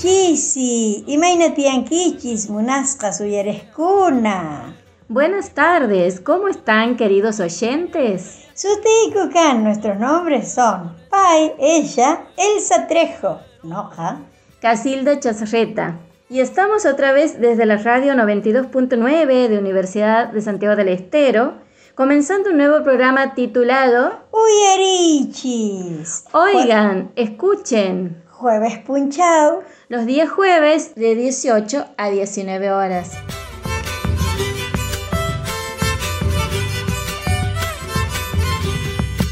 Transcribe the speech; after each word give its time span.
Chisi, 0.00 1.04
imaina 1.08 1.52
tiankichis, 1.54 2.48
munasqa 2.48 3.12
suyareskuna. 3.12 4.74
Buenas 5.08 5.50
tardes, 5.50 6.20
¿cómo 6.20 6.48
están 6.48 6.96
queridos 6.96 7.38
oyentes? 7.38 8.48
Sutiku 8.54 9.30
kan, 9.30 9.62
nuestros 9.62 9.98
nombres 9.98 10.54
son 10.54 10.96
Pai, 11.10 11.52
ella, 11.58 12.24
Elsa 12.38 12.86
Trejo, 12.86 13.40
Noja, 13.62 14.22
Casilda 14.62 15.20
Chazarreta. 15.20 15.98
Y 16.30 16.40
estamos 16.40 16.86
otra 16.86 17.12
vez 17.12 17.38
desde 17.38 17.66
la 17.66 17.76
radio 17.76 18.14
92.9 18.14 19.48
de 19.48 19.58
Universidad 19.58 20.28
de 20.28 20.40
Santiago 20.40 20.76
del 20.76 20.88
Estero, 20.88 21.58
comenzando 21.94 22.48
un 22.48 22.56
nuevo 22.56 22.82
programa 22.82 23.34
titulado 23.34 24.12
Uyarichis. 24.32 26.24
Oigan, 26.32 27.12
escuchen, 27.16 28.22
Jueves 28.40 28.78
punchao. 28.78 29.62
Los 29.90 30.06
días 30.06 30.30
jueves 30.30 30.94
de 30.94 31.16
18 31.16 31.84
a 31.96 32.10
19 32.10 32.70
horas. 32.70 33.10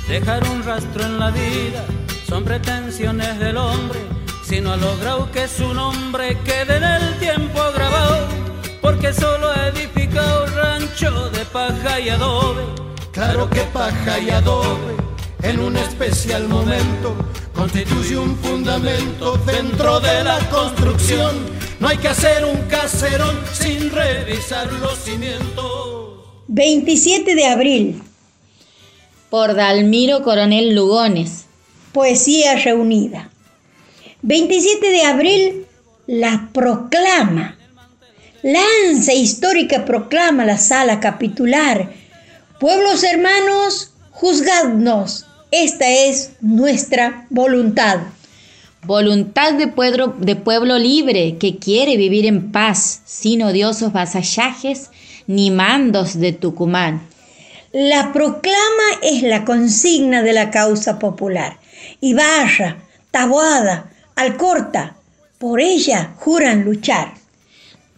Dejar 0.08 0.42
un 0.50 0.64
rastro 0.64 1.04
en 1.04 1.20
la 1.20 1.30
vida 1.30 1.84
son 2.28 2.44
pretensiones 2.44 3.38
del 3.38 3.56
hombre, 3.56 4.00
si 4.42 4.60
no 4.60 4.72
ha 4.72 4.76
logrado 4.76 5.30
que 5.30 5.46
su 5.46 5.72
nombre 5.72 6.36
quede 6.44 6.78
en 6.78 6.82
el 6.82 7.18
tiempo 7.20 7.60
grabado, 7.72 8.26
porque 8.82 9.12
solo 9.12 9.50
ha 9.50 9.68
edificado 9.68 10.46
rancho 10.46 11.30
de 11.30 11.44
paja 11.44 12.00
y 12.00 12.08
adobe. 12.08 12.64
Claro 13.12 13.48
que 13.48 13.60
paja 13.72 14.18
y 14.18 14.30
adobe 14.30 14.96
en 15.44 15.60
un 15.60 15.76
especial 15.76 16.48
momento 16.48 17.14
constituye 17.58 18.16
un 18.16 18.36
fundamento 18.36 19.36
dentro 19.38 19.98
de 19.98 20.22
la 20.22 20.38
construcción. 20.48 21.36
No 21.80 21.88
hay 21.88 21.96
que 21.96 22.06
hacer 22.06 22.44
un 22.44 22.56
caserón 22.68 23.36
sin 23.52 23.90
revisar 23.90 24.72
los 24.74 24.96
cimientos. 24.98 26.20
27 26.46 27.34
de 27.34 27.46
abril. 27.46 28.02
Por 29.28 29.56
Dalmiro 29.56 30.22
Coronel 30.22 30.72
Lugones. 30.76 31.46
Poesía 31.92 32.54
reunida. 32.54 33.28
27 34.22 34.90
de 34.90 35.02
abril, 35.02 35.66
la 36.06 36.50
proclama. 36.52 37.58
Lanza 38.42 39.14
histórica 39.14 39.84
proclama 39.84 40.44
la 40.44 40.58
sala 40.58 41.00
capitular. 41.00 41.92
Pueblos 42.60 43.02
hermanos, 43.02 43.94
juzgadnos. 44.12 45.27
Esta 45.50 45.88
es 45.88 46.32
nuestra 46.42 47.26
voluntad. 47.30 48.00
Voluntad 48.82 49.54
de 49.54 49.66
pueblo, 49.66 50.14
de 50.18 50.36
pueblo 50.36 50.78
libre 50.78 51.38
que 51.38 51.56
quiere 51.56 51.96
vivir 51.96 52.26
en 52.26 52.52
paz, 52.52 53.00
sin 53.06 53.42
odiosos 53.42 53.94
vasallajes 53.94 54.90
ni 55.26 55.50
mandos 55.50 56.20
de 56.20 56.32
Tucumán. 56.32 57.00
La 57.72 58.12
proclama 58.12 58.98
es 59.02 59.22
la 59.22 59.46
consigna 59.46 60.22
de 60.22 60.34
la 60.34 60.50
causa 60.50 60.98
popular. 60.98 61.56
Ibarra, 62.00 62.76
Taboada, 63.10 63.90
Alcorta, 64.16 64.96
por 65.38 65.62
ella 65.62 66.12
juran 66.18 66.64
luchar. 66.64 67.14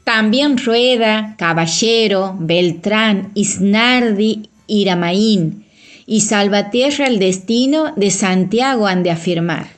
También 0.05 0.57
Rueda, 0.57 1.35
Caballero, 1.37 2.37
Beltrán, 2.39 3.33
Isnardi, 3.35 4.49
Iramaín 4.69 5.67
y 6.11 6.23
Salvatierra 6.23 7.07
el 7.07 7.21
destino 7.21 7.93
de 7.95 8.11
Santiago 8.11 8.89
han 8.89 9.05
de 9.05 9.13
afirmar. 9.13 9.69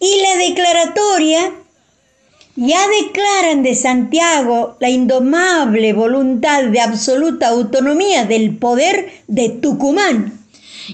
Y 0.00 0.22
la 0.22 0.36
declaratoria 0.36 1.52
ya 2.56 2.80
declaran 3.00 3.62
de 3.62 3.76
Santiago 3.76 4.76
la 4.80 4.90
indomable 4.90 5.92
voluntad 5.92 6.64
de 6.64 6.80
absoluta 6.80 7.50
autonomía 7.50 8.24
del 8.24 8.56
poder 8.56 9.08
de 9.28 9.50
Tucumán. 9.50 10.40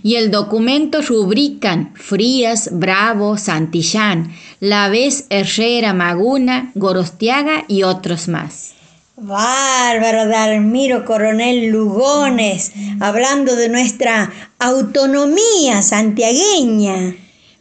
Y 0.03 0.16
el 0.16 0.31
documento 0.31 1.00
rubrican 1.00 1.94
Frías, 1.94 2.69
Bravo, 2.70 3.38
Santillán, 3.38 4.34
Lavés, 4.60 5.25
Herrera, 5.31 5.94
Maguna, 5.94 6.72
Gorostiaga 6.75 7.64
y 7.69 7.84
otros 7.84 8.28
más. 8.28 8.75
Bárbaro 9.16 10.26
Dalmiro 10.26 11.04
Coronel 11.04 11.66
Lugones, 11.66 12.72
hablando 12.98 13.54
de 13.54 13.69
nuestra 13.69 14.32
autonomía 14.58 15.82
santiagueña. 15.82 17.14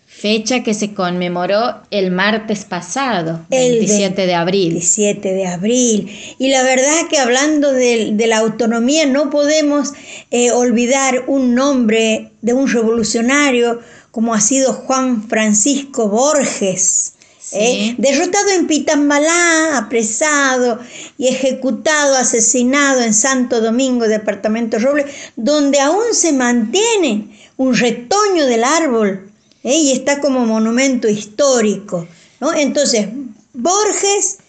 Fecha 0.08 0.64
que 0.64 0.74
se 0.74 0.96
conmemoró 0.96 1.82
el 1.92 2.10
martes 2.10 2.66
pasado, 2.66 3.46
El 3.52 3.74
27 3.78 4.26
de 4.26 4.34
abril. 4.34 4.70
27 4.72 5.34
de 5.34 5.46
abril. 5.46 6.36
Y 6.40 6.50
la 6.50 6.64
verdad 6.64 7.08
que 7.08 7.20
hablando 7.20 7.72
de, 7.72 8.14
de 8.14 8.28
la 8.28 8.40
autonomía 8.40 9.06
no 9.06 9.30
podemos 9.30 9.94
eh, 10.32 10.52
olvidar 10.52 11.26
un 11.28 11.54
nombre 11.54 12.32
de 12.42 12.54
un 12.54 12.68
revolucionario 12.68 13.80
como 14.10 14.34
ha 14.34 14.42
sido 14.42 14.74
Juan 14.74 15.28
Francisco 15.28 16.08
Borges. 16.08 17.14
¿Eh? 17.54 17.96
Derrotado 17.98 18.50
en 18.50 18.68
Pitambalá, 18.68 19.78
apresado 19.78 20.80
y 21.18 21.28
ejecutado, 21.28 22.16
asesinado 22.16 23.02
en 23.02 23.14
Santo 23.14 23.62
Domingo, 23.62 24.08
departamento 24.08 24.80
Roble, 24.80 25.06
donde 25.36 25.80
aún 25.80 26.14
se 26.14 26.34
mantiene 26.34 27.40
un 27.58 27.76
retoño 27.76 28.46
del 28.46 28.64
árbol 28.64 29.32
¿eh? 29.64 29.78
y 29.78 29.92
está 29.92 30.20
como 30.20 30.46
monumento 30.46 31.08
histórico. 31.08 32.08
¿no? 32.40 32.54
Entonces, 32.54 33.08
Borges 33.54 34.40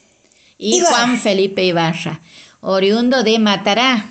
Y 0.59 0.77
Ibarra. 0.77 0.97
Juan 0.97 1.21
Felipe 1.21 1.65
Ibarra, 1.65 2.21
oriundo 2.61 3.23
de 3.23 3.39
Matará, 3.39 4.11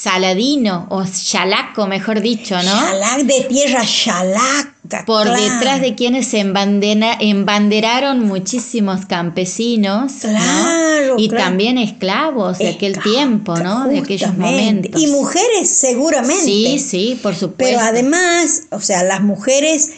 Saladino 0.00 0.86
o 0.90 1.04
Chalaco, 1.04 1.86
mejor 1.88 2.20
dicho, 2.20 2.54
¿no? 2.54 2.62
Xalac 2.62 3.22
de 3.22 3.40
tierra 3.48 3.84
Xalaca. 3.84 5.04
Por 5.04 5.28
detrás 5.28 5.80
de 5.80 5.94
quienes 5.96 6.28
se 6.28 6.38
embandena- 6.38 7.16
embanderaron 7.20 8.20
muchísimos 8.20 9.06
campesinos, 9.06 10.12
¿no? 10.24 10.30
Claro, 10.30 11.14
y 11.18 11.28
claro. 11.28 11.44
también 11.44 11.78
esclavos 11.78 12.58
de 12.58 12.68
aquel 12.68 12.98
tiempo, 13.02 13.58
¿no? 13.58 13.88
De 13.88 13.98
aquellos 13.98 14.36
momentos. 14.36 15.02
Y 15.02 15.08
mujeres 15.08 15.68
seguramente. 15.68 16.44
Sí, 16.44 16.78
sí, 16.78 17.18
por 17.22 17.34
supuesto. 17.34 17.56
Pero 17.58 17.80
además, 17.80 18.62
o 18.70 18.80
sea, 18.80 19.02
las 19.02 19.20
mujeres 19.20 19.90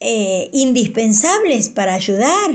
eh, 0.00 0.50
indispensables 0.52 1.68
para 1.70 1.94
ayudar, 1.94 2.50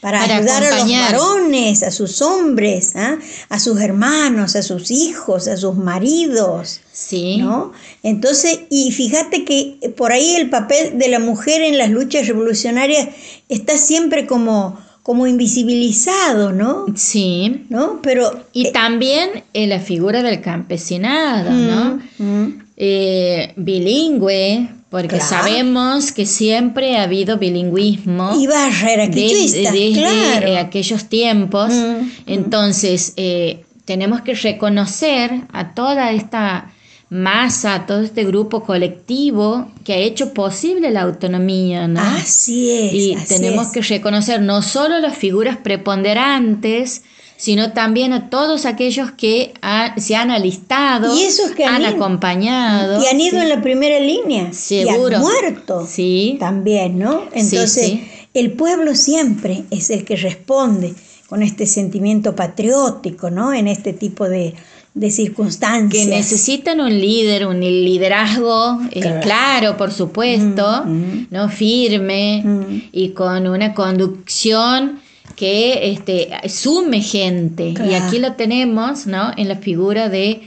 para, 0.00 0.20
Para 0.20 0.36
ayudar 0.36 0.64
a 0.64 0.78
los 0.78 0.90
varones, 0.90 1.82
a 1.82 1.90
sus 1.90 2.22
hombres, 2.22 2.92
¿ah? 2.96 3.18
a 3.48 3.58
sus 3.58 3.80
hermanos, 3.80 4.54
a 4.54 4.62
sus 4.62 4.90
hijos, 4.90 5.48
a 5.48 5.56
sus 5.56 5.74
maridos. 5.74 6.80
sí. 6.92 7.38
¿no? 7.38 7.72
Entonces, 8.02 8.60
y 8.70 8.92
fíjate 8.92 9.44
que 9.44 9.94
por 9.96 10.12
ahí 10.12 10.36
el 10.36 10.50
papel 10.50 10.98
de 10.98 11.08
la 11.08 11.18
mujer 11.18 11.62
en 11.62 11.78
las 11.78 11.90
luchas 11.90 12.26
revolucionarias 12.26 13.08
está 13.48 13.78
siempre 13.78 14.26
como, 14.26 14.78
como 15.06 15.28
invisibilizado, 15.28 16.50
¿no? 16.50 16.86
Sí. 16.96 17.64
¿No? 17.68 18.00
Pero 18.02 18.42
Y 18.52 18.66
eh, 18.66 18.72
también 18.72 19.44
en 19.52 19.68
la 19.68 19.78
figura 19.78 20.20
del 20.24 20.40
campesinado, 20.40 21.52
¿no? 21.52 22.00
mm, 22.18 22.66
Eh, 22.76 23.52
bilingüe, 23.56 24.68
porque 24.90 25.16
Claro. 25.18 25.24
sabemos 25.24 26.10
que 26.10 26.26
siempre 26.26 26.96
ha 26.96 27.04
habido 27.04 27.38
bilingüismo. 27.38 28.34
De- 29.06 29.14
quichuista, 29.28 29.70
desde 29.72 29.92
claro. 29.92 30.46
eh, 30.48 30.58
aquellos 30.58 31.04
tiempos. 31.08 31.72
Mm, 31.72 32.08
Entonces, 32.26 33.12
eh, 33.16 33.62
tenemos 33.84 34.22
que 34.22 34.34
reconocer 34.34 35.30
a 35.52 35.72
toda 35.74 36.10
esta 36.10 36.72
masa, 37.08 37.74
a 37.74 37.86
todo 37.86 38.00
este 38.00 38.24
grupo 38.24 38.64
colectivo 38.64 39.68
que 39.84 39.92
ha 39.92 39.98
hecho 39.98 40.34
posible 40.34 40.90
la 40.90 41.02
autonomía, 41.02 41.86
¿no? 41.86 42.00
Así 42.00 42.70
es. 42.70 42.92
y 42.92 43.14
así 43.14 43.26
tenemos 43.34 43.68
es. 43.68 43.72
que 43.72 43.80
reconocer 43.82 44.40
no 44.42 44.60
solo 44.62 44.98
las 44.98 45.16
figuras 45.16 45.56
preponderantes, 45.56 47.02
sino 47.36 47.72
también 47.72 48.12
a 48.14 48.30
todos 48.30 48.64
aquellos 48.64 49.12
que 49.12 49.52
ha- 49.62 49.94
se 50.00 50.16
han 50.16 50.30
alistado, 50.30 51.14
Y 51.16 51.22
esos 51.24 51.50
que 51.50 51.64
han 51.64 51.76
han 51.76 51.82
ido- 51.82 51.90
acompañado. 52.04 53.02
Y 53.02 53.06
han 53.06 53.20
ido 53.20 53.36
sí. 53.38 53.42
en 53.42 53.48
la 53.50 53.62
primera 53.62 54.00
línea. 54.00 54.52
Seguro. 54.52 55.10
Y 55.12 55.14
han 55.14 55.20
muerto. 55.20 55.86
Sí. 55.88 56.36
También, 56.40 56.98
¿no? 56.98 57.24
Entonces, 57.32 57.70
sí. 57.86 58.08
el 58.34 58.52
pueblo 58.52 58.94
siempre 58.94 59.64
es 59.70 59.90
el 59.90 60.04
que 60.04 60.16
responde 60.16 60.94
con 61.28 61.42
este 61.42 61.66
sentimiento 61.66 62.34
patriótico, 62.34 63.30
¿no? 63.30 63.52
En 63.52 63.68
este 63.68 63.92
tipo 63.92 64.28
de, 64.28 64.54
de 64.96 65.10
circunstancias. 65.10 66.04
que 66.06 66.10
necesitan 66.10 66.80
un 66.80 66.88
líder, 66.98 67.46
un 67.46 67.60
liderazgo 67.60 68.80
eh, 68.90 69.20
Claro. 69.22 69.76
por 69.76 69.92
supuesto, 69.92 70.82
Mm, 70.86 70.90
mm. 70.90 71.26
no 71.30 71.48
firme 71.50 72.42
Mm. 72.42 72.82
y 72.92 73.10
con 73.10 73.46
una 73.46 73.74
conducción 73.74 75.00
que 75.36 75.92
este, 75.92 76.30
sume 76.48 77.02
gente. 77.02 77.74
Y 77.88 77.92
aquí 77.94 78.18
lo 78.18 78.32
tenemos, 78.32 79.06
¿no? 79.06 79.32
En 79.36 79.48
la 79.48 79.56
figura 79.56 80.08
de 80.08 80.40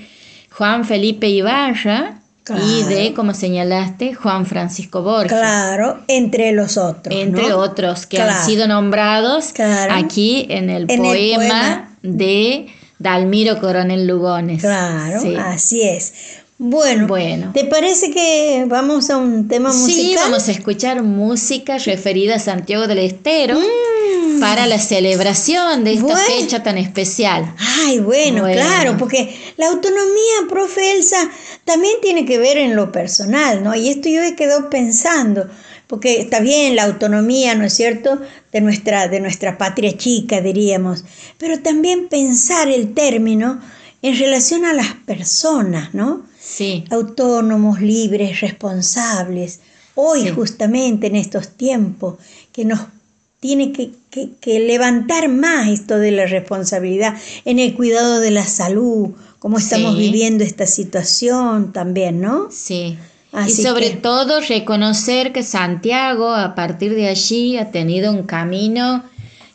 Juan 0.50 0.84
Felipe 0.84 1.30
Ibarra, 1.30 2.16
y 2.50 2.82
de, 2.86 3.14
como 3.14 3.36
señalaste, 3.36 4.16
Juan 4.16 4.48
Francisco 4.48 5.04
Borges. 5.04 5.32
Claro, 5.38 6.00
entre 6.08 6.52
los 6.54 6.78
otros. 6.78 7.14
Entre 7.16 7.54
otros 7.54 8.08
que 8.08 8.20
han 8.20 8.44
sido 8.44 8.68
nombrados 8.68 9.54
aquí 9.92 10.48
en 10.50 10.72
el, 10.72 10.88
poema, 10.88 11.96
de 12.02 12.66
Dalmiro 13.00 13.60
Coronel 13.60 14.06
Lugones. 14.06 14.62
Claro, 14.62 15.22
así 15.40 15.82
es. 15.82 16.14
Bueno, 16.62 17.08
bueno, 17.08 17.52
¿te 17.54 17.64
parece 17.64 18.12
que 18.12 18.66
vamos 18.68 19.10
a 19.10 19.16
un 19.16 19.48
tema 19.48 19.70
musical? 19.70 19.96
Sí, 19.96 20.16
vamos 20.18 20.50
a 20.50 20.52
escuchar 20.52 21.02
música 21.04 21.78
referida 21.78 22.36
a 22.36 22.40
Santiago 22.40 22.86
del 22.86 22.98
Estero 22.98 23.58
mm. 23.58 24.42
para 24.42 24.68
la 24.68 24.78
celebración 24.78 25.86
de 25.86 25.94
esta 25.94 26.18
fecha 26.18 26.62
tan 26.62 26.78
especial. 26.78 27.56
Ay, 27.58 28.00
bueno, 28.00 28.44
claro, 28.44 28.98
porque 28.98 29.34
la 29.56 29.70
autonomía, 29.70 30.50
profe 30.50 30.98
Elsa, 30.98 31.30
también 31.64 31.94
tiene 32.02 32.26
que 32.26 32.38
ver 32.38 32.58
en 32.58 32.76
lo 32.76 32.92
personal, 32.92 33.64
¿no? 33.64 33.74
Y 33.74 33.88
esto 33.88 34.10
yo 34.10 34.22
he 34.22 34.36
quedado 34.36 34.70
pensando, 34.70 35.48
porque 35.90 36.22
está 36.22 36.40
bien 36.40 36.76
la 36.76 36.84
autonomía, 36.84 37.56
¿no 37.56 37.66
es 37.66 37.74
cierto?, 37.74 38.22
de 38.52 38.62
nuestra, 38.62 39.08
de 39.08 39.20
nuestra 39.20 39.58
patria 39.58 39.98
chica, 39.98 40.40
diríamos, 40.40 41.04
pero 41.40 41.60
también 41.62 42.10
pensar 42.10 42.68
el 42.68 42.94
término 42.94 43.60
en 44.04 44.16
relación 44.20 44.66
a 44.66 44.74
las 44.74 44.94
personas, 45.08 45.96
¿no? 45.96 46.28
Sí. 46.40 46.86
Autónomos, 46.92 47.82
libres, 47.82 48.40
responsables. 48.40 49.62
Hoy, 49.96 50.30
justamente 50.30 51.08
en 51.08 51.16
estos 51.16 51.50
tiempos, 51.58 52.20
que 52.54 52.66
nos 52.66 52.82
tiene 53.40 53.72
que, 53.72 54.60
levantar 54.60 55.28
más 55.28 55.70
esto 55.70 55.98
de 55.98 56.12
la 56.12 56.28
responsabilidad 56.28 57.18
en 57.46 57.58
el 57.58 57.74
cuidado 57.74 58.20
de 58.20 58.30
la 58.30 58.46
salud, 58.46 59.10
como 59.40 59.58
estamos 59.58 59.98
viviendo 59.98 60.44
esta 60.44 60.68
situación 60.68 61.74
también, 61.74 62.22
¿no? 62.22 62.52
Sí. 62.52 62.96
Y 63.46 63.52
sobre 63.52 63.92
todo 63.92 64.42
reconocer 64.42 65.32
que 65.32 65.44
Santiago 65.44 66.34
a 66.34 66.56
partir 66.56 66.96
de 66.96 67.08
allí 67.08 67.58
ha 67.58 67.72
tenido 67.72 68.12
un 68.12 68.24
camino 68.24 69.04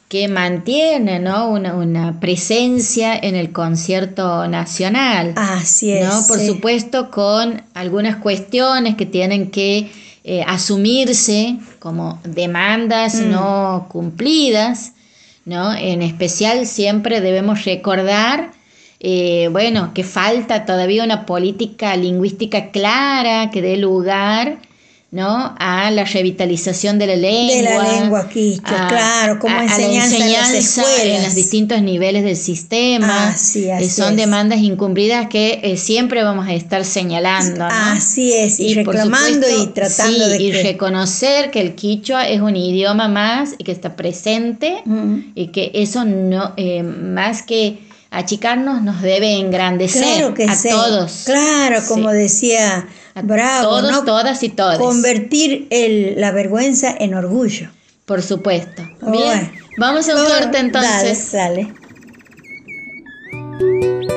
que 0.08 0.28
mantiene 0.28 1.18
¿no? 1.18 1.48
una, 1.48 2.20
presencia 2.20 3.16
en 3.16 3.34
el 3.34 3.50
concierto 3.50 4.46
nacional. 4.46 5.32
Así 5.34 5.90
es. 5.90 6.06
¿no? 6.06 6.26
Por 6.28 6.38
supuesto, 6.38 7.10
con 7.10 7.62
algunas 7.74 8.16
cuestiones 8.16 8.94
que 8.94 9.06
tienen 9.06 9.50
que 9.50 9.90
eh, 10.22 10.44
asumirse 10.46 11.56
como 11.80 12.20
demandas 12.22 13.16
mm. 13.16 13.30
no 13.30 13.86
cumplidas, 13.90 14.92
¿no? 15.44 15.74
En 15.74 16.00
especial 16.00 16.66
siempre 16.66 17.20
debemos 17.20 17.64
recordar, 17.64 18.52
eh, 19.06 19.48
bueno, 19.52 19.92
que 19.92 20.02
falta 20.02 20.64
todavía 20.64 21.04
una 21.04 21.26
política 21.26 21.94
lingüística 21.94 22.70
clara 22.70 23.50
que 23.50 23.60
dé 23.60 23.76
lugar 23.76 24.58
¿no? 25.14 25.54
a 25.58 25.90
la 25.92 26.04
revitalización 26.04 26.98
de 26.98 27.06
la 27.06 27.16
lengua. 27.16 27.54
De 27.54 27.62
la 27.62 28.00
lengua 28.00 28.28
quichua, 28.28 28.88
claro, 28.88 29.38
como 29.38 29.60
enseñanza, 29.60 30.16
en, 30.16 30.32
las 30.32 30.54
escuelas. 30.54 31.00
en 31.02 31.22
los 31.22 31.34
distintos 31.34 31.82
niveles 31.82 32.24
del 32.24 32.36
sistema. 32.36 33.28
Así, 33.28 33.70
así 33.70 33.90
son 33.90 34.16
demandas 34.16 34.60
incumplidas 34.60 35.28
que 35.28 35.60
eh, 35.62 35.76
siempre 35.76 36.24
vamos 36.24 36.48
a 36.48 36.54
estar 36.54 36.84
señalando. 36.84 37.58
¿no? 37.58 37.68
Así 37.70 38.32
es, 38.32 38.58
y, 38.58 38.72
reclamando 38.72 39.46
y 39.48 39.66
tratando 39.66 40.30
de 40.30 40.42
y 40.42 40.50
reconocer 40.50 41.50
que 41.50 41.60
el 41.60 41.74
quichua 41.74 42.26
es 42.26 42.40
un 42.40 42.56
idioma 42.56 43.06
más 43.06 43.54
y 43.58 43.64
que 43.64 43.70
está 43.70 43.96
presente 43.96 44.82
y 45.34 45.48
que 45.48 45.70
eso 45.74 46.04
no, 46.06 46.54
eh, 46.56 46.82
más 46.82 47.42
que 47.42 47.78
achicarnos 48.18 48.82
nos 48.82 49.02
debe 49.02 49.38
engrandecer 49.38 50.24
a 50.24 50.62
todos. 50.70 51.22
Claro, 51.26 51.80
como 51.88 52.10
decía 52.10 52.86
Bravo, 53.22 53.80
todos, 53.80 54.04
todas 54.04 54.42
y 54.42 54.48
todas. 54.48 54.78
Convertir 54.78 55.68
el, 55.70 56.20
la 56.20 56.32
vergüenza 56.32 56.94
en 56.98 57.14
orgullo. 57.14 57.70
Por 58.06 58.22
supuesto. 58.22 58.82
Bien, 59.10 59.52
vamos 59.78 60.08
a 60.08 60.16
un 60.16 60.24
corte 60.26 60.58
entonces. 60.58 61.32
Dale, 61.32 61.72
dale. 63.60 64.13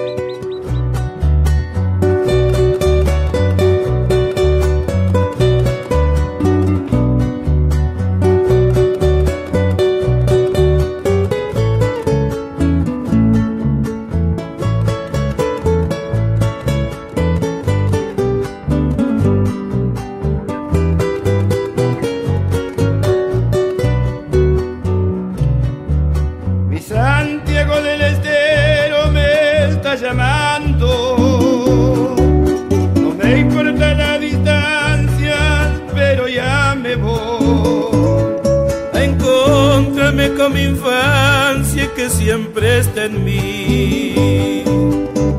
Que 42.07 42.13
siempre 42.13 42.80
está 42.80 43.06
en 43.06 43.24
mí. 43.24 44.63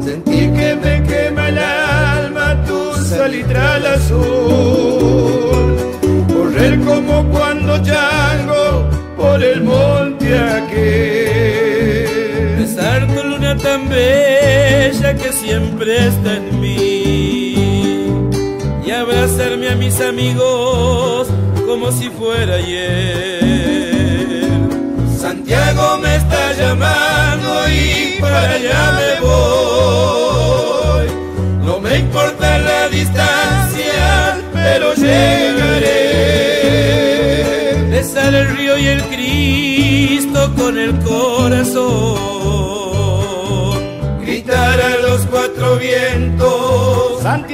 Sentir 0.04 0.52
que 0.52 0.76
me 0.76 1.02
quema 1.08 1.48
el 1.48 1.58
alma 1.58 2.62
tu 2.66 2.94
salitral 3.04 3.86
azul. 3.86 5.76
Correr 6.34 6.78
como 6.80 7.24
cuando 7.30 7.82
chango 7.82 8.88
por 9.16 9.42
el 9.42 9.62
monte 9.62 10.38
aquel. 10.58 12.06
Besar 12.58 13.06
tu 13.14 13.22
luna 13.28 13.56
tan 13.56 13.88
bella 13.88 15.14
que 15.14 15.32
siempre 15.32 16.08
está 16.08 16.36
en 16.36 16.60
mí 16.60 16.63
mis 19.76 20.00
amigos 20.00 21.28
como 21.66 21.90
si 21.90 22.08
fuera 22.10 22.54
ayer. 22.56 23.40
Santiago 25.18 25.98
me 25.98 26.16
está 26.16 26.52
llamando 26.52 27.68
y 27.68 28.18
para 28.20 28.50
allá 28.50 28.92
me 28.98 29.20
voy. 29.26 31.06
No 31.64 31.80
me 31.80 31.98
importa 31.98 32.58
la 32.58 32.88
distancia, 32.88 34.38
pero 34.52 34.94
llegaré. 34.94 35.90
Besar 37.90 38.34
el 38.34 38.56
río 38.56 38.78
y 38.78 38.86
el 38.86 39.02
Cristo 39.04 40.52
con 40.56 40.78
el 40.78 40.98
corazón. 41.00 42.14
Gritar 44.20 44.80
a 44.80 44.96
los 44.98 45.22
cuatro 45.26 45.76
vientos, 45.78 47.22
santiagueños 47.22 47.53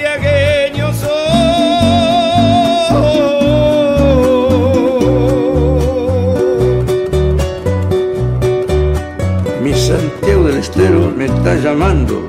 llamando. 11.54 12.22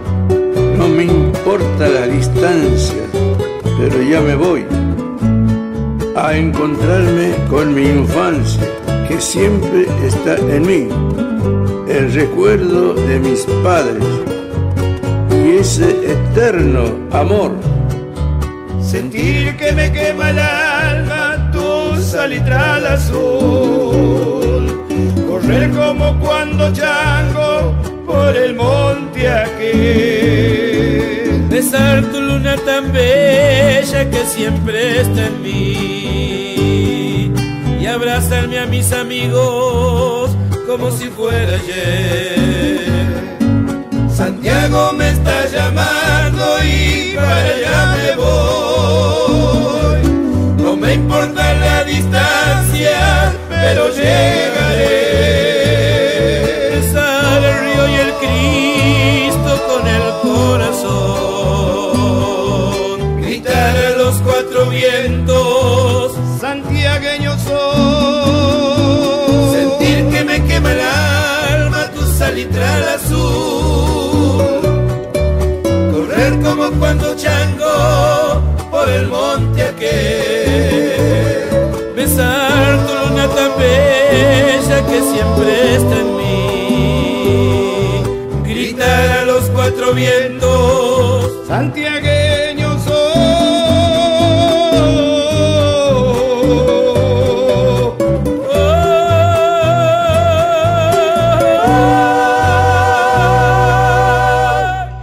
No 0.78 0.88
me 0.88 1.04
importa 1.04 1.88
la 1.88 2.08
distancia, 2.08 3.04
pero 3.78 4.02
ya 4.02 4.22
me 4.22 4.36
voy 4.36 4.66
a 6.16 6.36
encontrarme 6.36 7.34
con 7.50 7.74
mi 7.74 7.84
infancia, 7.84 8.68
que 9.08 9.20
siempre 9.20 9.88
está 10.06 10.36
en 10.36 10.62
mí, 10.66 10.88
el 11.88 12.14
recuerdo 12.14 12.94
de 12.94 13.20
mis 13.20 13.46
padres 13.64 14.04
y 15.32 15.58
ese 15.58 15.90
eterno 16.12 16.84
amor. 17.12 17.52
Sentir 18.82 19.56
que 19.58 19.72
me 19.72 19.92
quema 19.92 20.32
el 20.32 20.40
alma 20.40 21.52
tu 21.52 22.02
salitral 22.02 22.86
azul, 22.86 24.66
correr 25.28 25.70
como 25.72 26.20
cuando 26.20 26.72
chango 26.74 27.74
por 28.06 28.36
el 28.36 28.56
monte 28.56 29.11
Besar 31.50 32.04
tu 32.12 32.20
luna 32.20 32.56
tan 32.58 32.92
bella 32.92 34.10
que 34.10 34.26
siempre 34.26 35.02
está 35.02 35.28
en 35.28 35.42
mí. 35.42 37.32
Y 37.80 37.86
abrazarme 37.86 38.60
a 38.60 38.66
mis 38.66 38.92
amigos 38.92 40.32
como 40.68 40.92
si 40.92 41.06
fuera 41.10 41.56
ayer. 41.56 42.82
Santiago 44.14 44.94
me 44.94 45.10
está 45.10 45.48
llamando 45.48 46.64
y 46.64 47.14
para 47.16 47.46
allá 47.46 47.96
me 47.96 48.16
voy. 48.16 50.02
No 50.64 50.76
me 50.78 50.94
importa 50.94 51.54
la 51.56 51.84
distancia, 51.84 53.34
pero 53.50 53.90
llegaré 53.90 54.41
siempre 85.22 85.76
está 85.76 86.00
en 86.00 86.18
mí. 86.18 87.14
Gritar 88.44 89.10
a 89.20 89.26
los 89.26 89.50
cuatro 89.52 89.94
vientos. 89.94 91.48
santiagueño 91.48 92.80
soy. 92.80 93.12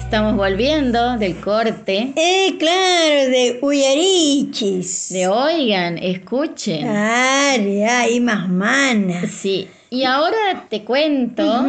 Estamos 0.01 0.37
volviendo 0.37 1.17
del 1.19 1.37
corte. 1.41 2.13
Eh, 2.17 2.57
claro, 2.59 3.31
de 3.31 3.59
Uyarichis. 3.63 5.11
De 5.11 5.29
oigan, 5.29 5.99
escuchen. 5.99 6.81
Claro, 6.81 7.63
ahí 7.91 8.21
más 8.21 8.49
mana. 8.49 9.23
Sí, 9.29 9.69
y 9.69 9.78
te 10.79 10.85
cuento 10.85 11.67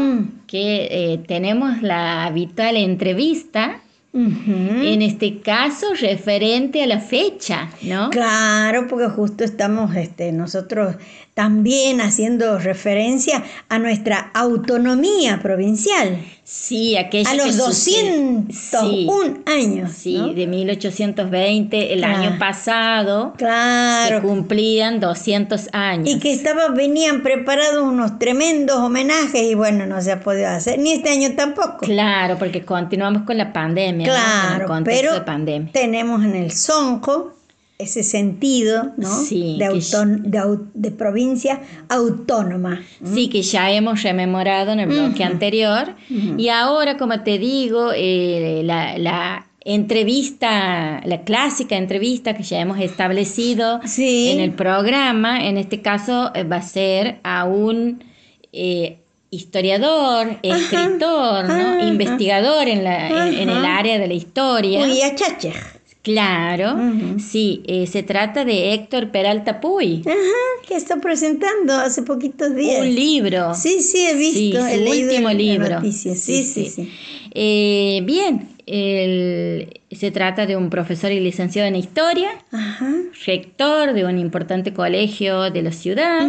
que 0.48 0.88
eh, 0.92 1.20
tenemos 1.28 1.82
la 1.82 2.25
habitual 2.25 2.78
entrevista, 2.78 3.82
en 4.12 5.01
este 5.04 5.39
caso 5.42 5.88
referente 6.00 6.82
a 6.82 6.88
la 6.88 7.00
fecha, 7.00 7.70
¿no? 7.84 8.10
Claro, 8.10 8.88
porque 8.88 9.08
justo 9.08 9.44
estamos 9.44 9.96
este, 9.96 10.32
nosotros 10.32 10.96
también 11.39 12.01
haciendo 12.01 12.60
referencia 12.60 13.43
a 13.69 13.79
nuestra 13.79 14.29
autonomía 14.34 15.39
provincial, 15.41 16.17
Sí, 16.43 16.98
aquella 16.98 17.29
a 17.29 17.36
los 17.36 17.55
sucede- 17.55 18.10
201 18.48 19.38
años. 19.46 19.91
Sí, 19.93 20.17
¿no? 20.17 20.27
sí, 20.29 20.34
de 20.34 20.48
1820, 20.48 21.93
el 21.93 22.00
Claro. 22.00 22.17
año 22.17 22.39
pasado, 22.39 23.31
se 23.34 23.38
Claro. 23.38 24.22
cumplían 24.22 25.00
200 25.00 25.69
años. 25.72 26.10
Y 26.10 26.19
que 26.19 26.34
estaba, 26.34 26.67
venían 26.69 27.24
preparados 27.24 27.84
unos 27.84 28.19
tremendos 28.19 28.77
homenajes 28.77 29.43
y 29.43 29.53
bueno, 29.55 29.86
no 29.86 30.01
se 30.01 30.12
ha 30.12 30.19
podido 30.19 30.50
hacer, 30.50 30.77
ni 30.79 30.91
este 30.91 31.10
año 31.12 31.29
tampoco. 31.38 31.77
Claro, 31.86 32.38
porque 32.38 32.65
continuamos 32.65 33.22
con 33.24 33.38
la 33.38 33.53
pandemia, 33.53 34.08
¿no? 34.08 34.13
Con 34.13 34.22
el 34.22 34.65
Claro, 34.65 34.84
pero 34.84 35.13
de 35.13 35.22
pandemia. 35.22 35.72
tenemos 35.72 36.22
en 36.25 36.36
el 36.36 36.51
Sonco 36.51 37.36
ese 37.79 38.03
sentido 38.03 38.91
¿no? 38.98 39.07
Sí, 39.24 39.55
de, 39.57 39.65
de 39.69 40.38
au- 40.39 40.67
de 40.74 40.91
provincia 40.91 41.62
autónoma. 41.88 42.81
Sí, 43.03 43.29
que 43.29 43.41
ya 43.41 43.71
hemos 43.71 44.03
rememorado 44.03 44.74
en 44.74 44.81
el 44.81 44.89
bloque 44.89 45.24
anterior. 45.24 45.95
Y 46.38 46.50
ahora, 46.50 46.98
como 46.98 47.21
te 47.24 47.38
digo, 47.39 47.91
eh, 47.95 48.62
la, 48.65 48.98
la 48.98 49.45
entrevista, 49.62 51.01
la 51.05 51.21
clásica 51.21 51.77
entrevista 51.77 52.33
que 52.33 52.43
ya 52.43 52.59
hemos 52.59 52.79
establecido 52.79 53.79
Sí. 53.86 54.29
en 54.31 54.39
el 54.41 54.51
programa, 54.51 55.45
en 55.48 55.57
este 55.57 55.81
caso 55.81 56.31
eh, 56.36 56.43
va 56.43 56.57
a 56.57 56.62
ser 56.62 57.19
a 57.24 57.45
un 57.45 58.03
eh, 58.51 58.98
historiador, 59.31 60.38
escritor, 60.41 61.48
¿no? 61.48 61.53
ajá. 61.53 61.81
investigador 61.83 62.67
en, 62.67 62.83
la, 62.83 63.27
en, 63.27 63.33
en 63.36 63.50
el 63.50 63.63
área 63.65 63.98
de 64.00 64.07
la 64.07 64.13
historia. 64.15 64.81
Uy, 64.83 65.01
a. 65.01 65.78
Claro, 66.13 66.75
sí, 67.20 67.62
eh, 67.68 67.86
se 67.86 68.01
trata 68.01 68.44
de 68.44 68.74
Héctor 68.74 69.12
Peralta 69.12 69.62
Puy. 69.62 70.01
Ajá, 70.08 70.68
que 70.68 70.75
está 70.75 70.96
presentando 70.98 71.74
hace 71.74 72.01
poquitos 72.01 72.56
días. 72.56 72.82
Un 72.82 72.96
libro. 72.96 73.54
Sí, 73.54 73.80
sí, 73.82 74.08
he 74.08 74.16
visto. 74.16 74.66
Sí, 74.68 74.78
leído 74.78 75.10
último 75.12 75.30
libro. 75.32 75.82
Sí, 75.82 76.16
sí, 76.16 76.44
sí. 76.44 76.89
Eh, 77.36 78.01
bien, 78.06 78.50
el- 78.66 79.80
se 79.92 80.10
trata 80.10 80.48
de 80.48 80.56
un 80.56 80.72
profesor 80.72 81.12
y 81.12 81.20
licenciado 81.20 81.68
en 81.68 81.75
historia, 81.75 82.30
Ajá. 82.51 82.92
rector 83.25 83.94
de 83.94 84.06
un 84.06 84.18
importante 84.18 84.74
colegio 84.74 85.51
de 85.51 85.62
la 85.62 85.72
ciudad, 85.72 86.28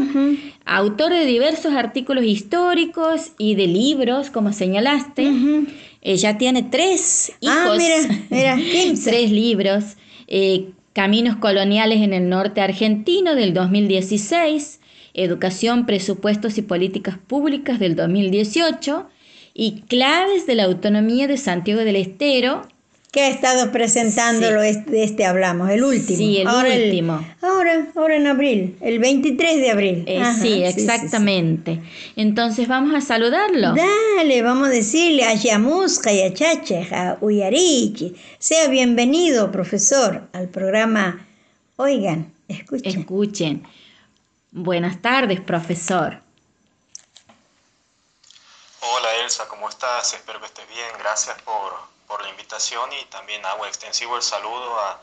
autor 0.67 1.11
de 1.13 1.25
diversos 1.25 1.73
artículos 1.73 2.25
históricos 2.25 3.33
y 3.39 3.55
de 3.55 3.67
libros, 3.67 4.29
como 4.31 4.53
señalaste. 4.53 5.31
Ya 6.03 6.39
tiene 6.39 6.63
tres 6.63 7.33
hijos. 7.41 7.57
Ah, 7.57 7.75
mira, 7.77 7.97
mira, 8.31 8.57
15. 8.73 9.11
tres 9.11 9.31
libros. 9.31 9.85
eh, 10.27 10.71
Caminos 10.93 11.37
coloniales 11.37 12.03
en 12.03 12.13
el 12.13 12.29
norte 12.29 12.61
argentino 12.61 13.37
del 13.37 13.55
2016, 13.55 14.81
Educación, 15.15 15.87
presupuestos 15.87 16.59
y 16.59 16.63
políticas 16.63 17.17
públicas 17.17 17.79
del 17.79 17.95
2018 17.95 19.07
y 19.55 19.83
Claves 19.89 20.47
de 20.47 20.57
la 20.57 20.65
autonomía 20.65 21.29
de 21.29 21.37
Santiago 21.37 21.81
del 21.83 21.95
Estero. 21.97 22.63
Que 23.13 23.23
ha 23.23 23.29
estado 23.29 23.73
presentándolo, 23.73 24.63
este- 24.63 24.89
de 24.93 25.03
este 25.03 25.25
hablamos, 25.27 25.69
el 25.71 25.83
último. 25.83 26.17
Sí, 26.17 26.39
el 26.39 26.47
ahora 26.47 26.69
último. 26.77 27.27
ahora, 27.43 27.89
ahora 27.97 28.15
en 28.17 28.27
abril, 28.29 28.77
el 28.81 29.01
23 29.01 29.57
de 29.57 29.71
abril. 29.73 30.05
Eh, 30.07 30.21
Ajá, 30.23 30.41
sí, 30.41 30.63
exactamente. 30.63 31.81
Entonces 32.15 32.69
vamos 32.69 32.95
a 32.95 33.01
saludarlo. 33.01 33.75
Dale, 33.75 34.43
vamos 34.43 34.69
a 34.69 34.71
decirle 34.71 35.25
a 35.25 35.35
Yamusca 35.35 36.13
y 36.13 36.23
a 36.23 36.33
Chache, 36.33 36.87
a 36.95 37.19
Uyarichi. 37.21 38.15
Sea 38.39 38.69
bienvenido, 38.69 39.51
profesor, 39.51 40.29
al 40.33 40.49
programa. 40.49 41.27
Oigan, 41.77 42.33
escuchen. 42.47 43.01
Escuchen. 43.01 43.63
Buenas 44.53 45.03
tardes, 45.03 45.41
profesor. 45.41 46.21
Hola 48.83 49.09
Elsa, 49.25 49.49
¿cómo 49.49 49.69
estás? 49.69 50.15
Espero 50.15 50.39
que 50.41 50.47
estés 50.47 50.69
bien. 50.69 50.87
Gracias 50.99 51.37
por, 51.43 51.73
por 52.11 52.23
la 52.23 52.29
invitación 52.29 52.91
y 53.01 53.05
también 53.09 53.41
hago 53.47 53.65
extensivo 53.67 54.17
el 54.17 54.23
saludo 54.23 54.75
a, 54.81 55.01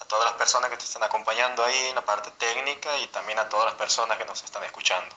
a 0.00 0.04
todas 0.08 0.26
las 0.26 0.34
personas 0.34 0.70
que 0.70 0.76
te 0.76 0.84
están 0.84 1.02
acompañando 1.02 1.64
ahí 1.64 1.74
en 1.90 1.96
la 1.96 2.04
parte 2.04 2.30
técnica 2.38 2.88
y 3.02 3.08
también 3.08 3.38
a 3.40 3.48
todas 3.48 3.66
las 3.66 3.74
personas 3.74 4.16
que 4.16 4.24
nos 4.24 4.42
están 4.44 4.62
escuchando. 4.64 5.14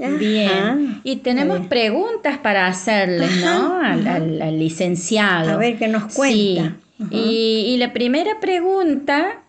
Ajá. 0.00 0.08
Bien. 0.16 1.00
Y 1.04 1.16
tenemos 1.16 1.58
bien. 1.58 1.68
preguntas 1.68 2.38
para 2.38 2.66
hacerles, 2.66 3.30
¿no? 3.44 3.76
Al, 3.76 4.00
ajá. 4.08 4.16
al- 4.16 4.42
al 4.42 4.58
licenciado. 4.58 5.52
A 5.52 5.56
ver 5.56 5.78
qué 5.78 5.86
nos 5.88 6.12
cuenta. 6.14 6.76
Y 7.10 7.76
la 7.78 7.92
primera 7.92 8.40
pregunta, 8.40 9.40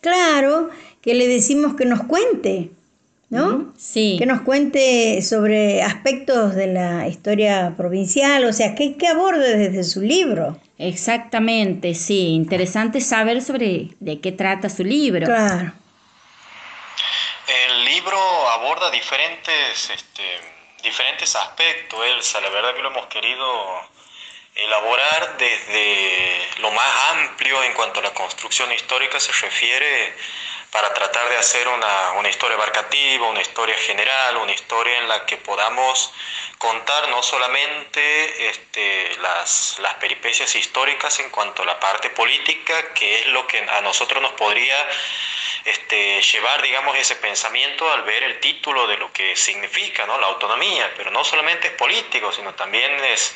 Claro, 0.00 0.70
que 1.00 1.14
le 1.14 1.28
decimos 1.28 1.74
que 1.76 1.84
nos 1.84 2.02
cuente, 2.04 2.70
¿no? 3.32 3.72
sí. 3.78 4.16
Que 4.18 4.26
nos 4.26 4.42
cuente 4.42 5.22
sobre 5.22 5.82
aspectos 5.82 6.54
de 6.54 6.66
la 6.66 7.08
historia 7.08 7.72
provincial, 7.76 8.44
o 8.44 8.52
sea, 8.52 8.74
¿qué, 8.74 8.96
qué 8.98 9.08
aborde 9.08 9.56
desde 9.56 9.84
su 9.84 10.02
libro? 10.02 10.58
Exactamente, 10.78 11.94
sí. 11.94 12.34
Interesante 12.34 13.00
saber 13.00 13.40
sobre 13.40 13.88
de 14.00 14.20
qué 14.20 14.32
trata 14.32 14.68
su 14.68 14.84
libro. 14.84 15.26
Claro. 15.26 15.72
El 17.68 17.84
libro 17.86 18.18
aborda 18.50 18.90
diferentes, 18.90 19.90
este, 19.90 20.22
diferentes 20.82 21.34
aspectos, 21.34 22.00
Elsa. 22.14 22.40
La 22.42 22.50
verdad 22.50 22.74
que 22.74 22.82
lo 22.82 22.90
hemos 22.90 23.06
querido 23.06 23.46
elaborar 24.54 25.38
desde 25.38 26.60
lo 26.60 26.70
más 26.70 26.92
amplio 27.12 27.62
en 27.64 27.72
cuanto 27.72 28.00
a 28.00 28.02
la 28.02 28.12
construcción 28.12 28.70
histórica 28.72 29.18
se 29.18 29.32
refiere 29.32 30.14
para 30.72 30.92
tratar 30.94 31.28
de 31.28 31.36
hacer 31.36 31.68
una, 31.68 32.12
una 32.12 32.30
historia 32.30 32.56
abarcativa, 32.56 33.28
una 33.28 33.42
historia 33.42 33.76
general, 33.76 34.38
una 34.38 34.52
historia 34.52 34.98
en 34.98 35.06
la 35.06 35.26
que 35.26 35.36
podamos 35.36 36.12
contar 36.56 37.10
no 37.10 37.22
solamente 37.22 38.48
este, 38.48 39.16
las, 39.20 39.76
las 39.80 39.94
peripecias 39.96 40.56
históricas 40.56 41.20
en 41.20 41.28
cuanto 41.28 41.62
a 41.62 41.66
la 41.66 41.78
parte 41.78 42.08
política, 42.08 42.94
que 42.94 43.20
es 43.20 43.26
lo 43.26 43.46
que 43.46 43.58
a 43.58 43.82
nosotros 43.82 44.22
nos 44.22 44.32
podría 44.32 44.76
este, 45.64 46.20
llevar, 46.22 46.60
digamos, 46.62 46.96
ese 46.96 47.16
pensamiento 47.16 47.90
al 47.92 48.02
ver 48.02 48.22
el 48.24 48.40
título 48.40 48.86
de 48.86 48.96
lo 48.96 49.12
que 49.12 49.36
significa 49.36 50.06
¿no? 50.06 50.18
la 50.18 50.26
autonomía, 50.28 50.92
pero 50.96 51.10
no 51.10 51.22
solamente 51.24 51.68
es 51.68 51.74
político, 51.74 52.32
sino 52.32 52.54
también 52.54 52.92
es, 53.04 53.34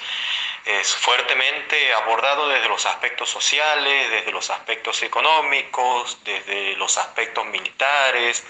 es 0.64 0.94
fuertemente 0.96 1.92
abordado 1.94 2.48
desde 2.48 2.68
los 2.68 2.84
aspectos 2.86 3.30
sociales, 3.30 4.10
desde 4.10 4.32
los 4.32 4.50
aspectos 4.50 5.02
económicos, 5.02 6.18
desde 6.24 6.74
los 6.76 6.98
aspectos 6.98 7.46
militares, 7.46 8.44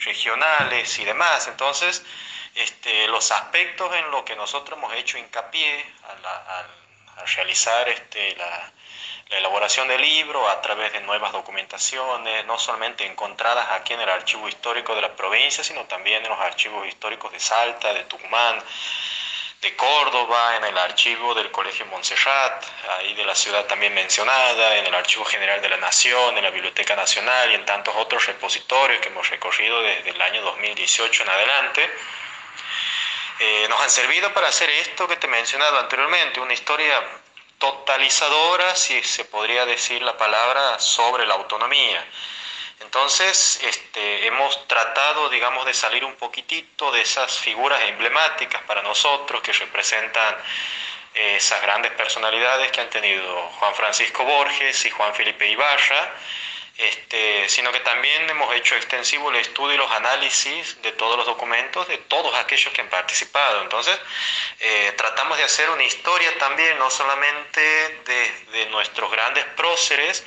regionales 0.00 0.98
y 0.98 1.04
demás. 1.04 1.48
Entonces, 1.48 2.04
este, 2.54 3.08
los 3.08 3.30
aspectos 3.30 3.94
en 3.96 4.10
los 4.10 4.22
que 4.24 4.36
nosotros 4.36 4.78
hemos 4.78 4.92
hecho 4.94 5.18
hincapié 5.18 5.84
al, 6.08 6.24
al- 6.26 6.84
al 7.16 7.26
realizar 7.36 7.88
este, 7.88 8.34
la, 8.36 8.72
la 9.30 9.38
elaboración 9.38 9.88
del 9.88 10.00
libro 10.00 10.48
a 10.48 10.60
través 10.60 10.92
de 10.92 11.00
nuevas 11.00 11.32
documentaciones, 11.32 12.44
no 12.46 12.58
solamente 12.58 13.06
encontradas 13.06 13.66
aquí 13.72 13.94
en 13.94 14.00
el 14.00 14.10
archivo 14.10 14.48
histórico 14.48 14.94
de 14.94 15.02
la 15.02 15.14
provincia, 15.16 15.64
sino 15.64 15.84
también 15.84 16.22
en 16.22 16.30
los 16.30 16.40
archivos 16.40 16.86
históricos 16.86 17.32
de 17.32 17.40
Salta, 17.40 17.92
de 17.94 18.04
Tucumán, 18.04 18.62
de 19.64 19.74
Córdoba, 19.76 20.56
en 20.56 20.64
el 20.64 20.76
archivo 20.76 21.34
del 21.34 21.50
Colegio 21.50 21.86
Montserrat, 21.86 22.64
ahí 22.98 23.14
de 23.14 23.24
la 23.24 23.34
ciudad 23.34 23.64
también 23.64 23.94
mencionada, 23.94 24.76
en 24.76 24.86
el 24.86 24.94
Archivo 24.94 25.24
General 25.24 25.60
de 25.62 25.70
la 25.70 25.78
Nación, 25.78 26.36
en 26.36 26.44
la 26.44 26.50
Biblioteca 26.50 26.94
Nacional 26.94 27.50
y 27.50 27.54
en 27.54 27.64
tantos 27.64 27.94
otros 27.96 28.26
repositorios 28.26 29.00
que 29.00 29.08
hemos 29.08 29.28
recorrido 29.30 29.80
desde 29.80 30.10
el 30.10 30.20
año 30.20 30.42
2018 30.42 31.22
en 31.22 31.28
adelante. 31.30 31.90
Eh, 33.38 33.66
nos 33.70 33.80
han 33.80 33.90
servido 33.90 34.34
para 34.34 34.48
hacer 34.48 34.68
esto 34.68 35.08
que 35.08 35.16
te 35.16 35.26
he 35.26 35.30
mencionado 35.30 35.78
anteriormente, 35.78 36.40
una 36.40 36.52
historia 36.52 37.02
totalizadora, 37.64 38.76
si 38.76 39.02
se 39.02 39.24
podría 39.24 39.64
decir 39.64 40.02
la 40.02 40.16
palabra, 40.18 40.78
sobre 40.78 41.24
la 41.26 41.34
autonomía. 41.34 42.04
Entonces, 42.80 43.58
este, 43.62 44.26
hemos 44.26 44.68
tratado, 44.68 45.30
digamos, 45.30 45.64
de 45.64 45.72
salir 45.72 46.04
un 46.04 46.14
poquitito 46.16 46.92
de 46.92 47.00
esas 47.00 47.38
figuras 47.38 47.80
emblemáticas 47.84 48.62
para 48.64 48.82
nosotros 48.82 49.40
que 49.40 49.52
representan 49.52 50.36
eh, 51.14 51.36
esas 51.36 51.62
grandes 51.62 51.92
personalidades 51.92 52.70
que 52.70 52.82
han 52.82 52.90
tenido 52.90 53.34
Juan 53.58 53.74
Francisco 53.74 54.24
Borges 54.24 54.84
y 54.84 54.90
Juan 54.90 55.14
Felipe 55.14 55.48
Ibarra, 55.48 56.12
este, 56.76 57.48
sino 57.48 57.70
que 57.70 57.80
también 57.80 58.28
hemos 58.28 58.52
hecho 58.54 58.74
extensivo 58.74 59.30
el 59.30 59.36
estudio 59.36 59.74
y 59.74 59.78
los 59.78 59.90
análisis 59.92 60.80
de 60.82 60.92
todos 60.92 61.16
los 61.16 61.26
documentos 61.26 61.86
de 61.86 61.98
todos 61.98 62.34
aquellos 62.34 62.72
que 62.72 62.80
han 62.80 62.88
participado. 62.88 63.62
Entonces, 63.62 63.98
eh, 64.60 64.92
tratamos 64.96 65.38
de 65.38 65.44
hacer 65.44 65.70
una 65.70 65.84
historia 65.84 66.36
también, 66.38 66.78
no 66.78 66.90
solamente 66.90 67.60
de, 68.04 68.30
de 68.52 68.66
nuestros 68.66 69.10
grandes 69.10 69.44
próceres, 69.56 70.24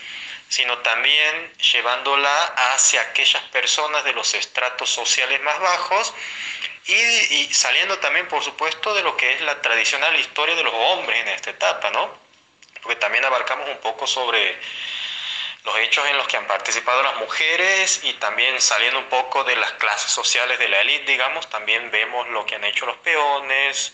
sino 0.49 0.77
también 0.79 1.53
llevándola 1.57 2.43
hacia 2.73 3.01
aquellas 3.01 3.43
personas 3.43 4.03
de 4.03 4.13
los 4.13 4.33
estratos 4.33 4.89
sociales 4.89 5.41
más 5.41 5.59
bajos 5.59 6.13
y, 6.87 7.53
saliendo 7.53 7.99
también, 7.99 8.29
por 8.29 8.43
supuesto, 8.43 8.93
de 8.93 9.03
lo 9.03 9.17
que 9.17 9.33
es 9.33 9.41
la 9.41 9.61
tradicional 9.61 10.15
historia 10.15 10.55
de 10.55 10.63
los 10.63 10.73
hombres 10.73 11.19
en 11.19 11.27
esta 11.27 11.49
etapa, 11.49 11.89
¿no? 11.91 12.17
Porque 12.81 12.95
también 12.95 13.25
abarcamos 13.25 13.67
un 13.67 13.79
poco 13.79 14.07
sobre 14.07 14.57
los 15.67 15.77
hechos 15.79 16.07
en 16.07 16.15
los 16.17 16.27
que 16.27 16.38
han 16.38 16.47
participado 16.47 17.03
las 17.03 17.17
mujeres 17.17 18.00
y 18.03 18.13
también 18.13 18.59
saliendo 18.62 19.00
un 19.00 19.09
poco 19.09 19.43
de 19.43 19.57
las 19.57 19.74
clases 19.74 20.09
sociales 20.09 20.57
de 20.59 20.69
la 20.69 20.79
élite, 20.79 21.12
digamos, 21.12 21.50
también 21.50 21.91
vemos 21.91 22.25
lo 22.29 22.45
que 22.45 22.55
han 22.55 22.63
hecho 22.63 22.86
los 22.86 22.95
peones, 22.97 23.93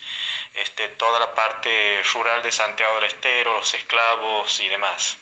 este, 0.53 0.89
toda 0.89 1.19
la 1.19 1.33
parte 1.33 2.03
rural 2.13 2.43
de 2.43 2.51
Santiago 2.51 2.95
del 2.95 3.05
Estero, 3.05 3.53
los 3.57 3.73
esclavos 3.73 4.59
y 4.59 4.69
demás. 4.69 5.17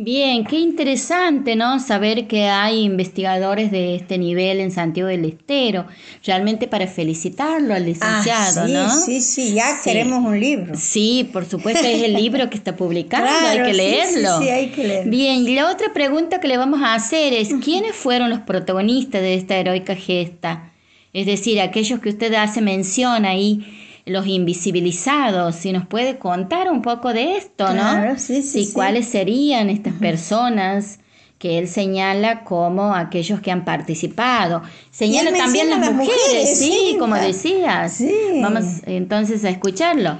Bien, 0.00 0.44
qué 0.44 0.60
interesante, 0.60 1.56
¿no? 1.56 1.80
Saber 1.80 2.28
que 2.28 2.44
hay 2.44 2.84
investigadores 2.84 3.72
de 3.72 3.96
este 3.96 4.16
nivel 4.16 4.60
en 4.60 4.70
Santiago 4.70 5.08
del 5.08 5.24
Estero. 5.24 5.86
Realmente 6.24 6.68
para 6.68 6.86
felicitarlo 6.86 7.74
al 7.74 7.84
licenciado, 7.84 8.60
ah, 8.60 8.66
sí, 8.66 8.72
¿no? 8.72 8.90
Sí, 8.90 9.20
sí, 9.20 9.54
ya 9.54 9.80
queremos 9.82 10.24
un 10.24 10.38
libro. 10.38 10.76
Sí, 10.76 11.28
por 11.32 11.46
supuesto, 11.46 11.84
es 11.84 12.04
el 12.04 12.12
libro 12.12 12.48
que 12.48 12.56
está 12.56 12.76
publicado, 12.76 13.26
hay 13.26 13.60
que 13.60 13.74
leerlo. 13.74 14.38
Sí, 14.38 14.44
sí, 14.44 14.50
hay 14.50 14.68
que 14.68 14.86
leerlo. 14.86 15.10
Bien, 15.10 15.48
y 15.48 15.56
la 15.56 15.68
otra 15.68 15.92
pregunta 15.92 16.38
que 16.38 16.46
le 16.46 16.58
vamos 16.58 16.80
a 16.80 16.94
hacer 16.94 17.32
es, 17.32 17.52
¿quiénes 17.64 17.96
fueron 17.96 18.30
los 18.30 18.38
protagonistas 18.42 19.20
de 19.20 19.34
esta 19.34 19.56
heroica 19.56 19.96
gesta? 19.96 20.70
Es 21.12 21.26
decir, 21.26 21.60
aquellos 21.60 21.98
que 21.98 22.10
usted 22.10 22.32
hace 22.34 22.60
mención 22.60 23.24
ahí 23.24 23.77
los 24.08 24.26
invisibilizados, 24.26 25.56
si 25.56 25.72
nos 25.72 25.86
puede 25.86 26.18
contar 26.18 26.70
un 26.70 26.82
poco 26.82 27.12
de 27.12 27.36
esto, 27.36 27.72
¿no? 27.72 28.18
Sí, 28.18 28.42
sí, 28.42 28.64
sí, 28.64 28.72
cuáles 28.72 29.08
serían 29.08 29.70
estas 29.70 29.94
personas 29.94 30.98
que 31.38 31.58
él 31.58 31.68
señala 31.68 32.42
como 32.44 32.94
aquellos 32.94 33.40
que 33.40 33.50
han 33.50 33.64
participado. 33.64 34.62
Señala 34.90 35.32
también 35.32 35.70
las, 35.70 35.92
mujeres, 35.92 36.58
sí, 36.58 36.96
como 36.98 37.14
decías. 37.14 37.98
Vamos 38.42 38.64
entonces 38.86 39.44
a 39.44 39.50
escucharlo. 39.50 40.18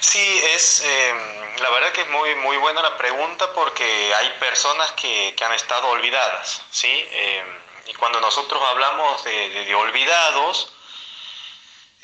Sí, 0.00 0.40
es 0.54 0.82
em, 0.82 1.62
la 1.62 1.70
verdad 1.70 1.92
que 1.92 2.00
es 2.00 2.08
muy 2.10 2.34
muy 2.36 2.56
buena 2.58 2.82
la 2.82 2.96
pregunta 2.96 3.46
porque 3.54 3.84
hay 4.14 4.28
personas 4.40 4.92
que, 4.92 5.34
que 5.36 5.44
han 5.44 5.52
estado 5.52 5.88
olvidadas, 5.88 6.62
sí. 6.70 6.88
Em, 6.88 7.46
y 7.88 7.94
cuando 7.94 8.20
nosotros 8.20 8.60
hablamos 8.70 9.22
de, 9.24 9.64
de 9.64 9.74
olvidados, 9.74 10.72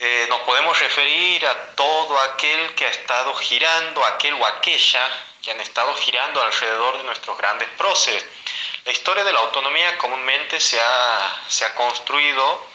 eh, 0.05 0.27
nos 0.29 0.41
podemos 0.41 0.77
referir 0.81 1.47
a 1.47 1.55
todo 1.77 2.19
aquel 2.19 2.75
que 2.75 2.85
ha 2.85 2.91
estado 2.91 3.33
girando, 3.37 4.05
aquel 4.05 4.35
o 4.35 4.45
aquella 4.45 5.09
que 5.41 5.53
han 5.53 5.61
estado 5.61 5.95
girando 5.95 6.43
alrededor 6.43 6.99
de 6.99 7.05
nuestros 7.05 7.38
grandes 7.38 7.69
próceres. 7.79 8.27
La 8.85 8.91
historia 8.91 9.23
de 9.23 9.33
la 9.33 9.38
autonomía 9.38 9.97
comúnmente 9.99 10.59
se 10.59 10.81
ha, 10.81 11.41
se 11.47 11.65
ha 11.65 11.75
construido 11.77 12.67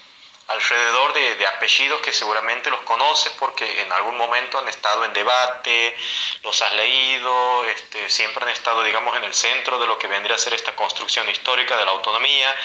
alrededor 0.47 1.13
de, 1.13 1.45
apellidos 1.47 1.99
que 2.01 2.13
seguramente 2.13 2.69
los 2.69 2.81
conoces 2.81 3.33
porque 3.33 3.81
en 3.81 3.91
algún 3.91 4.15
momento 4.17 4.57
han 4.57 4.67
estado 4.69 5.03
en 5.03 5.11
debate, 5.11 5.95
los 6.43 6.61
has 6.61 6.73
leído, 6.73 7.65
este, 7.65 8.09
siempre 8.09 8.43
han 8.45 8.51
estado, 8.51 8.81
digamos, 8.83 9.15
en 9.17 9.25
el 9.25 9.33
centro 9.33 9.77
de 9.77 9.87
lo 9.87 9.97
que 9.97 10.07
vendría 10.07 10.35
a 10.35 10.39
ser 10.39 10.53
esta 10.53 10.75
construcción 10.75 11.29
histórica 11.29 11.75
de 11.75 11.85
la 11.85 11.91
autonomía. 11.91 12.55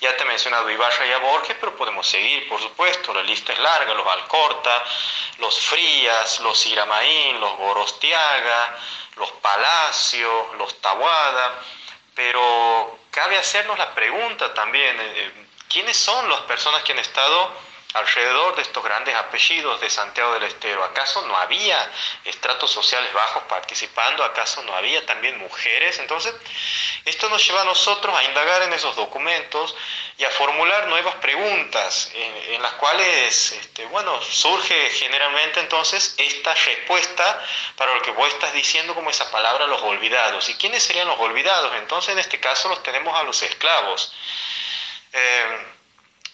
Ya 0.00 0.16
te 0.16 0.22
he 0.22 0.26
mencionado 0.26 0.70
Ibarra 0.70 1.06
y 1.06 1.12
a 1.12 1.18
Borges, 1.18 1.56
pero 1.58 1.74
podemos 1.76 2.06
seguir, 2.06 2.48
por 2.48 2.60
supuesto, 2.60 3.12
la 3.12 3.22
lista 3.22 3.52
es 3.52 3.58
larga, 3.58 3.92
los 3.94 4.06
Alcorta, 4.06 4.84
los 5.38 5.60
Frías, 5.60 6.38
los 6.40 6.64
Iramaín, 6.66 7.40
los 7.40 7.56
Gorostiaga, 7.56 8.78
los 9.16 9.32
Palacio, 9.32 10.54
los 10.58 10.80
Tabuada, 10.80 11.60
pero 12.14 12.98
cabe 13.10 13.38
hacernos 13.38 13.78
la 13.78 13.94
pregunta 13.94 14.54
también, 14.54 15.00
eh, 15.00 15.12
eh, 15.16 15.32
¿Quiénes 15.72 15.96
son 15.96 16.28
las 16.28 16.42
personas 16.42 16.82
que 16.82 16.92
han 16.92 16.98
estado 16.98 17.50
alrededor 17.94 18.56
de 18.56 18.62
estos 18.62 18.84
grandes 18.84 19.14
apellidos 19.14 19.80
de 19.80 19.88
Santiago 19.88 20.34
del 20.34 20.42
Estero? 20.42 20.84
¿Acaso 20.84 21.22
no 21.26 21.34
había 21.34 21.90
estratos 22.26 22.70
sociales 22.70 23.10
bajos 23.14 23.44
participando? 23.44 24.22
¿Acaso 24.22 24.62
no 24.64 24.76
había 24.76 25.06
también 25.06 25.38
mujeres? 25.38 25.98
Entonces, 25.98 26.34
esto 27.06 27.26
nos 27.30 27.46
lleva 27.46 27.62
a 27.62 27.64
nosotros 27.64 28.14
a 28.14 28.22
indagar 28.24 28.60
en 28.64 28.74
esos 28.74 28.94
documentos 28.96 29.74
y 30.18 30.24
a 30.24 30.30
formular 30.30 30.88
nuevas 30.88 31.14
preguntas 31.14 32.10
en, 32.12 32.60
las 32.60 32.72
cuales, 32.74 33.52
este, 33.52 33.86
bueno, 33.86 34.20
surge 34.20 34.90
generalmente 34.90 35.60
entonces 35.60 36.14
esta 36.18 36.52
respuesta 36.52 37.42
para 37.76 37.94
lo 37.94 38.02
que 38.02 38.10
vos 38.10 38.28
estás 38.28 38.52
diciendo 38.52 38.94
como 38.94 39.08
esa 39.08 39.30
palabra 39.30 39.66
los 39.66 39.80
olvidados. 39.80 40.50
¿Y 40.50 40.54
quiénes 40.56 40.82
serían 40.82 41.08
los 41.08 41.18
olvidados? 41.18 41.74
Entonces, 41.76 42.12
en 42.12 42.18
este 42.18 42.38
caso 42.40 42.68
los 42.68 42.82
tenemos 42.82 43.18
a 43.18 43.22
los 43.22 43.42
esclavos. 43.42 44.12
Eh, 45.12 45.66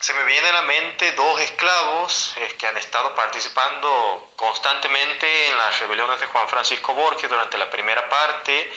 se 0.01 0.15
me 0.15 0.25
viene 0.25 0.49
a 0.49 0.53
la 0.53 0.63
mente 0.63 1.13
dos 1.13 1.41
esclavos 1.41 2.35
que 2.57 2.67
han 2.67 2.77
estado 2.77 3.15
participando 3.17 4.33
constantemente 4.37 5.49
en 5.49 5.59
las 5.59 5.81
rebeliones 5.81 6.21
de 6.21 6.27
Juan 6.27 6.49
Francisco 6.49 6.95
Borges 6.95 7.29
durante 7.29 7.59
la 7.59 7.69
primera 7.69 8.09
parte 8.09 8.73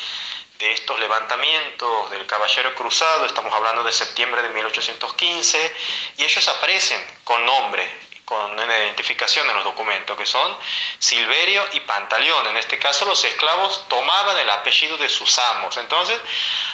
de 0.58 0.72
estos 0.72 1.00
levantamientos 1.00 2.10
del 2.12 2.26
Caballero 2.26 2.74
Cruzado, 2.76 3.26
estamos 3.26 3.54
hablando 3.54 3.84
de 3.84 3.92
septiembre 3.92 4.42
de 4.44 4.50
1815, 4.50 5.76
y 6.18 6.24
ellos 6.24 6.48
aparecen 6.48 7.04
con 7.24 7.44
nombre, 7.46 7.88
con 8.32 8.58
una 8.58 8.78
identificación 8.78 9.50
en 9.50 9.56
los 9.58 9.65
documentos, 9.65 10.17
que 10.17 10.26
son 10.26 10.56
Silverio 11.00 11.67
y 11.74 11.82
Pantaleón. 11.82 12.48
En 12.48 12.56
este 12.56 12.80
caso 12.80 13.04
los 13.04 13.22
esclavos 13.26 13.86
tomaban 13.89 14.38
el 14.38 14.50
apellido 14.50 14.96
de 14.96 15.10
sus 15.10 15.38
amos. 15.38 15.76
Entonces 15.76 16.17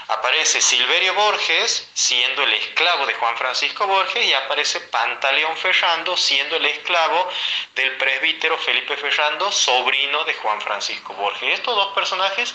aparece 0.07 0.61
Silverio 0.61 1.15
Borges 1.15 1.89
siendo 1.95 2.43
el 2.43 2.53
esclavo 2.53 3.07
de 3.07 3.15
Juan 3.15 3.35
Francisco 3.37 3.87
Borges 3.87 4.23
y 4.23 4.33
aparece 4.33 4.81
Pantaleón 4.81 5.57
Ferrando 5.57 6.15
siendo 6.15 6.57
el 6.57 6.65
esclavo 6.67 7.27
del 7.73 7.97
presbítero 7.97 8.55
Felipe 8.59 8.95
Ferrando, 8.95 9.51
sobrino 9.51 10.25
de 10.25 10.35
Juan 10.35 10.61
Francisco 10.61 11.13
Borges. 11.13 11.55
Estos 11.55 11.75
dos 11.75 11.91
personajes 11.95 12.53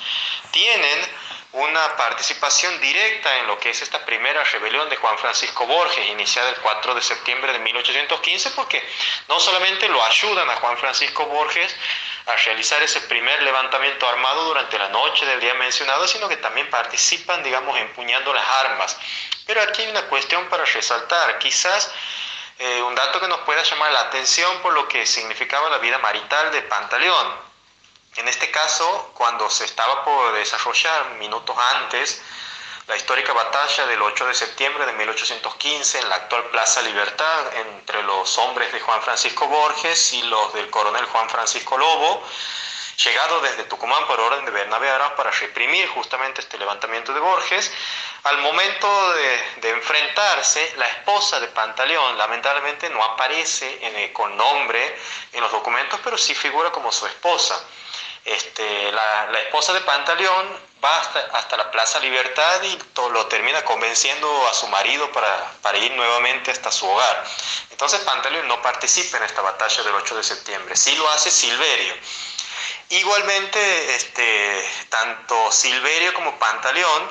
tienen 0.53 1.01
una 1.53 1.97
participación 1.97 2.81
directa 2.81 3.39
en 3.39 3.47
lo 3.47 3.59
que 3.59 3.71
es 3.71 3.83
esta 3.83 4.05
primera 4.07 4.43
rebelión 4.43 4.89
de 4.89 4.97
Juan 4.97 5.19
Francisco 5.19 5.67
Borges, 5.67 6.09
iniciada 6.09 6.49
el 6.49 6.57
4 6.57 6.95
de 6.95 7.03
septiembre 7.03 7.53
de 7.53 7.59
1815, 7.59 8.53
porque 8.53 8.83
no 9.29 9.41
solamente 9.41 9.89
lo 9.89 10.03
ayudan 10.05 10.49
a 10.51 10.57
Juan 10.57 10.79
Francisco 10.79 11.27
Borges 11.27 11.75
a 12.27 12.37
realizar 12.37 12.83
ese 12.83 13.01
primer 13.03 13.43
levantamiento 13.43 14.09
armado 14.09 14.45
durante 14.45 14.79
la 14.79 14.89
noche 14.89 15.27
del 15.27 15.41
día 15.41 15.55
mencionado, 15.55 16.07
sino 16.07 16.29
que 16.29 16.37
también 16.37 16.71
participan, 16.71 17.43
digamos, 17.43 17.77
empuñando 17.79 18.33
las 18.33 18.47
armas. 18.47 18.97
Pero 19.47 19.61
aquí 19.63 19.83
hay 19.83 19.89
una 19.89 20.03
cuestión 20.03 20.49
para 20.49 20.65
resaltar, 20.65 21.39
quizás 21.39 21.93
eh, 22.59 22.83
un 22.83 22.95
dato 22.95 23.19
que 23.19 23.27
nos 23.27 23.41
pueda 23.41 23.63
llamar 23.63 23.93
la 23.93 24.01
atención 24.03 24.61
por 24.61 24.73
lo 24.73 24.87
que 24.87 25.05
significaba 25.07 25.69
la 25.69 25.79
vida 25.79 25.99
marital 25.99 26.53
de 26.53 26.63
Pantaleón. 26.63 27.53
En 28.17 28.29
este 28.29 28.51
caso, 28.51 29.11
cuando 29.15 29.49
se 29.51 29.65
estaba 29.65 30.05
por 30.05 30.33
desarrollar 30.35 31.13
minutos 31.19 31.57
antes 31.75 32.23
la 32.89 32.97
histórica 32.97 33.33
batalla 33.33 33.87
del 33.87 34.03
8 34.03 34.27
de 34.27 34.35
septiembre 34.35 34.87
de 34.87 34.93
1815 34.93 36.01
en 36.01 36.09
la 36.09 36.17
actual 36.17 36.45
Plaza 36.51 36.83
Libertad 36.83 37.57
entre 37.57 38.03
los 38.03 38.37
hombres 38.39 38.73
de 38.73 38.81
Juan 38.81 39.03
Francisco 39.03 39.47
Borges 39.47 40.13
y 40.13 40.23
los 40.23 40.53
del 40.55 40.69
coronel 40.71 41.05
Juan 41.07 41.29
Francisco 41.29 41.79
Lobo, 41.79 42.27
llegado 43.05 43.41
desde 43.41 43.65
Tucumán 43.65 44.07
por 44.07 44.21
orden 44.21 44.45
de 44.45 44.51
Bernabé 44.51 44.91
Arán 44.91 45.15
para 45.17 45.31
reprimir 45.31 45.89
justamente 45.89 46.41
este 46.41 46.59
levantamiento 46.59 47.15
de 47.15 47.21
Borges. 47.21 47.73
Al 48.25 48.39
momento 48.39 49.13
de, 49.15 49.71
enfrentarse, 49.71 50.75
la 50.77 50.87
esposa 50.87 51.41
de 51.41 51.49
Pantaleón 51.49 52.17
lamentablemente 52.19 52.89
no 52.91 53.03
aparece 53.03 54.11
con 54.13 54.37
nombre 54.37 54.97
en 55.33 55.41
los 55.41 55.51
documentos, 55.51 55.99
pero 56.05 56.19
sí 56.19 56.35
figura 56.35 56.71
como 56.71 56.93
su 56.93 57.07
esposa. 57.07 57.65
Este, 58.25 58.93
la, 58.93 59.41
esposa 59.41 59.73
de 59.73 59.81
Pantaleón 59.81 60.72
va 60.83 60.99
hasta, 60.99 61.57
la 61.57 61.71
Plaza 61.71 62.01
Libertad 62.01 62.63
y 62.63 62.79
lo 63.13 63.27
termina 63.27 63.65
convenciendo 63.65 64.49
a 64.49 64.55
su 64.55 64.67
marido 64.69 65.11
para, 65.13 65.53
para, 65.63 65.79
ir 65.79 65.93
nuevamente 65.93 66.51
hasta 66.51 66.73
su 66.73 66.89
hogar. 66.89 67.25
Entonces 67.71 68.01
Pantaleón 68.01 68.49
no 68.49 68.61
participa 68.63 69.19
en 69.19 69.25
esta 69.25 69.43
batalla 69.43 69.83
del 69.83 69.95
8 69.95 70.17
de 70.17 70.23
septiembre, 70.23 70.77
sí 70.77 70.95
lo 70.97 71.09
hace 71.11 71.31
Silverio. 71.31 71.95
Igualmente, 72.91 73.95
este, 73.95 74.71
tanto 74.91 75.51
Silverio 75.51 76.13
como 76.13 76.39
Pantaleón, 76.39 77.11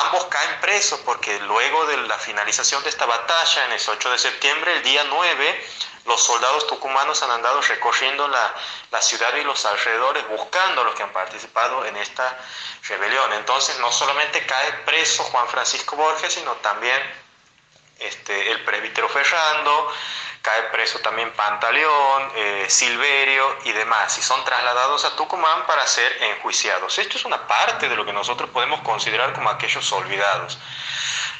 ambos 0.00 0.24
caen 0.26 0.60
presos 0.60 1.00
porque 1.00 1.38
luego 1.40 1.86
de 1.86 1.96
la 1.98 2.18
finalización 2.18 2.82
de 2.82 2.88
esta 2.88 3.06
batalla, 3.06 3.66
en 3.66 3.72
ese 3.72 3.90
8 3.90 4.10
de 4.10 4.18
septiembre, 4.18 4.76
el 4.76 4.82
día 4.82 5.04
9, 5.04 5.66
los 6.06 6.22
soldados 6.22 6.66
tucumanos 6.66 7.22
han 7.22 7.30
andado 7.30 7.60
recorriendo 7.60 8.26
la, 8.26 8.54
la, 8.90 9.00
ciudad 9.00 9.34
y 9.36 9.44
los 9.44 9.64
alrededores 9.64 10.26
buscando 10.28 10.80
a 10.80 10.84
los 10.84 10.94
que 10.94 11.02
han 11.02 11.12
participado 11.12 11.84
en 11.84 11.96
esta 11.96 12.38
rebelión. 12.88 13.32
Entonces 13.34 13.78
no 13.78 13.92
solamente 13.92 14.44
cae 14.46 14.72
preso 14.84 15.22
Juan 15.24 15.46
Francisco 15.48 15.94
Borges, 15.96 16.32
sino 16.32 16.52
también 16.56 17.21
este, 18.02 18.50
el 18.50 18.64
presbítero 18.64 19.08
Ferrando, 19.08 19.92
cae 20.42 20.62
preso 20.64 20.98
también 20.98 21.32
Pantaleón, 21.32 22.32
eh, 22.34 22.66
Silverio 22.68 23.58
y 23.64 23.72
demás, 23.72 24.18
y 24.18 24.22
son 24.22 24.44
trasladados 24.44 25.04
a 25.04 25.14
Tucumán 25.16 25.66
para 25.66 25.86
ser 25.86 26.22
enjuiciados. 26.22 26.98
Esto 26.98 27.16
es 27.16 27.24
una 27.24 27.46
parte 27.46 27.88
de 27.88 27.96
lo 27.96 28.04
que 28.04 28.12
nosotros 28.12 28.50
podemos 28.50 28.80
considerar 28.80 29.32
como 29.32 29.50
aquellos 29.50 29.90
olvidados. 29.92 30.58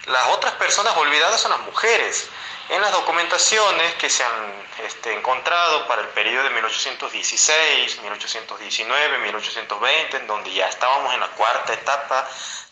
Las 0.06 0.28
otras 0.28 0.54
personas 0.54 0.96
olvidadas 0.96 1.40
son 1.40 1.50
las 1.50 1.60
mujeres. 1.60 2.28
En 2.68 2.80
las 2.80 2.92
documentaciones 2.92 3.94
que 3.94 4.08
se 4.08 4.24
han 4.24 4.66
este, 4.84 5.12
encontrado 5.12 5.86
para 5.88 6.02
el 6.02 6.08
periodo 6.08 6.44
de 6.44 6.50
1816, 6.50 8.00
1819, 8.02 9.18
1820, 9.18 10.16
en 10.16 10.26
donde 10.26 10.52
ya 10.52 10.68
estábamos 10.68 11.12
en 11.12 11.20
la 11.20 11.28
cuarta 11.28 11.72
etapa 11.72 12.26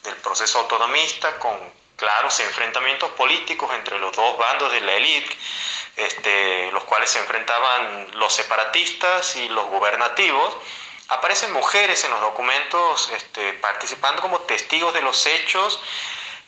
del 0.04 0.14
proceso 0.16 0.60
autonomista 0.60 1.38
con 1.38 1.79
claros 2.00 2.40
enfrentamientos 2.40 3.10
políticos 3.10 3.70
entre 3.74 3.98
los 3.98 4.16
dos 4.16 4.38
bandos 4.38 4.72
de 4.72 4.80
la 4.80 4.94
élite, 4.94 5.36
este, 5.96 6.72
los 6.72 6.82
cuales 6.84 7.10
se 7.10 7.18
enfrentaban 7.18 8.08
los 8.14 8.32
separatistas 8.32 9.36
y 9.36 9.50
los 9.50 9.66
gubernativos, 9.66 10.56
aparecen 11.08 11.52
mujeres 11.52 12.02
en 12.04 12.10
los 12.10 12.20
documentos 12.22 13.10
este, 13.14 13.52
participando 13.54 14.22
como 14.22 14.40
testigos 14.40 14.94
de 14.94 15.02
los 15.02 15.26
hechos 15.26 15.78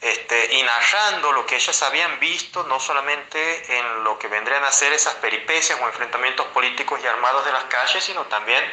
este, 0.00 0.54
y 0.54 0.62
narrando 0.62 1.32
lo 1.32 1.44
que 1.44 1.56
ellas 1.56 1.82
habían 1.82 2.18
visto, 2.18 2.64
no 2.64 2.80
solamente 2.80 3.78
en 3.78 4.04
lo 4.04 4.18
que 4.18 4.28
vendrían 4.28 4.64
a 4.64 4.72
ser 4.72 4.94
esas 4.94 5.14
peripecias 5.16 5.78
o 5.80 5.86
enfrentamientos 5.86 6.46
políticos 6.46 6.98
y 7.04 7.06
armados 7.06 7.44
de 7.44 7.52
las 7.52 7.64
calles, 7.64 8.02
sino 8.02 8.24
también 8.24 8.64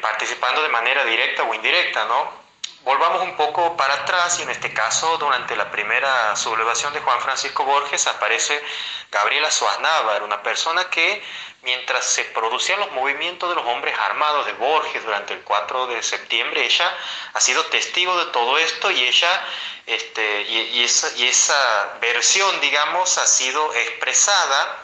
participando 0.00 0.62
de 0.62 0.68
manera 0.68 1.04
directa 1.04 1.44
o 1.44 1.54
indirecta, 1.54 2.06
¿no? 2.06 2.47
Volvamos 2.88 3.20
un 3.20 3.36
poco 3.36 3.76
para 3.76 3.92
atrás 3.92 4.38
y 4.38 4.44
en 4.44 4.48
este 4.48 4.72
caso 4.72 5.18
durante 5.18 5.54
la 5.56 5.70
primera 5.70 6.34
sublevación 6.34 6.90
de 6.94 7.00
Juan 7.00 7.20
Francisco 7.20 7.62
Borges 7.64 8.06
aparece 8.06 8.64
Gabriela 9.10 9.50
Suaznavar, 9.50 10.22
una 10.22 10.42
persona 10.42 10.88
que 10.88 11.22
mientras 11.60 12.06
se 12.06 12.24
producían 12.24 12.80
los 12.80 12.90
movimientos 12.92 13.50
de 13.50 13.56
los 13.56 13.66
hombres 13.66 13.94
armados 13.98 14.46
de 14.46 14.54
Borges 14.54 15.04
durante 15.04 15.34
el 15.34 15.42
4 15.42 15.88
de 15.88 16.02
septiembre, 16.02 16.64
ella 16.64 16.96
ha 17.34 17.40
sido 17.40 17.62
testigo 17.66 18.24
de 18.24 18.32
todo 18.32 18.56
esto 18.56 18.90
y 18.90 19.04
ella, 19.04 19.44
este, 19.84 20.44
y, 20.44 20.82
esa, 20.82 21.14
y 21.18 21.26
esa 21.26 21.98
versión, 22.00 22.58
digamos, 22.62 23.18
ha 23.18 23.26
sido 23.26 23.70
expresada 23.74 24.78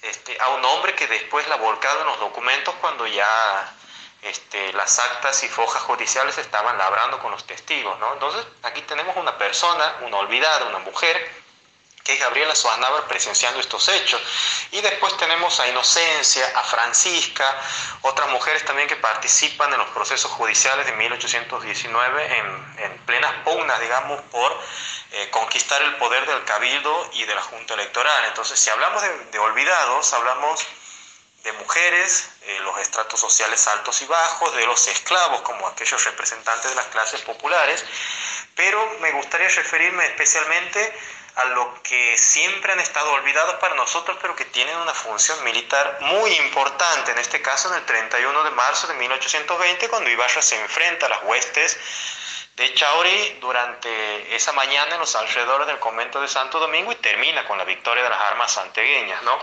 este, 0.00 0.34
a 0.40 0.48
un 0.48 0.64
hombre 0.64 0.94
que 0.94 1.06
después 1.08 1.46
la 1.48 1.56
ha 1.56 1.58
volcado 1.58 2.00
en 2.00 2.06
los 2.06 2.20
documentos 2.20 2.74
cuando 2.80 3.06
ya 3.06 3.74
este, 4.24 4.72
las 4.72 4.98
actas 4.98 5.42
y 5.44 5.48
fojas 5.48 5.82
judiciales 5.82 6.38
estaban 6.38 6.78
labrando 6.78 7.18
con 7.18 7.30
los 7.30 7.46
testigos, 7.46 7.98
¿no? 7.98 8.14
Entonces, 8.14 8.44
aquí 8.62 8.80
tenemos 8.82 9.16
una 9.16 9.36
persona, 9.36 9.96
una 10.00 10.16
olvidada, 10.16 10.64
una 10.66 10.78
mujer, 10.78 11.44
que 12.02 12.14
es 12.14 12.20
Gabriela 12.20 12.54
Soanávar 12.54 13.04
presenciando 13.04 13.60
estos 13.60 13.88
hechos. 13.88 14.20
Y 14.72 14.80
después 14.80 15.16
tenemos 15.16 15.58
a 15.60 15.68
Inocencia, 15.68 16.52
a 16.54 16.62
Francisca, 16.62 17.44
otras 18.02 18.28
mujeres 18.30 18.64
también 18.64 18.88
que 18.88 18.96
participan 18.96 19.72
en 19.72 19.78
los 19.78 19.88
procesos 19.88 20.30
judiciales 20.32 20.86
de 20.86 20.92
1819 20.92 22.38
en, 22.38 22.78
en 22.78 22.98
plenas 23.06 23.32
pugnas, 23.44 23.80
digamos, 23.80 24.20
por 24.30 24.58
eh, 25.12 25.30
conquistar 25.30 25.80
el 25.82 25.96
poder 25.96 26.26
del 26.26 26.44
cabildo 26.44 27.10
y 27.12 27.24
de 27.24 27.34
la 27.34 27.42
Junta 27.42 27.74
Electoral. 27.74 28.24
Entonces, 28.26 28.58
si 28.58 28.68
hablamos 28.70 29.02
de 29.30 29.38
olvidados, 29.38 30.12
hablamos 30.12 30.66
de 31.44 31.52
mujeres, 31.52 32.30
eh, 32.42 32.58
los 32.60 32.78
estratos 32.78 33.20
sociales 33.20 33.66
altos 33.68 34.00
y 34.02 34.06
bajos, 34.06 34.54
de 34.56 34.66
los 34.66 34.88
esclavos 34.88 35.42
como 35.42 35.68
aquellos 35.68 36.02
representantes 36.04 36.70
de 36.70 36.74
las 36.74 36.86
clases 36.86 37.20
populares, 37.20 37.84
pero 38.54 38.98
me 39.00 39.12
gustaría 39.12 39.48
referirme 39.48 40.06
especialmente 40.06 40.92
a 41.36 41.44
lo 41.46 41.82
que 41.82 42.16
siempre 42.16 42.72
han 42.72 42.80
estado 42.80 43.12
olvidados 43.12 43.56
para 43.56 43.74
nosotros, 43.74 44.16
pero 44.22 44.36
que 44.36 44.44
tienen 44.46 44.76
una 44.78 44.94
función 44.94 45.42
militar 45.44 45.98
muy 46.00 46.30
importante, 46.36 47.10
en 47.10 47.18
este 47.18 47.42
caso 47.42 47.68
en 47.70 47.80
el 47.80 47.84
31 47.84 48.44
de 48.44 48.50
marzo 48.50 48.86
de 48.86 48.94
1820, 48.94 49.88
cuando 49.88 50.10
Ibarra 50.10 50.40
se 50.40 50.60
enfrenta 50.60 51.06
a 51.06 51.08
las 51.10 51.24
huestes 51.24 51.76
de 52.56 52.72
Chauri 52.74 53.38
durante 53.40 54.34
esa 54.34 54.52
mañana 54.52 54.94
en 54.94 55.00
los 55.00 55.14
alrededores 55.16 55.66
del 55.66 55.78
convento 55.78 56.20
de 56.20 56.28
Santo 56.28 56.60
Domingo 56.60 56.92
y 56.92 56.96
termina 56.96 57.44
con 57.46 57.58
la 57.58 57.64
victoria 57.64 58.04
de 58.04 58.10
las 58.10 58.20
armas 58.20 58.52
santegueñas, 58.52 59.22
¿no? 59.22 59.38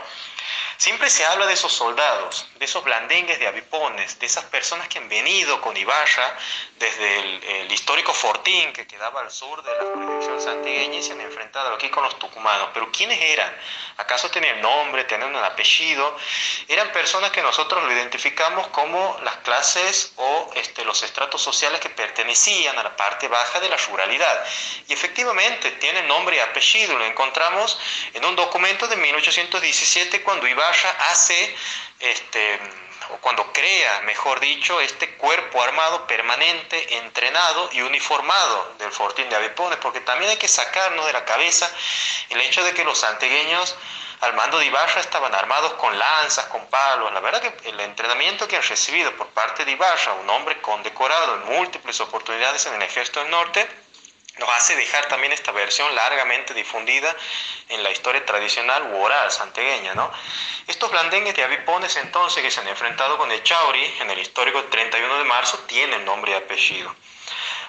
Siempre 0.82 1.12
se 1.12 1.24
habla 1.24 1.45
de 1.45 1.54
esos 1.54 1.71
soldados, 1.71 2.47
de 2.56 2.65
esos 2.65 2.84
blandengues 2.84 3.38
de 3.38 3.45
avipones, 3.45 4.17
de 4.17 4.26
esas 4.26 4.45
personas 4.45 4.88
que 4.88 4.97
han 4.97 5.08
venido 5.10 5.62
con 5.62 5.78
Ibarra 5.78 6.36
desde 6.80 7.19
el, 7.62 7.71
histórico 7.71 8.15
Fortín 8.15 8.74
que 8.74 8.88
quedaba 8.88 9.21
al 9.21 9.30
sur 9.30 9.62
de 9.62 9.76
la 9.76 9.84
jurisdicción 9.84 10.41
santigueña 10.41 10.97
y 10.97 11.04
se 11.04 11.12
han 11.12 11.21
enfrentado 11.21 11.76
aquí 11.76 11.89
con 11.89 12.04
los 12.04 12.17
tucumanos. 12.17 12.69
Pero 12.74 12.91
¿quiénes 12.91 13.21
eran? 13.21 13.56
¿Acaso 13.97 14.32
tenían 14.32 14.60
nombre, 14.60 15.04
tenían 15.04 15.36
un 15.36 15.43
apellido? 15.43 16.17
Eran 16.67 16.91
personas 16.91 17.30
que 17.30 17.43
nosotros 17.43 17.84
lo 17.84 17.91
identificamos 17.91 18.65
como 18.69 19.19
las 19.21 19.38
clases 19.38 20.13
o 20.15 20.50
este, 20.56 20.84
los 20.84 21.04
estratos 21.04 21.43
sociales 21.43 21.80
que 21.80 21.89
pertenecían 21.89 22.80
a 22.80 22.84
la 22.84 22.95
parte 23.02 23.28
baja 23.28 23.60
de 23.60 23.68
la 23.68 23.78
ruralidad. 23.78 24.46
Y 24.88 24.94
efectivamente 24.94 25.72
tienen 25.72 26.08
nombre 26.08 26.36
y 26.36 26.40
apellido. 26.40 26.98
Lo 27.00 27.06
encontramos 27.06 27.80
en 28.14 28.24
un 28.26 28.36
documento 28.36 28.88
de 28.88 28.96
1817 28.96 30.22
cuando 30.22 30.48
Ibarra 30.48 30.92
hace, 31.10 31.56
este, 32.00 32.60
o 33.10 33.18
cuando 33.18 33.52
crea, 33.52 34.02
mejor 34.02 34.40
dicho, 34.40 34.80
este 34.80 35.16
cuerpo 35.16 35.64
armado 35.64 36.06
permanente, 36.06 36.98
entrenado 36.98 37.70
y 37.74 37.82
uniformado 37.82 38.76
del 38.78 38.92
Fortín 38.92 39.28
de 39.30 39.36
Avipones, 39.36 39.80
porque 39.80 40.02
también 40.02 40.30
hay 40.30 40.38
que 40.38 40.48
sacarnos 40.48 41.08
de 41.08 41.14
la 41.14 41.26
cabeza 41.26 41.72
el 42.30 42.40
hecho 42.42 42.64
de 42.64 42.74
que 42.74 42.84
los 42.84 43.00
santegueños 43.00 43.76
al 44.21 44.34
mando 44.36 44.60
de 44.60 44.65
Ibarra 44.65 45.01
estaban 45.01 45.34
armados 45.34 45.73
con 45.73 45.97
lanzas, 45.97 46.45
con 46.45 46.65
palos. 46.67 47.12
La 47.12 47.19
verdad 47.21 47.41
que 47.41 47.69
el 47.69 47.79
entrenamiento 47.79 48.47
que 48.47 48.55
han 48.55 48.63
recibido 48.63 49.12
por 49.15 49.27
parte 49.29 49.65
de 49.65 49.71
Ibarra, 49.71 50.13
un 50.13 50.29
hombre 50.29 50.62
condecorado 50.62 51.36
en 51.36 51.57
múltiples 51.57 51.99
oportunidades 52.01 52.67
en 52.67 52.75
el 52.75 52.84
ejército 52.84 53.19
del 53.21 53.31
norte, 53.31 53.67
nos 54.38 54.49
hace 54.49 54.75
dejar 54.75 55.07
también 55.07 55.34
esta 55.34 55.51
versión 55.51 55.93
largamente 55.95 56.53
difundida 56.53 57.15
en 57.69 57.81
la 57.84 57.89
historia 57.89 58.23
tradicional 58.23 58.93
u 58.93 59.01
oral 59.01 59.31
santegueña. 59.31 59.95
¿no? 59.95 60.12
Estos 60.67 60.91
blandengues 60.91 61.36
de 61.36 61.43
avipones 61.43 61.95
entonces 61.95 62.43
que 62.43 62.51
se 62.51 62.60
han 62.60 62.67
enfrentado 62.67 63.17
con 63.17 63.31
el 63.31 63.43
Chauri 63.43 63.84
en 64.01 64.10
el 64.12 64.19
histórico 64.19 64.63
31 64.65 65.17
de 65.17 65.23
marzo 65.23 65.57
tienen 65.67 66.05
nombre 66.05 66.31
y 66.31 66.36
apellido. 66.36 66.95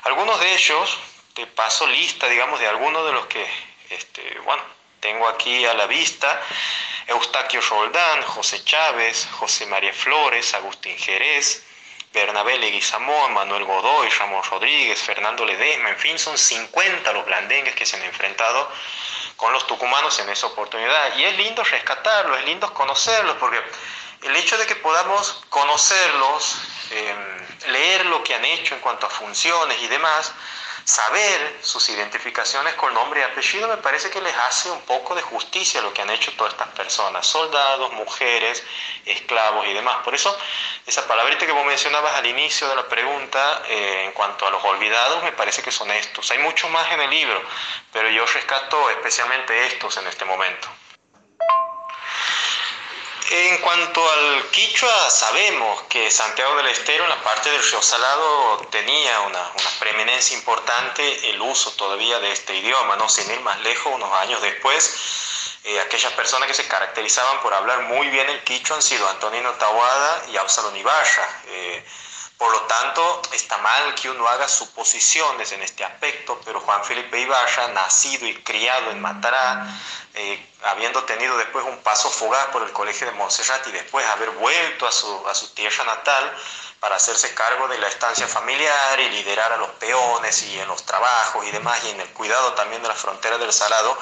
Algunos 0.02 0.38
de 0.38 0.54
ellos, 0.54 0.98
te 1.32 1.46
paso 1.46 1.86
lista, 1.86 2.28
digamos, 2.28 2.60
de 2.60 2.68
algunos 2.68 3.06
de 3.06 3.12
los 3.12 3.26
que, 3.26 3.46
este, 3.88 4.38
bueno, 4.40 4.62
tengo 5.02 5.26
aquí 5.28 5.66
a 5.66 5.74
la 5.74 5.86
vista, 5.86 6.40
Eustaquio 7.08 7.60
Roldán, 7.60 8.22
José 8.22 8.64
Chávez, 8.64 9.28
José 9.32 9.66
María 9.66 9.92
Flores, 9.92 10.54
Agustín 10.54 10.96
Jerez, 10.96 11.64
Bernabé 12.12 12.56
Leguizamón, 12.58 13.34
Manuel 13.34 13.64
Godoy, 13.64 14.08
Ramón 14.10 14.44
Rodríguez, 14.48 15.02
Fernando 15.02 15.44
Ledesma, 15.44 15.88
en 15.90 15.98
fin, 15.98 16.18
son 16.20 16.38
50 16.38 17.12
los 17.14 17.26
blandengues 17.26 17.74
que 17.74 17.84
se 17.84 17.96
han 17.96 18.04
enfrentado 18.04 18.70
con 19.34 19.52
los 19.52 19.66
tucumanos 19.66 20.16
en 20.20 20.30
esa 20.30 20.46
oportunidad. 20.46 21.16
Y 21.16 21.24
es 21.24 21.36
lindo 21.36 21.64
rescatarlos, 21.64 22.38
es 22.38 22.44
lindo 22.44 22.72
conocerlos, 22.72 23.36
porque 23.38 23.60
el 24.22 24.36
hecho 24.36 24.56
de 24.56 24.66
que 24.66 24.76
podamos 24.76 25.42
conocerlos 25.48 26.58
em, 26.90 27.72
leer 27.72 28.06
lo 28.06 28.22
que 28.22 28.36
han 28.36 28.44
hecho 28.44 28.76
en 28.76 28.80
cuanto 28.80 29.06
a 29.06 29.10
funciones 29.10 29.82
y 29.82 29.88
demás, 29.88 30.32
saber 30.84 31.58
sus 31.62 31.88
identificaciones 31.88 32.74
con 32.74 32.92
nombre 32.94 33.20
y 33.20 33.22
apellido 33.22 33.68
me 33.68 33.76
parece 33.76 34.10
que 34.10 34.20
les 34.20 34.36
hace 34.36 34.70
un 34.70 34.80
poco 34.82 35.14
de 35.14 35.22
justicia 35.22 35.80
lo 35.80 35.92
que 35.92 36.02
han 36.02 36.10
hecho 36.10 36.32
todas 36.32 36.52
estas 36.52 36.68
personas, 36.68 37.26
soldados, 37.26 37.92
mujeres, 37.92 38.62
esclavos 39.06 39.66
y 39.66 39.72
demás. 39.72 39.98
Por 40.04 40.14
eso, 40.14 40.36
esa 40.86 41.06
palabrita 41.06 41.46
que 41.46 41.52
vos 41.52 41.64
mencionabas 41.64 42.14
al 42.14 42.26
inicio 42.26 42.68
de 42.68 42.76
la 42.76 42.88
pregunta, 42.88 43.62
eh, 43.68 44.04
en 44.06 44.12
cuanto 44.12 44.46
a 44.46 44.50
los 44.50 44.62
olvidados, 44.64 45.22
me 45.22 45.32
parece 45.32 45.62
que 45.62 45.70
son 45.70 45.90
estos. 45.90 46.30
Hay 46.30 46.38
mucho 46.38 46.68
más 46.68 46.90
en 46.92 47.00
el 47.00 47.10
libro, 47.10 47.42
pero 47.92 48.08
yo 48.10 48.26
rescato 48.26 48.90
especialmente 48.90 49.66
estos 49.66 49.96
en 49.96 50.06
este 50.06 50.24
momento. 50.24 50.68
En 53.34 53.56
cuanto 53.62 54.06
al 54.12 54.50
quichua, 54.50 55.08
sabemos 55.08 55.84
que 55.84 56.10
Santiago 56.10 56.54
del 56.56 56.66
Estero, 56.66 57.04
en 57.04 57.08
la 57.08 57.22
parte 57.22 57.50
del 57.50 57.62
río 57.62 57.80
Salado, 57.80 58.58
tenía 58.70 59.20
una, 59.20 59.50
preeminencia 59.80 60.36
importante 60.36 61.30
el 61.30 61.40
uso 61.40 61.70
todavía 61.72 62.18
de 62.18 62.30
este 62.30 62.54
idioma, 62.54 62.94
¿no? 62.96 63.08
Sin 63.08 63.30
ir 63.30 63.40
más 63.40 63.58
lejos, 63.62 63.90
unos 63.94 64.12
años 64.18 64.42
después, 64.42 65.56
eh, 65.64 65.80
aquellas 65.80 66.12
personas 66.12 66.46
que 66.46 66.52
se 66.52 66.68
caracterizaban 66.68 67.40
por 67.40 67.54
hablar 67.54 67.84
muy 67.84 68.06
bien 68.10 68.28
el 68.28 68.44
quichua 68.44 68.76
han 68.76 68.82
sido 68.82 69.08
Antonino 69.08 69.50
Tawada 69.52 70.24
y 70.30 70.36
Absalón 70.36 70.76
Ibarra. 70.76 71.42
Eh, 71.46 71.82
por 72.42 72.50
lo 72.50 72.62
tanto, 72.62 73.22
está 73.30 73.56
mal 73.58 73.94
que 73.94 74.10
uno 74.10 74.26
haga 74.26 74.48
suposiciones 74.48 75.52
en 75.52 75.62
este 75.62 75.84
aspecto, 75.84 76.40
pero 76.44 76.58
Juan 76.58 76.84
Felipe 76.84 77.20
Ibarra, 77.20 77.68
nacido 77.68 78.26
y 78.26 78.34
criado 78.42 78.90
en 78.90 79.00
Matará, 79.00 79.64
eh, 80.14 80.44
habiendo 80.64 81.04
tenido 81.04 81.38
después 81.38 81.64
un 81.64 81.80
paso 81.84 82.10
fugaz 82.10 82.46
por 82.46 82.64
el 82.64 82.72
Colegio 82.72 83.06
de 83.06 83.12
Montserrat 83.12 83.64
y 83.68 83.70
después 83.70 84.04
haber 84.06 84.30
vuelto 84.30 84.88
a 84.88 84.90
su, 84.90 85.28
a 85.28 85.36
su 85.36 85.54
tierra 85.54 85.84
natal 85.84 86.36
para 86.82 86.96
hacerse 86.96 87.32
cargo 87.32 87.68
de 87.68 87.78
la 87.78 87.86
estancia 87.86 88.26
familiar 88.26 88.98
y 88.98 89.08
liderar 89.10 89.52
a 89.52 89.56
los 89.56 89.70
peones 89.78 90.42
y 90.42 90.58
en 90.58 90.66
los 90.66 90.84
trabajos 90.84 91.46
y 91.46 91.52
demás 91.52 91.80
y 91.84 91.90
en 91.90 92.00
el 92.00 92.08
cuidado 92.08 92.54
también 92.54 92.82
de 92.82 92.88
la 92.88 92.96
frontera 92.96 93.38
del 93.38 93.52
Salado, 93.52 93.96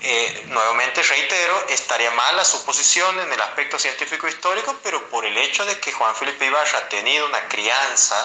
eh, 0.00 0.44
nuevamente 0.46 1.02
reitero, 1.02 1.66
estaría 1.68 2.10
mal 2.12 2.34
la 2.36 2.44
suposición 2.46 3.20
en 3.20 3.30
el 3.30 3.40
aspecto 3.42 3.78
científico 3.78 4.28
histórico, 4.28 4.74
pero 4.82 5.10
por 5.10 5.26
el 5.26 5.36
hecho 5.36 5.66
de 5.66 5.78
que 5.78 5.92
Juan 5.92 6.16
Felipe 6.16 6.46
Ibarra 6.46 6.78
ha 6.78 6.88
tenido 6.88 7.26
una 7.26 7.46
crianza 7.48 8.16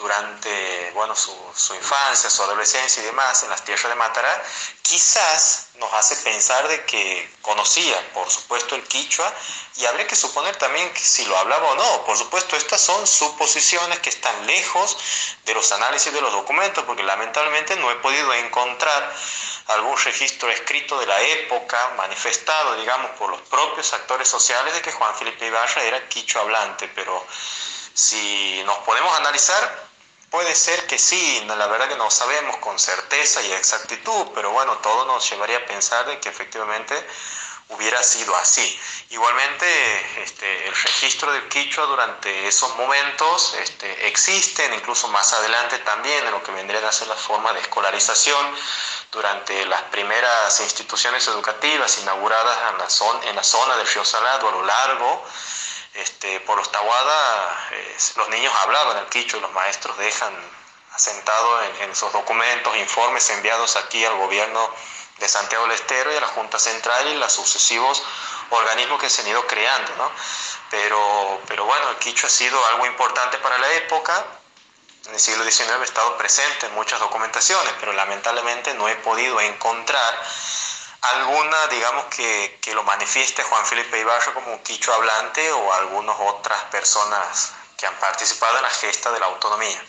durante 0.00 0.90
bueno, 0.94 1.14
su, 1.14 1.74
infancia, 1.74 2.30
su 2.30 2.42
adolescencia 2.42 3.02
y 3.02 3.06
demás 3.06 3.42
en 3.42 3.50
las 3.50 3.64
tierras 3.64 3.88
de 3.88 3.94
Matará, 3.94 4.42
quizás 4.82 5.68
nos 5.74 5.92
hace 5.92 6.16
pensar 6.16 6.66
de 6.68 6.84
que 6.84 7.30
conocía, 7.42 7.96
por 8.12 8.30
supuesto, 8.30 8.74
el 8.74 8.82
quichua 8.84 9.32
y 9.76 9.84
habría 9.86 10.06
que 10.06 10.16
suponer 10.16 10.56
también 10.56 10.90
si 10.96 11.24
lo 11.26 11.36
hablaba 11.38 11.68
o 11.68 11.74
no. 11.74 12.04
Por 12.04 12.16
supuesto, 12.16 12.56
estas 12.56 12.80
son 12.80 13.06
suposiciones 13.06 13.98
que 14.00 14.10
están 14.10 14.46
lejos 14.46 14.96
de 15.44 15.54
los 15.54 15.70
análisis 15.72 16.12
de 16.12 16.20
los 16.20 16.32
documentos, 16.32 16.84
porque 16.84 17.02
lamentablemente 17.02 17.76
no 17.76 17.90
he 17.90 17.96
podido 17.96 18.32
encontrar 18.34 19.14
algún 19.68 19.96
registro 19.98 20.50
escrito 20.50 20.98
de 20.98 21.06
la 21.06 21.20
época, 21.20 21.92
manifestado, 21.96 22.76
digamos, 22.76 23.10
por 23.12 23.30
los 23.30 23.40
propios 23.42 23.92
actores 23.92 24.28
sociales 24.28 24.74
de 24.74 24.82
que 24.82 24.92
Juan 24.92 25.14
Felipe 25.14 25.46
Ibarra 25.46 25.82
era 25.82 26.08
quicho 26.08 26.40
hablante, 26.40 26.88
pero 26.88 27.24
si 27.94 28.62
nos 28.64 28.78
podemos 28.78 29.16
analizar, 29.18 29.89
puede 30.30 30.54
ser 30.54 30.86
que 30.86 30.98
sí, 30.98 31.44
la 31.46 31.66
verdad 31.66 31.88
que 31.88 31.96
no 31.96 32.10
sabemos 32.10 32.56
con 32.58 32.78
certeza 32.78 33.42
y 33.42 33.52
exactitud, 33.52 34.28
pero 34.34 34.50
bueno, 34.50 34.78
todo 34.78 35.04
nos 35.06 35.28
llevaría 35.28 35.58
a 35.58 35.66
pensar 35.66 36.06
de 36.06 36.20
que 36.20 36.28
efectivamente 36.28 36.94
hubiera 37.70 38.02
sido 38.02 38.34
así. 38.36 38.80
Igualmente, 39.10 40.22
este, 40.22 40.66
el 40.66 40.74
registro 40.74 41.32
del 41.32 41.48
quichua 41.48 41.86
durante 41.86 42.48
esos 42.48 42.76
momentos 42.76 43.54
este, 43.54 44.08
existen, 44.08 44.72
incluso 44.74 45.08
más 45.08 45.32
adelante 45.32 45.78
también 45.80 46.24
en 46.26 46.32
lo 46.32 46.42
que 46.42 46.52
vendría 46.52 46.86
a 46.88 46.92
ser 46.92 47.08
la 47.08 47.16
forma 47.16 47.52
de 47.52 47.60
escolarización 47.60 48.54
durante 49.12 49.64
las 49.66 49.82
primeras 49.84 50.60
instituciones 50.60 51.26
educativas 51.28 51.98
inauguradas 51.98 52.58
en 52.70 52.78
la 52.78 52.90
zona, 52.90 53.28
en 53.28 53.36
la 53.36 53.44
zona 53.44 53.76
del 53.76 53.86
río 53.86 54.04
Salado 54.04 54.48
a 54.48 54.52
lo 54.52 54.64
largo. 54.64 55.24
Este, 55.94 56.40
por 56.40 56.56
los 56.56 56.70
Tahuada, 56.70 57.68
eh, 57.72 57.96
los 58.16 58.28
niños 58.28 58.54
hablaban 58.62 58.98
el 58.98 59.06
quichua 59.06 59.38
y 59.38 59.42
los 59.42 59.52
maestros 59.52 59.96
dejan 59.98 60.32
asentado 60.92 61.62
en, 61.62 61.82
en 61.82 61.90
esos 61.90 62.12
documentos, 62.12 62.76
informes 62.76 63.28
enviados 63.30 63.76
aquí 63.76 64.04
al 64.04 64.14
gobierno 64.16 64.70
de 65.18 65.28
Santiago 65.28 65.64
del 65.64 65.74
Estero 65.74 66.12
y 66.12 66.16
a 66.16 66.20
la 66.20 66.28
Junta 66.28 66.58
Central 66.58 67.08
y 67.08 67.14
los 67.14 67.32
sucesivos 67.32 68.02
organismos 68.50 69.00
que 69.00 69.10
se 69.10 69.22
han 69.22 69.28
ido 69.28 69.46
creando, 69.46 69.94
¿no? 69.96 70.10
Pero, 70.70 71.40
pero 71.46 71.64
bueno, 71.64 71.90
el 71.90 71.96
quichua 71.96 72.28
ha 72.28 72.30
sido 72.30 72.64
algo 72.66 72.86
importante 72.86 73.38
para 73.38 73.58
la 73.58 73.72
época, 73.74 74.24
en 75.06 75.14
el 75.14 75.20
siglo 75.20 75.44
XIX 75.44 75.70
ha 75.70 75.84
estado 75.84 76.16
presente 76.18 76.66
en 76.66 76.74
muchas 76.74 77.00
documentaciones, 77.00 77.72
pero 77.80 77.92
lamentablemente 77.92 78.74
no 78.74 78.88
he 78.88 78.96
podido 78.96 79.40
encontrar 79.40 80.22
alguna, 81.02 81.66
digamos, 81.70 82.04
que, 82.06 82.58
que 82.60 82.74
lo 82.74 82.82
manifieste 82.84 83.42
Juan 83.42 83.64
Felipe 83.64 84.00
Ibarra 84.00 84.34
como 84.34 84.52
un 84.52 84.58
quicho 84.60 84.92
hablante 84.92 85.50
o 85.52 85.72
algunas 85.72 86.16
otras 86.18 86.64
personas 86.70 87.52
que 87.78 87.86
han 87.86 87.94
participado 87.98 88.56
en 88.56 88.62
la 88.62 88.70
gesta 88.70 89.10
de 89.10 89.20
la 89.20 89.26
autonomía. 89.26 89.80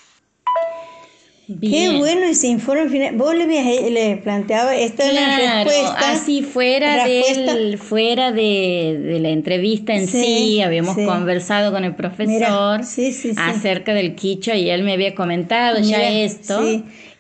Qué 1.60 1.98
bueno 1.98 2.26
ese 2.28 2.48
informe 2.48 2.90
final. 2.90 3.16
Vos 3.16 3.36
le, 3.36 3.46
le 3.46 4.18
planteaba 4.18 4.76
esta 4.76 5.10
claro, 5.10 5.70
respuesta. 5.70 6.12
Así 6.12 6.44
fuera, 6.44 7.06
del, 7.06 7.78
fuera 7.78 8.32
de, 8.32 8.98
de, 9.04 9.20
la 9.20 9.30
entrevista 9.30 9.94
en 9.94 10.08
sí, 10.08 10.24
sí 10.24 10.62
habíamos 10.62 10.96
sí. 10.96 11.06
conversado 11.06 11.72
con 11.74 11.84
el 11.84 11.96
profesor 11.96 12.84
sí, 12.86 13.34
acerca 13.36 13.94
del 13.94 14.16
quicho 14.16 14.54
y 14.54 14.70
él 14.70 14.84
me 14.84 14.94
había 14.94 15.14
comentado 15.14 15.82
Mira, 15.82 16.00
ya 16.00 16.10
esto. 16.10 16.62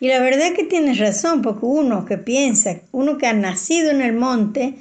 Y 0.01 0.07
la 0.07 0.19
verdad 0.19 0.53
que 0.55 0.63
tienes 0.63 0.97
razón, 0.97 1.43
porque 1.43 1.63
uno 1.63 2.05
que 2.05 2.17
piensa, 2.17 2.81
uno 2.91 3.19
que 3.19 3.27
ha 3.27 3.33
nacido 3.33 3.91
en 3.91 4.01
el 4.01 4.13
monte, 4.13 4.73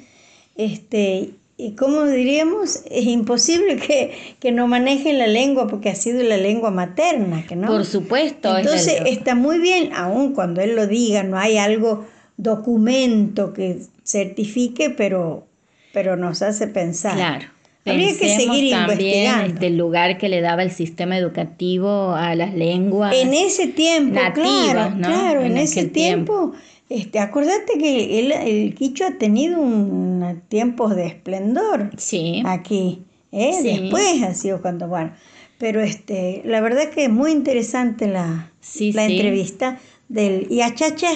este, 0.55 1.35
y 1.57 1.75
como 1.75 2.05
diríamos, 2.05 2.81
es 2.89 3.05
imposible 3.05 3.77
que, 3.77 4.17
que, 4.39 4.51
no 4.51 4.67
manejen 4.67 5.19
la 5.19 5.27
lengua 5.27 5.67
porque 5.67 5.89
ha 5.89 5.95
sido 5.95 6.23
la 6.23 6.37
lengua 6.37 6.71
materna, 6.71 7.45
que 7.45 7.55
no. 7.55 7.67
Por 7.67 7.85
supuesto. 7.85 8.57
Entonces 8.57 8.99
está 9.05 9.35
muy 9.35 9.59
bien, 9.59 9.91
aun 9.93 10.33
cuando 10.33 10.59
él 10.59 10.75
lo 10.75 10.87
diga, 10.87 11.21
no 11.21 11.37
hay 11.37 11.59
algo 11.59 12.07
documento 12.37 13.53
que 13.53 13.77
certifique, 14.03 14.89
pero, 14.89 15.45
pero 15.93 16.17
nos 16.17 16.41
hace 16.41 16.65
pensar. 16.65 17.13
Claro. 17.13 17.45
Habría 17.85 18.17
que 18.17 18.35
seguir 18.35 18.71
también 18.71 18.81
investigando. 18.81 19.53
este 19.53 19.69
lugar 19.71 20.17
que 20.17 20.29
le 20.29 20.41
daba 20.41 20.61
el 20.61 20.71
sistema 20.71 21.17
educativo 21.17 22.11
a 22.11 22.35
las 22.35 22.53
lenguas 22.53 23.15
en 23.15 23.33
ese 23.33 23.67
tiempo, 23.67 24.15
nativas, 24.15 24.73
claro, 24.73 24.95
¿no? 24.95 25.07
claro, 25.07 25.41
en, 25.41 25.53
en 25.53 25.57
ese 25.57 25.85
tiempo, 25.85 26.51
tiempo 26.51 26.55
este, 26.89 27.19
acordate 27.19 27.77
que 27.79 28.19
el, 28.19 28.31
el 28.33 28.75
quicho 28.75 29.05
ha 29.05 29.17
tenido 29.17 29.61
un 29.61 30.41
tiempos 30.49 30.95
de 30.95 31.07
esplendor 31.07 31.89
sí. 31.97 32.43
aquí. 32.45 33.05
¿eh? 33.31 33.53
Sí. 33.61 33.63
Después 33.63 34.21
ha 34.23 34.33
sido 34.33 34.61
cuando, 34.61 34.87
bueno, 34.87 35.13
pero 35.57 35.81
este, 35.81 36.41
la 36.43 36.59
verdad 36.59 36.89
que 36.89 37.05
es 37.05 37.09
muy 37.09 37.31
interesante 37.31 38.07
la, 38.07 38.51
sí, 38.59 38.91
la 38.91 39.05
entrevista 39.05 39.79
del 40.09 40.47
Iachacha 40.49 41.11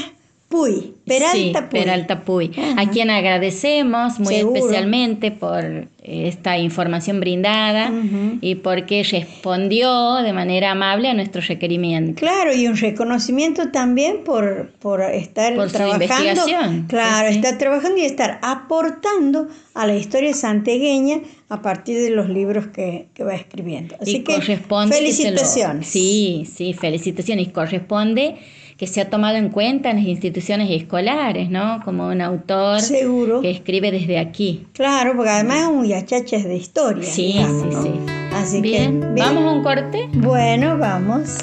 Puy, 0.47 0.93
Peralta 1.05 1.33
sí, 1.33 1.51
Puy. 1.53 1.79
Peralta 1.79 2.23
Puy, 2.23 2.51
a 2.77 2.89
quien 2.91 3.09
agradecemos 3.09 4.19
muy 4.19 4.35
Seguro. 4.35 4.55
especialmente 4.57 5.31
por 5.31 5.87
esta 6.03 6.59
información 6.59 7.19
brindada 7.19 7.89
uh 7.89 7.93
-huh. 7.93 8.37
y 8.41 8.55
porque 8.55 9.03
respondió 9.03 10.15
de 10.17 10.33
manera 10.33 10.71
amable 10.71 11.09
a 11.09 11.15
nuestro 11.15 11.41
requerimiento. 11.41 12.19
Claro, 12.19 12.53
y 12.53 12.67
un 12.67 12.77
reconocimiento 12.77 13.71
también 13.71 14.23
por, 14.23 14.69
por 14.79 15.01
estar 15.01 15.55
por 15.55 15.71
trabajando. 15.71 16.43
Su 16.43 16.87
claro, 16.87 17.27
sí, 17.27 17.33
sí. 17.33 17.39
estar 17.39 17.57
trabajando 17.57 17.97
y 17.97 18.05
estar 18.05 18.39
aportando 18.43 19.47
a 19.73 19.87
la 19.87 19.95
historia 19.95 20.33
santegueña 20.35 21.21
a 21.49 21.63
partir 21.63 21.99
de 21.99 22.11
los 22.11 22.29
libros 22.29 22.67
que, 22.67 23.07
que 23.15 23.23
va 23.23 23.33
escribiendo. 23.33 23.95
Así 23.99 24.17
y 24.17 24.23
que 24.23 24.39
felicitaciones. 24.39 25.87
Lo, 25.87 25.91
sí, 25.91 26.47
sí, 26.55 26.73
felicitaciones. 26.73 27.49
Corresponde 27.49 28.35
que 28.77 28.87
se 28.87 29.01
ha 29.01 29.09
tomado 29.09 29.37
en 29.37 29.49
cuenta 29.49 29.89
en 29.89 29.97
las 29.97 30.05
instituciones 30.05 30.69
escolares, 30.69 31.49
¿no? 31.49 31.81
Como 31.85 32.07
un 32.07 32.21
autor 32.21 32.81
Seguro. 32.81 33.41
que 33.41 33.51
escribe 33.51 33.91
desde 33.91 34.19
aquí. 34.19 34.67
Claro, 34.73 35.13
porque 35.15 35.31
además 35.31 35.61
es 35.61 35.67
un 35.67 35.85
yachacha 35.85 36.37
de 36.39 36.55
historia. 36.57 37.09
Sí, 37.09 37.33
digamos, 37.33 37.61
sí, 37.61 37.69
¿no? 37.71 37.83
sí. 37.83 37.91
Así 38.33 38.61
bien. 38.61 38.99
que. 38.99 39.07
Bien. 39.07 39.15
¿Vamos 39.15 39.43
a 39.45 39.51
un 39.51 39.63
corte? 39.63 40.09
Bueno, 40.13 40.77
vamos. 40.77 41.37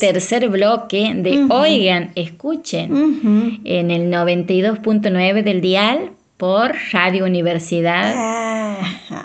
Tercer 0.00 0.48
bloque 0.48 1.12
de. 1.14 1.46
Oigan, 1.50 2.10
escuchen 2.16 2.92
Ujú. 2.92 3.58
en 3.64 3.90
el 3.90 4.10
92.9 4.10 5.42
del 5.44 5.60
dial 5.60 6.10
por 6.36 6.72
Radio 6.92 7.24
Universidad 7.26 8.78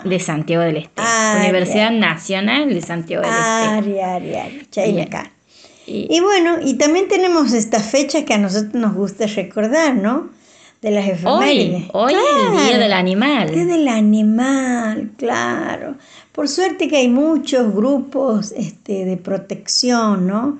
de 0.04 0.18
Santiago 0.20 0.62
del 0.64 0.76
Este. 0.76 0.90
Ah, 0.98 1.38
Universidad. 1.40 1.90
Nacional 1.90 2.68
de 2.72 2.82
Santiago 2.82 3.22
del 3.24 3.32
Este. 3.32 4.02
Ari. 4.02 4.66
Chaina 4.70 4.94
Bien. 4.96 5.06
acá. 5.08 5.30
Y- 5.86 6.06
Y 6.10 6.20
bueno, 6.20 6.56
y 6.64 6.74
también 6.74 7.08
tenemos 7.08 7.52
esta 7.52 7.80
fecha 7.80 8.24
que 8.24 8.34
a 8.34 8.38
nosotros 8.38 8.74
nos 8.74 8.94
gusta 8.94 9.26
recordar, 9.26 9.94
¿no? 9.94 10.28
De 10.82 10.90
las 10.90 11.08
efemérides. 11.08 11.84
hoy, 11.92 12.14
hoy 12.14 12.14
el 12.14 12.52
Día 12.52 12.60
Claro, 12.62 12.78
del 12.78 12.92
Animal. 12.92 13.50
Día 13.50 13.64
del 13.64 13.88
animal, 13.88 15.10
claro. 15.16 15.96
Por 16.32 16.48
suerte 16.48 16.86
que 16.88 16.98
hay 16.98 17.08
muchos 17.08 17.74
grupos 17.74 18.52
este, 18.56 19.04
de 19.04 19.16
protección, 19.16 20.26
¿no? 20.26 20.58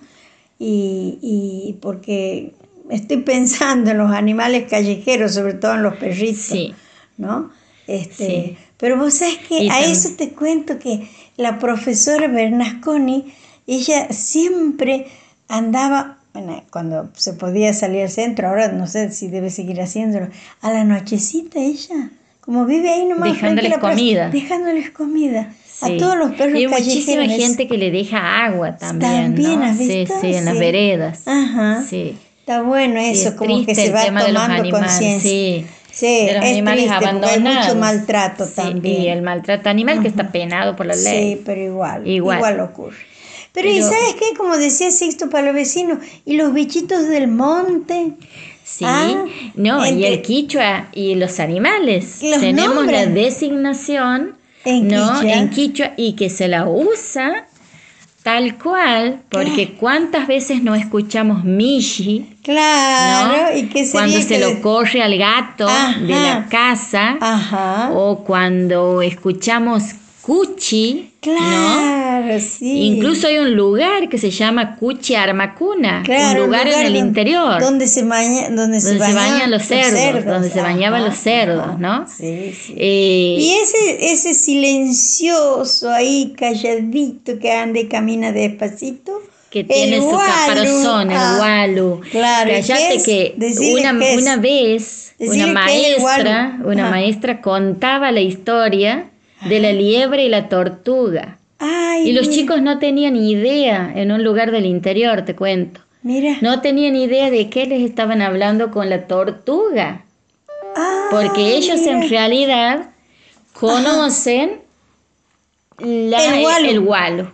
Y, 0.59 1.19
y 1.21 1.75
porque 1.83 2.55
estoy 2.91 3.19
pensando 3.19 3.91
en 3.91 3.99
los 3.99 4.11
animales 4.11 4.69
callejeros, 4.71 5.35
sobre 5.35 5.55
todo 5.55 5.75
en 5.75 5.83
los 5.83 5.97
perritos, 5.97 6.41
Sí. 6.45 6.75
¿no? 7.19 7.51
Este, 7.87 8.27
Sí. 8.27 8.57
Pero 8.79 8.97
vos 8.99 9.15
sabés 9.15 9.39
que 9.49 9.65
Y 9.65 9.71
a 9.71 9.85
eso 9.85 10.11
te 10.17 10.31
cuento 10.31 10.79
que 10.79 11.09
la 11.37 11.59
profesora 11.59 12.27
Bernasconi, 12.29 13.33
ella 13.67 14.09
siempre 14.13 15.07
andaba, 15.49 16.19
bueno, 16.45 16.63
cuando 16.71 17.09
se 17.15 17.33
podía 17.33 17.73
salir 17.73 18.03
al 18.03 18.11
centro, 18.11 18.49
ahora 18.49 18.69
no 18.69 18.87
sé 18.87 19.11
si 19.11 19.29
debe 19.29 19.51
seguir 19.51 19.81
haciéndolo, 19.81 20.29
a 20.61 20.71
la 20.73 20.85
nochecita 20.85 21.59
ella, 21.61 22.11
como 22.41 22.65
vive 22.67 22.91
ahí 22.91 23.05
nomás. 23.07 23.33
Dejándoles 23.33 23.73
plaza, 23.75 23.89
comida. 23.89 24.31
Dejándoles 24.31 24.91
comida. 24.91 25.53
Sí. 25.67 25.95
A 25.97 25.99
todos 25.99 26.17
los 26.17 26.31
perros 26.33 26.55
Y 26.59 26.65
hay 26.65 26.69
muchísima 26.69 27.25
gente 27.27 27.69
que 27.69 27.77
le 27.77 27.91
deja 27.91 28.45
agua 28.47 28.77
también, 28.77 29.35
También, 29.35 29.61
¿no? 29.61 29.65
¿has 29.67 29.77
Sí, 29.77 29.89
visto? 29.89 30.15
sí, 30.21 30.35
en 30.35 30.45
las 30.47 30.59
veredas. 30.59 31.23
Ajá. 31.27 31.85
Sí. 31.89 32.17
Está 32.41 32.63
bueno 32.63 32.99
eso, 33.01 33.31
es 33.31 33.35
como 33.35 33.65
que 33.67 33.75
se 33.75 33.91
va 33.93 34.05
tomando 34.07 34.71
conciencia. 34.71 35.21
sí. 35.21 35.67
Sí, 35.91 36.27
de 36.27 36.35
los 36.35 36.45
es 36.45 36.51
animales 36.51 36.85
triste 36.89 36.95
abandonados. 37.07 37.57
hay 37.57 37.63
mucho 37.71 37.77
maltrato 37.81 38.45
Sí, 38.45 38.53
también. 38.55 39.03
Y 39.03 39.09
el 39.09 39.23
maltrato 39.23 39.71
animal 39.71 40.03
que 40.03 40.09
está 40.09 40.31
penado 40.31 40.77
por 40.77 40.85
la 40.85 40.95
ley. 40.95 41.37
Sí, 41.37 41.43
pero 41.45 41.59
igual, 41.63 42.07
Igual. 42.07 42.37
igual, 42.39 42.61
ocurre. 42.61 42.97
Pero, 43.57 43.69
¿y 43.71 43.83
sabes 43.83 44.15
qué? 44.19 44.37
Como 44.37 44.57
decía 44.57 44.91
Sixto 44.93 45.29
para 45.31 45.47
los 45.47 45.55
vecinos, 45.55 45.99
¿y 46.25 46.37
los 46.37 46.53
bichitos 46.53 47.09
del 47.09 47.27
monte? 47.29 48.13
Sí, 48.65 48.85
Ah, 48.87 49.25
no, 49.55 49.85
y 49.87 50.05
el 50.05 50.23
quichua 50.23 50.89
y 50.93 51.15
los 51.17 51.41
animales. 51.41 52.19
Los 52.23 52.41
Tenemos 52.41 52.75
nombran. 52.77 52.93
la 52.93 53.07
designación 53.07 54.35
En 54.65 54.89
¿no? 54.89 55.15
quichua. 55.15 55.33
en 55.33 55.51
quichua 55.51 55.91
y 55.97 56.13
que 56.15 56.29
se 56.31 56.47
la 56.49 56.69
usa 56.69 57.47
Tal 58.23 58.59
cual, 58.59 59.21
porque 59.31 59.75
cuántas 59.79 60.27
veces 60.27 60.61
no 60.61 60.75
escuchamos 60.75 61.45
Mishi, 61.45 62.37
Claro, 62.43 63.53
¿no? 63.53 63.57
¿y 63.57 63.69
qué 63.69 63.89
cuando 63.93 64.21
se 64.21 64.27
que 64.27 64.39
lo 64.41 64.49
le- 64.49 64.61
corre 64.61 65.01
al 65.01 65.17
gato 65.17 65.69
de 66.01 66.09
la 66.09 66.47
casa, 66.51 67.17
Ajá. 67.21 67.91
o 67.95 68.25
cuando 68.25 69.01
escuchamos 69.01 69.85
Cuchi, 70.23 71.13
¿no? 71.27 71.37
Claro, 71.37 72.41
sí. 72.41 72.83
Incluso 72.87 73.27
hay 73.27 73.39
un 73.39 73.55
lugar 73.55 74.09
que 74.09 74.19
se 74.19 74.31
llama 74.31 74.77
Cuchi 74.77 75.15
Armacuna, 75.15 76.03
Claro, 76.05 76.41
un 76.43 76.47
lugar, 76.47 76.67
en 76.67 76.75
el 76.79 76.85
donde- 76.85 76.99
interior. 76.99 77.61
Donde 77.61 77.87
se, 77.87 78.03
baña, 78.05 78.49
donde 78.51 78.81
se, 78.81 78.89
Donde 78.91 79.07
se 79.07 79.13
bañan 79.15 79.33
bañan 79.33 79.51
los 79.51 79.63
cerdos, 79.63 80.25
donde 80.25 80.51
se 80.51 80.61
bañaban 80.61 81.05
los 81.05 81.17
cerdos, 81.17 81.79
¿no? 81.79 82.07
Sí, 82.09 82.53
sí. 82.61 82.75
Eh, 82.77 83.37
Y 83.39 83.53
ese, 83.63 84.13
ese 84.13 84.35
silencioso 84.35 85.91
ahí, 85.91 86.35
calladito, 86.37 87.39
que 87.39 87.53
anda 87.53 87.81
y 87.81 87.87
camina 87.89 88.33
despacito. 88.33 89.21
que 89.51 89.65
tiene 89.65 89.99
su 89.99 90.05
gualu, 90.05 90.23
caparazón, 90.27 91.11
el 91.11 91.17
ah, 91.17 91.35
gualu. 91.39 92.01
Claro, 92.11 92.51
¿y 92.51 92.55
Cállate 92.55 92.89
qué 93.05 93.35
es? 93.39 93.59
que 93.59 93.75
una, 93.79 93.93
una 93.93 94.37
vez 94.37 95.15
una 95.19 95.45
el 95.45 95.53
maestra, 95.55 96.59
una 96.65 96.91
maestra 96.91 97.41
contaba 97.41 98.13
la 98.13 98.21
historia 98.21 99.07
de 99.49 99.61
la 99.61 99.73
liebre 99.73 100.25
y 100.25 100.29
la 100.29 100.49
tortuga. 100.49 101.39
Ay, 101.59 102.09
Y 102.09 102.13
los 102.13 102.29
mira, 102.29 102.41
chicos 102.41 102.63
no 102.63 102.79
tenían 102.79 103.17
idea 103.17 103.93
en 103.95 104.13
un 104.13 104.23
lugar 104.25 104.51
del 104.51 104.67
interior, 104.67 105.23
te 105.25 105.35
cuento. 105.35 105.81
Mira. 106.03 106.37
No 106.41 106.61
tenían 106.61 106.95
idea 106.97 107.31
de 107.31 107.49
qué 107.51 107.67
les 107.67 107.81
estaban 107.83 108.23
hablando 108.23 108.71
con 108.71 108.89
la 108.91 109.07
tortuga. 109.07 110.05
Ah, 110.77 111.09
Porque 111.11 111.57
ellos 111.57 111.81
mira. 111.81 111.93
en 111.93 112.11
realidad 112.11 112.91
conocen 113.53 114.61
la- 115.79 116.35
El 116.37 116.41
gualu. 116.43 116.69
el 116.71 116.81
gualu. 116.81 117.29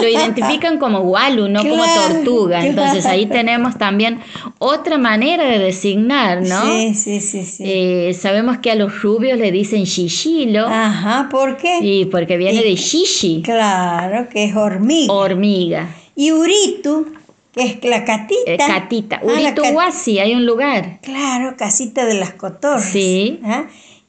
Lo 0.00 0.08
identifican 0.08 0.78
como 0.78 1.00
gualu, 1.00 1.48
no 1.48 1.62
como 1.62 1.84
tortuga. 1.84 2.64
Entonces 2.64 3.04
ahí 3.06 3.26
tenemos 3.26 3.76
también 3.78 4.20
otra 4.58 4.96
manera 4.98 5.44
de 5.44 5.58
designar, 5.58 6.42
¿no? 6.42 6.64
Sí, 6.66 6.94
sí, 6.94 7.20
sí, 7.20 7.44
sí. 7.44 7.62
Eh, 7.66 8.14
sabemos 8.18 8.58
que 8.58 8.70
a 8.70 8.74
los 8.74 9.02
rubios 9.02 9.38
le 9.38 9.52
dicen 9.52 9.84
shishilo, 9.84 10.66
Ajá, 10.66 11.28
¿por 11.30 11.56
qué? 11.56 11.78
y 11.82 12.06
porque 12.06 12.36
viene 12.36 12.60
Y- 12.60 12.64
de 12.64 12.74
shishi, 12.76 13.42
Claro, 13.44 14.28
que 14.28 14.44
es 14.44 14.56
hormiga. 14.56 15.12
hormiga. 15.12 15.88
y 16.16 16.30
Uritu, 16.32 17.08
que 17.52 17.62
es 17.64 17.84
la 17.84 18.04
catita. 18.04 18.50
Eh, 18.52 18.56
catita. 18.56 19.16
Ah, 19.22 19.40
la 19.40 19.52
cat- 19.54 19.58
Urituhuasi, 19.58 20.18
hay 20.20 20.34
un 20.34 20.46
lugar. 20.46 21.00
Claro, 21.02 21.54
casita 21.56 22.04
de 22.06 22.14
las 22.14 22.34
cotorras. 22.34 22.84
Sí. 22.84 23.40
¿ah? 23.44 23.64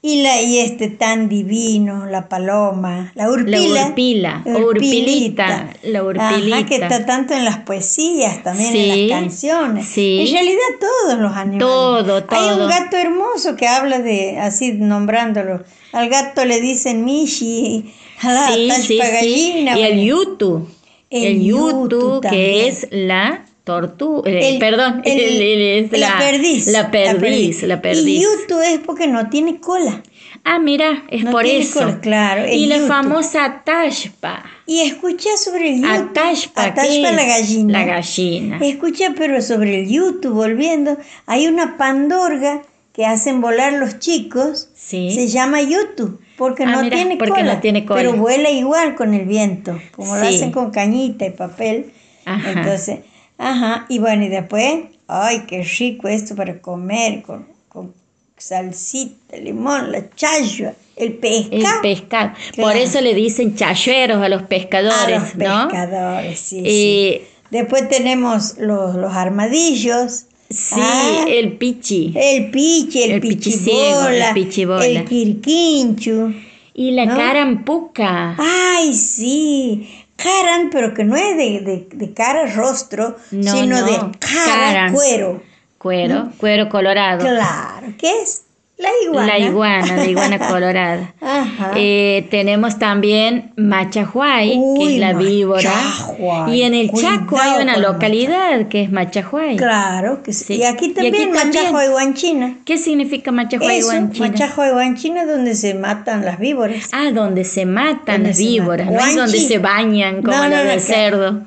Y, 0.07 0.21
la, 0.21 0.39
y 0.39 0.59
este 0.59 0.87
tan 0.89 1.29
divino, 1.29 2.05
la 2.05 2.29
paloma, 2.29 3.11
la 3.15 3.23
La 3.25 3.31
urpila. 3.31 3.87
urpila, 3.87 4.43
o 4.45 4.49
urpilita, 4.59 5.69
la 5.81 6.03
urpilita. 6.03 6.57
Ajá, 6.57 6.65
que 6.67 6.75
está 6.75 7.05
tanto 7.07 7.33
en 7.33 7.43
las 7.43 7.57
poesías, 7.57 8.43
también 8.43 8.75
en 8.75 9.09
las 9.09 9.19
canciones. 9.19 9.87
sí. 9.87 10.25
En 10.27 10.31
realidad 10.33 10.61
todos 10.79 11.19
los 11.19 11.31
animales. 11.35 11.59
Todo, 11.59 12.15
Hay 12.17 12.49
todo. 12.49 12.63
un 12.65 12.69
gato 12.69 12.97
hermoso 12.97 13.55
que 13.55 13.67
habla 13.67 13.97
de, 13.99 14.37
así 14.37 14.73
nombrándolo. 14.73 15.63
Al 15.91 16.09
gato 16.09 16.45
le 16.45 16.61
dicen 16.61 17.03
Mishi, 17.03 17.91
a 18.21 18.31
la 18.31 18.75
Sí, 18.75 18.99
Y 19.75 19.81
el 19.81 20.05
yutu. 20.05 20.67
El 21.09 21.23
El, 21.23 21.43
yutu, 21.45 22.19
que 22.21 22.67
es 22.67 22.87
la 22.91 23.44
tortuga. 23.65 24.29
El- 24.31 24.59
perdón, 24.59 25.01
el- 25.03 25.19
el- 25.19 25.41
el- 25.41 25.85
es 25.93 25.99
la, 25.99 26.17
perdiz. 26.17 26.67
La 26.67 26.89
perdiz, 26.91 27.63
la 27.63 27.75
Y 27.75 27.77
perdiz. 27.79 28.23
yutu 28.23 28.61
es 28.61 28.79
porque 28.79 29.07
no 29.07 29.29
tiene 29.29 29.59
cola. 29.59 30.01
Ah, 30.47 30.59
mira, 30.59 31.03
es 31.09 31.23
No 31.23 31.31
por 31.31 31.45
eso. 31.47 31.79
cola, 31.79 31.99
claro, 31.99 32.47
y 32.47 32.67
la 32.67 32.79
famosa 32.81 33.63
tashpa. 33.65 34.45
Y 34.67 34.81
escucha 34.81 35.29
sobre 35.37 35.71
el 35.73 35.81
yutu. 35.81 35.89
Atashpa, 35.91 36.63
¿qué 36.75 36.81
Atashpa 36.81 37.11
la 37.11 37.25
gallina. 37.25 37.79
La 37.79 37.85
gallina. 37.85 38.59
Escucha, 38.61 39.13
pero 39.17 39.41
sobre 39.41 39.81
el 39.81 39.89
yutu, 39.89 40.33
volviendo, 40.33 40.97
hay 41.25 41.47
una 41.47 41.77
pandorga 41.77 42.61
que 42.93 43.05
hacen 43.05 43.41
volar 43.41 43.73
los 43.73 43.97
chicos. 43.99 44.69
Sí. 44.75 45.09
Se 45.11 45.27
llama 45.27 45.61
yutu, 45.63 46.19
porque 46.37 46.63
Ah, 46.63 46.67
no 46.75 46.83
mira, 46.83 46.95
tiene 46.95 47.17
porque 47.17 47.41
cola. 47.41 47.55
no 47.55 47.59
tiene 47.59 47.83
cola. 47.85 47.99
Pero 47.99 48.13
vuela 48.13 48.51
igual 48.51 48.93
con 48.95 49.15
el 49.15 49.25
viento, 49.25 49.79
como 49.95 50.15
lo 50.15 50.21
hacen 50.27 50.51
con 50.51 50.69
cañita 50.71 51.25
y 51.25 51.31
papel. 51.31 51.91
Ajá. 52.25 52.51
Entonces, 52.51 52.99
ajá, 53.37 53.85
y 53.89 53.99
bueno, 53.99 54.23
y 54.25 54.29
después, 54.29 54.85
ay, 55.07 55.43
qué 55.47 55.63
rico 55.63 56.07
esto 56.07 56.35
para 56.35 56.59
comer, 56.61 57.21
con, 57.23 57.47
con 57.69 57.93
salsita, 58.37 59.37
limón, 59.37 59.91
la 59.91 60.09
chayua, 60.15 60.73
el 60.95 61.07
El 61.07 61.13
pescado. 61.17 61.81
pescado. 61.81 62.31
Claro. 62.53 62.69
Por 62.69 62.77
eso 62.77 63.01
le 63.01 63.13
dicen 63.13 63.55
chayeros 63.55 64.21
a 64.21 64.29
los 64.29 64.43
pescadores, 64.43 64.95
a 65.17 65.19
los 65.19 65.35
¿no? 65.35 65.67
pescadores, 65.69 66.39
sí, 66.39 66.61
sí. 66.63 67.21
Después 67.51 67.87
tenemos 67.89 68.57
los, 68.57 68.95
los 68.95 69.13
armadillos. 69.13 70.25
sí, 70.49 70.75
Ah, 70.77 71.25
el 71.27 71.57
pichi. 71.57 72.13
el 72.15 72.49
pichi, 72.51 73.03
el, 73.03 73.11
el 73.11 73.21
pichibola, 73.21 74.27
el 74.29 74.33
pichibola. 74.33 74.85
el 74.85 75.05
quirquinchu. 75.05 76.33
Y 76.73 76.91
la 76.91 77.05
¿no? 77.05 77.15
carampuca. 77.15 78.35
Ay, 78.37 78.93
sí. 78.93 79.87
Caran, 80.15 80.69
pero 80.71 80.93
que 80.93 81.03
no 81.03 81.15
es 81.15 81.37
de, 81.37 81.59
de, 81.61 81.87
de 81.91 82.13
cara 82.13 82.45
rostro, 82.53 83.17
No, 83.31 83.51
sino 83.51 83.81
no, 83.81 83.85
de 83.85 84.17
cara, 84.19 84.91
cuero. 84.91 85.41
Cuero, 85.77 86.31
cuero 86.37 86.67
colorado. 86.69 87.19
Claro, 87.19 87.87
¿qué 87.99 88.21
es? 88.23 88.44
La 88.77 88.89
iguana. 89.05 89.27
La 89.27 89.39
iguana, 89.39 89.95
la 89.95 90.05
iguana 90.05 90.37
colorada. 90.49 91.13
Ajá. 91.21 91.71
Eh, 91.75 92.27
tenemos 92.29 92.77
también 92.77 93.53
Machajuay, 93.55 94.59
que 94.77 94.93
es 94.95 94.99
la 94.99 95.13
víbora. 95.13 95.71
Machajuay. 95.71 96.55
Y 96.55 96.63
en 96.63 96.73
el 96.73 96.91
Chaco 96.91 97.39
hay 97.39 97.61
una 97.61 97.77
localidad 97.77 98.67
que 98.67 98.83
es 98.83 98.91
Machajuay. 98.91 99.55
Claro, 99.55 100.21
que 100.23 100.33
sí. 100.33 100.43
Sí. 100.45 100.53
Y 100.55 100.63
aquí 100.63 100.87
Y 100.87 100.89
aquí 101.07 101.11
también, 101.11 101.29
y 101.85 101.87
Guanchina. 101.89 102.57
¿Qué 102.65 102.77
significa 102.77 103.31
Machajuay 103.31 103.77
Eso, 103.79 103.87
Guanchina? 103.87 104.27
Machajo 104.27 104.65
y 104.65 104.69
Guanchina 104.71 105.21
es 105.21 105.27
donde 105.29 105.55
se 105.55 105.73
matan 105.73 106.25
las 106.25 106.37
víboras. 106.39 106.89
Ah, 106.91 107.11
donde 107.13 107.45
se 107.45 107.65
matan 107.65 108.23
Donde 108.23 108.29
las 108.29 108.37
víboras, 108.37 108.87
matan. 108.87 108.99
no 109.01 109.09
es 109.09 109.15
donde 109.15 109.39
se 109.39 109.57
bañan 109.59 110.21
como 110.21 110.35
No, 110.37 110.49
no, 110.49 110.63
que- 110.63 110.79
cerdo. 110.81 111.41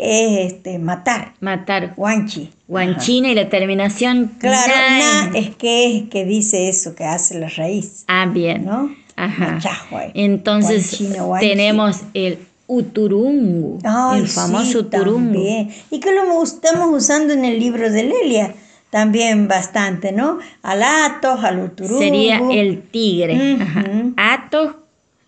Es 0.00 0.52
este, 0.52 0.78
matar. 0.78 1.32
Matar. 1.40 1.92
Guanchi. 1.96 2.50
Guanchina 2.66 3.28
y 3.30 3.34
la 3.34 3.48
terminación. 3.48 4.32
Claro, 4.38 4.72
na. 4.74 5.28
na 5.30 5.38
es 5.38 5.54
que 5.56 5.96
es 5.98 6.08
que 6.08 6.24
dice 6.24 6.68
eso, 6.68 6.94
que 6.94 7.04
hace 7.04 7.38
la 7.38 7.48
raíz, 7.48 8.04
Ah, 8.08 8.26
bien. 8.26 8.64
¿no? 8.64 8.94
Ajá. 9.16 9.52
Machajuay. 9.52 10.10
Entonces 10.14 10.98
tenemos 11.40 12.00
el 12.14 12.38
uturungu, 12.66 13.78
Ay, 13.84 14.20
el 14.22 14.28
famoso 14.28 14.64
sí, 14.64 14.76
uturungu. 14.78 15.18
también. 15.34 15.70
Y 15.90 16.00
que 16.00 16.12
lo 16.12 16.42
estamos 16.42 16.88
usando 16.92 17.32
en 17.34 17.44
el 17.44 17.58
libro 17.58 17.90
de 17.90 18.02
Lelia 18.04 18.54
también 18.90 19.48
bastante, 19.48 20.12
¿no? 20.12 20.38
Al 20.62 20.82
atos, 20.82 21.42
al 21.44 21.58
uturungu. 21.60 21.98
Sería 22.02 22.40
el 22.50 22.80
tigre. 22.82 23.58
Ajá. 23.60 23.84
Atos, 24.16 24.76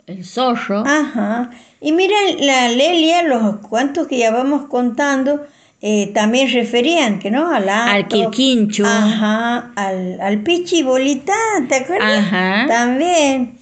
el 0.06 0.24
zorro. 0.24 0.84
Ajá. 0.86 1.50
Y 1.80 1.92
mira, 1.92 2.16
la 2.40 2.68
Lelia, 2.68 3.22
los 3.24 3.56
cuantos 3.58 4.06
que 4.06 4.18
ya 4.18 4.30
vamos 4.30 4.66
contando, 4.68 5.44
eh, 5.88 6.08
también 6.12 6.52
referían, 6.52 7.20
que 7.20 7.30
no? 7.30 7.54
Al 7.54 7.68
ato, 7.68 7.92
Al 7.92 8.08
quirquincho. 8.08 8.84
Ajá, 8.84 9.70
al, 9.76 10.20
al 10.20 10.42
pichibolita, 10.42 11.32
¿te 11.68 11.76
acuerdas? 11.76 12.24
Ajá. 12.24 12.66
También. 12.66 13.56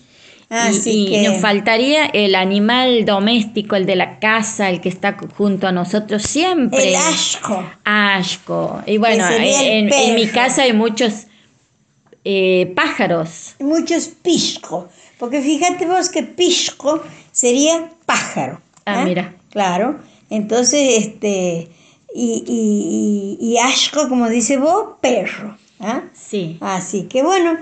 Y- 0.51 0.55
Así 0.55 1.05
y, 1.05 1.11
que... 1.11 1.29
nos 1.29 1.43
faltaría 1.43 2.07
el 2.07 2.35
animal 2.35 3.05
doméstico, 3.05 3.77
el 3.77 3.85
de 3.85 3.97
la 3.97 4.21
casa, 4.21 4.71
el 4.71 4.81
que 4.81 4.89
está 4.89 5.19
junto 5.37 5.67
a 5.67 5.73
nosotros 5.73 6.23
siempre. 6.23 6.89
El 6.91 6.97
asco. 6.97 7.63
Asco. 7.85 8.83
Y 8.87 8.97
bueno, 8.97 9.27
en, 9.29 9.93
en 9.93 10.15
mi 10.15 10.27
casa 10.29 10.63
hay 10.63 10.73
muchos 10.73 11.27
eh, 12.25 12.73
pájaros. 12.75 13.55
Muchos 13.59 14.07
pisco. 14.07 14.89
Porque 15.19 15.43
fíjate 15.43 15.85
vos 15.85 16.09
que 16.09 16.23
pisco 16.23 17.03
sería 17.33 17.91
pájaro. 18.07 18.63
Ah, 18.87 19.01
¿ah? 19.01 19.05
mira. 19.05 19.35
Claro. 19.51 19.99
Entonces, 20.31 21.05
este... 21.05 21.69
Y, 22.17 22.45
y, 22.47 23.37
y, 23.41 23.55
y 23.55 23.59
asco, 23.59 24.09
como 24.09 24.29
dice 24.29 24.57
vos, 24.57 24.91
perro. 25.01 25.59
¿ah? 25.81 26.03
Sí. 26.13 26.59
Así 26.61 27.03
que 27.09 27.25
bueno, 27.25 27.59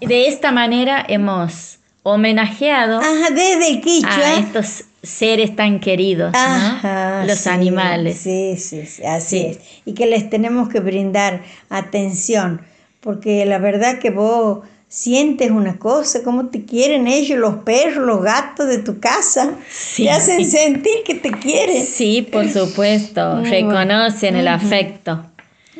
De 0.00 0.28
esta 0.28 0.52
manera 0.52 1.02
hemos 1.08 1.78
homenajeado 2.02 2.98
ajá, 3.00 3.30
desde 3.30 3.68
el 3.70 3.80
quichua. 3.80 4.10
a 4.14 4.38
estos 4.40 4.84
seres 5.02 5.56
tan 5.56 5.80
queridos, 5.80 6.32
¿no? 6.32 7.24
Los 7.26 7.38
sí, 7.38 7.48
animales. 7.48 8.18
Sí, 8.18 8.56
sí, 8.58 8.84
sí, 8.84 9.02
así 9.04 9.38
Sí. 9.38 9.46
es. 9.46 9.58
Y 9.86 9.94
que 9.94 10.04
les 10.06 10.28
tenemos 10.28 10.68
que 10.68 10.80
brindar 10.80 11.40
atención, 11.70 12.60
porque 13.00 13.44
la 13.46 13.56
verdad 13.58 13.98
que 14.00 14.10
vos 14.10 14.60
sientes 14.94 15.50
una 15.50 15.76
cosa, 15.76 16.22
cómo 16.22 16.50
te 16.50 16.64
quieren 16.64 17.08
ellos, 17.08 17.36
los 17.36 17.56
perros, 17.64 18.06
los 18.06 18.22
gatos 18.22 18.68
de 18.68 18.78
tu 18.78 19.00
casa. 19.00 19.56
Sí. 19.68 20.04
Te 20.04 20.10
hacen 20.12 20.48
sentir 20.48 21.02
que 21.04 21.16
te 21.16 21.32
quieren. 21.32 21.84
Sí, 21.84 22.22
por 22.22 22.48
supuesto, 22.48 23.34
Muy 23.36 23.50
reconocen 23.50 24.36
el 24.36 24.46
afecto. 24.46 25.26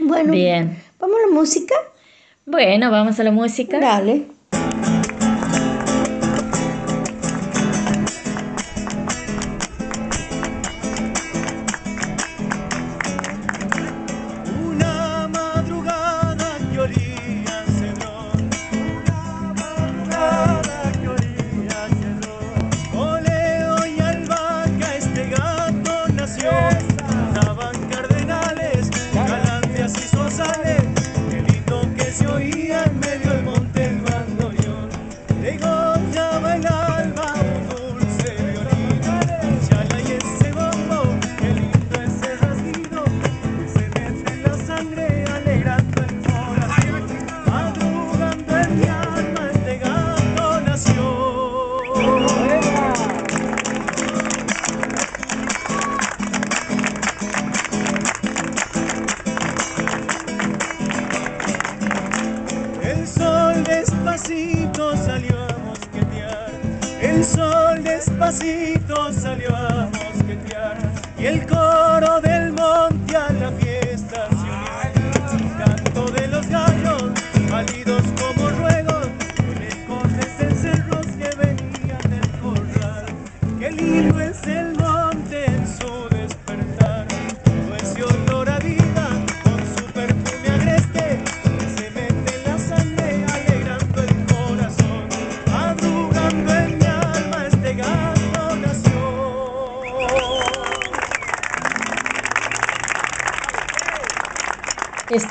Bueno, 0.00 0.32
Bien. 0.32 0.82
¿vamos 0.98 1.16
a 1.16 1.28
la 1.28 1.32
música? 1.32 1.74
Bueno, 2.44 2.90
vamos 2.90 3.20
a 3.20 3.22
la 3.22 3.30
música. 3.30 3.78
Dale. 3.78 4.26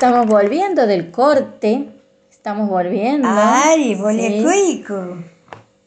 Estamos 0.04 0.26
volviendo 0.26 0.86
del 0.86 1.10
corte. 1.10 1.88
Estamos 2.30 2.68
volviendo. 2.68 3.26
Ari, 3.26 3.94
Sí. 3.94 4.02
bolecoico. 4.02 5.16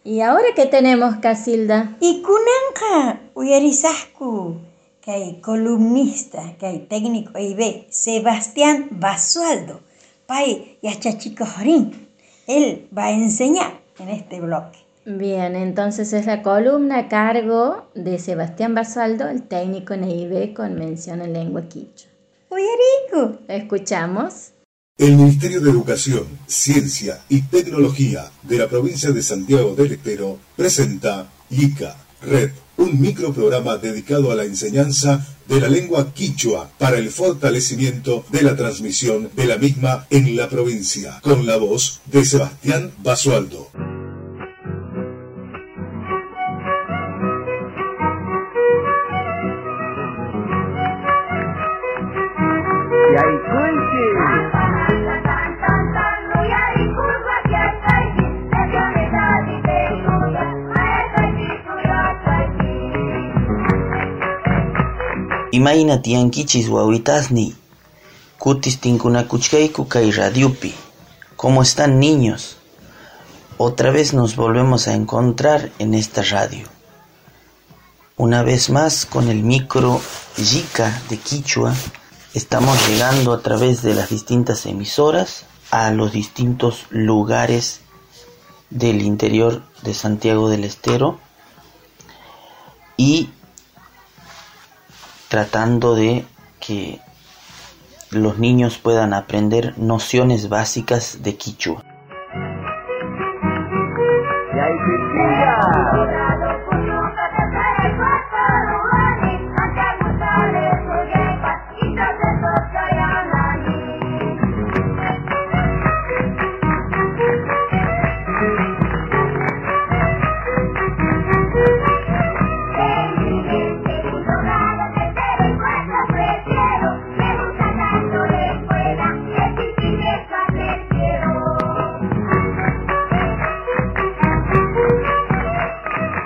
¿Y 0.03 0.21
ahora 0.21 0.45
qué 0.55 0.65
tenemos, 0.65 1.17
Casilda? 1.17 1.95
Y 1.99 2.23
kunanqa 2.23 3.19
uyarisasku 3.35 4.55
kay 5.05 5.39
columnista 5.39 6.55
kay 6.59 6.87
técnico 6.89 7.37
IB 7.37 7.85
Sebastián 7.91 8.87
Basualdo 8.89 9.81
pay 10.25 10.79
yachachikojorín 10.81 12.07
él 12.47 12.87
va 12.97 13.05
a 13.05 13.11
enseñar 13.11 13.73
en 13.99 14.09
este 14.09 14.41
bloque 14.41 14.79
Bien, 15.05 15.55
entonces 15.55 16.11
es 16.13 16.25
la 16.25 16.41
columna 16.41 16.97
a 16.97 17.07
cargo 17.07 17.85
de 17.93 18.17
Sebastián 18.17 18.73
Basaldo, 18.73 19.29
el 19.29 19.43
técnico 19.43 19.93
en 19.93 20.05
EIB 20.05 20.55
con 20.55 20.73
mención 20.73 21.21
en 21.21 21.33
lengua 21.33 21.61
quichua. 21.69 22.16
Uyarico 22.49 23.41
Escuchamos. 23.47 24.53
El 24.97 25.15
Ministerio 25.15 25.61
de 25.61 25.69
Educación, 25.69 26.25
Ciencia 26.47 27.21
y 27.29 27.41
Tecnología 27.41 28.31
de 28.43 28.57
la 28.57 28.67
provincia 28.67 29.11
de 29.11 29.21
Santiago 29.21 29.75
del 29.75 29.91
Estero 29.91 30.39
presenta 30.55 31.29
ICA 31.49 31.95
Red, 32.21 32.51
un 32.77 32.99
microprograma 32.99 33.77
dedicado 33.77 34.31
a 34.31 34.35
la 34.35 34.45
enseñanza 34.45 35.27
de 35.47 35.61
la 35.61 35.67
lengua 35.67 36.13
quichua 36.13 36.71
para 36.77 36.97
el 36.97 37.11
fortalecimiento 37.11 38.25
de 38.29 38.41
la 38.41 38.55
transmisión 38.55 39.29
de 39.35 39.45
la 39.45 39.57
misma 39.57 40.07
en 40.09 40.35
la 40.35 40.49
provincia, 40.49 41.19
con 41.21 41.45
la 41.45 41.57
voz 41.57 42.01
de 42.05 42.25
Sebastián 42.25 42.91
Basualdo. 43.03 43.69
Imayna 65.57 66.03
kutis 68.37 68.79
tinkunakuchkayku 68.79 69.87
kay 69.87 70.11
radiopi. 70.11 70.71
¿Cómo 71.35 71.63
están 71.63 71.99
niños? 71.99 72.57
Otra 73.57 73.89
vez 73.89 74.13
nos 74.13 74.35
volvemos 74.35 74.87
a 74.87 74.93
encontrar 74.93 75.71
en 75.79 75.95
esta 75.95 76.21
radio. 76.21 76.67
Una 78.17 78.43
vez 78.43 78.69
más 78.69 79.07
con 79.07 79.29
el 79.29 79.41
micro 79.41 79.99
Yika 80.37 81.01
de 81.09 81.17
Quichua 81.17 81.73
estamos 82.35 82.77
llegando 82.87 83.33
a 83.33 83.41
través 83.41 83.81
de 83.81 83.95
las 83.95 84.09
distintas 84.09 84.67
emisoras 84.67 85.45
a 85.71 85.89
los 85.89 86.11
distintos 86.11 86.85
lugares 86.91 87.81
del 88.69 89.01
interior 89.01 89.63
de 89.81 89.95
Santiago 89.95 90.49
del 90.49 90.65
Estero 90.65 91.19
y 92.95 93.31
tratando 95.27 95.95
de 95.95 96.25
que 96.59 96.99
los 98.09 98.37
niños 98.37 98.77
puedan 98.77 99.13
aprender 99.13 99.77
nociones 99.77 100.49
básicas 100.49 101.19
de 101.23 101.35
Quichua. 101.35 101.83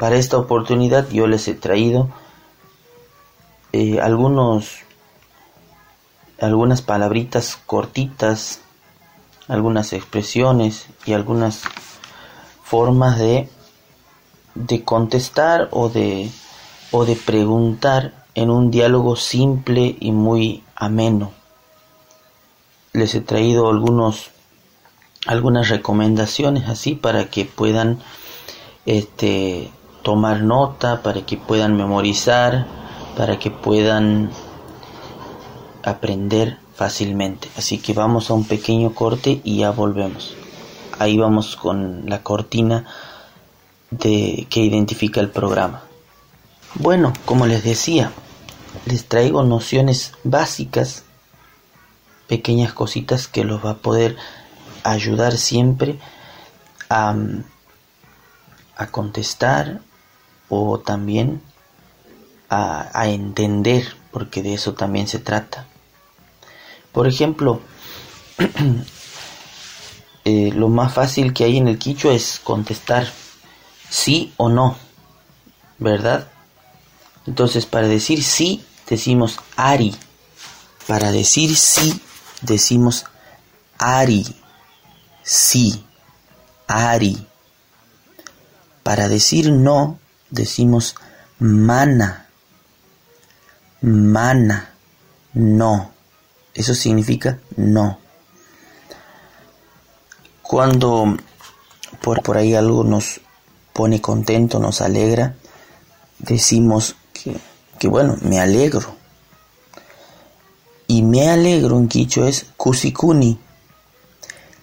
Para 0.02 0.16
esta 0.16 0.40
oportunidad 0.40 1.12
yo 1.12 1.28
les 1.28 1.48
he 1.48 1.54
traído 1.54 2.10
eh, 3.72 4.00
algunos 4.02 4.80
algunas 6.40 6.82
palabritas 6.82 7.60
cortitas, 7.68 8.62
algunas 9.48 9.94
expresiones 9.94 10.88
y 11.06 11.14
algunas 11.14 11.62
formas 12.64 13.20
de 13.20 13.48
de 14.56 14.84
contestar 14.84 15.70
o 15.70 15.90
de 15.90 16.32
o 16.90 17.06
de 17.06 17.16
preguntar 17.16 18.26
en 18.34 18.50
un 18.50 18.72
diálogo 18.72 19.16
simple 19.16 19.98
y 20.00 20.12
muy 20.12 20.64
ameno. 20.76 21.32
Les 22.92 23.14
he 23.14 23.22
traído 23.22 23.70
algunos 23.70 24.32
algunas 25.28 25.70
recomendaciones 25.70 26.68
así 26.68 26.96
para 26.96 27.26
que 27.26 27.46
puedan 27.46 28.00
este 28.88 29.70
tomar 30.04 30.42
nota, 30.42 31.02
para 31.02 31.26
que 31.26 31.38
puedan 31.38 31.76
memorizar, 31.76 32.66
para 33.16 33.40
que 33.40 33.52
puedan 33.52 34.32
aprender 35.84 36.58
fácilmente. 36.76 37.50
Así 37.58 37.78
que 37.78 37.94
vamos 37.94 38.30
a 38.30 38.34
un 38.34 38.46
pequeño 38.46 38.94
corte 38.94 39.42
y 39.44 39.58
ya 39.58 39.72
volvemos. 39.72 40.36
Ahí 41.00 41.18
vamos 41.18 41.56
con 41.56 42.10
la 42.10 42.24
cortina 42.24 42.86
de 43.90 44.48
que 44.50 44.62
identifica 44.62 45.20
el 45.20 45.30
programa. 45.30 45.84
Bueno, 46.76 47.14
como 47.26 47.46
les 47.46 47.64
decía, 47.64 48.12
les 48.86 49.06
traigo 49.06 49.44
nociones 49.44 50.14
básicas, 50.24 51.04
pequeñas 52.28 52.74
cositas 52.74 53.28
que 53.28 53.44
los 53.44 53.64
va 53.64 53.72
a 53.72 53.78
poder 53.78 54.16
ayudar 54.84 55.38
siempre 55.38 56.00
a, 56.90 57.14
a 58.78 58.88
contestar 58.88 59.82
o 60.52 60.80
también 60.80 61.42
a, 62.50 63.08
entender, 63.08 63.96
porque 64.12 64.44
de 64.44 64.54
eso 64.54 64.74
también 64.74 65.08
se 65.08 65.18
trata. 65.18 65.66
Por 66.92 67.08
ejemplo, 67.08 67.62
eh, 70.26 70.52
lo 70.54 70.68
más 70.68 70.94
fácil 70.94 71.34
que 71.34 71.46
hay 71.46 71.58
en 71.58 71.70
el 71.70 71.80
quichua 71.80 72.14
es 72.14 72.42
contestar 72.44 73.08
sí 73.90 74.34
o 74.36 74.50
no, 74.50 74.76
¿verdad? 75.80 76.28
Entonces, 77.26 77.66
para 77.66 77.88
decir 77.88 78.22
sí, 78.22 78.66
decimos 78.90 79.40
ari. 79.56 79.96
Para 80.86 81.14
decir 81.14 81.56
sí, 81.56 82.02
decimos 82.42 83.06
ari. 83.78 84.26
Sí, 85.24 85.86
ari. 86.68 87.26
Para 88.84 89.08
decir 89.08 89.54
no, 89.54 90.01
decimos 90.32 90.96
mana. 91.40 92.28
Mana. 93.82 94.74
No. 95.34 95.92
Eso 96.54 96.74
significa 96.74 97.40
no. 97.56 98.00
Cuando 100.42 101.16
por, 102.02 102.22
por 102.24 102.38
ahí 102.38 102.56
algo 102.56 102.84
nos 102.84 103.22
pone 103.74 104.02
contento, 104.02 104.60
nos 104.60 104.82
alegra, 104.82 105.36
decimos 106.20 106.96
que, 107.14 107.38
que 107.80 107.88
bueno, 107.88 108.18
me 108.22 108.40
alegro. 108.40 108.96
Y 110.88 111.04
me 111.04 111.30
alegro 111.30 111.78
en 111.78 111.88
quicho 111.88 112.28
es 112.28 112.48
kusikuni. 112.58 113.40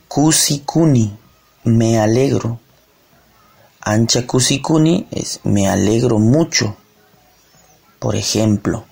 Kusikuni, 0.09 1.17
me 1.65 1.99
alegro. 1.99 2.61
Ancha 3.89 4.27
kusikuni 4.27 5.07
es 5.11 5.41
me 5.45 5.67
alegro 5.67 6.19
mucho, 6.19 6.77
por 7.99 8.17
ejemplo. 8.17 8.85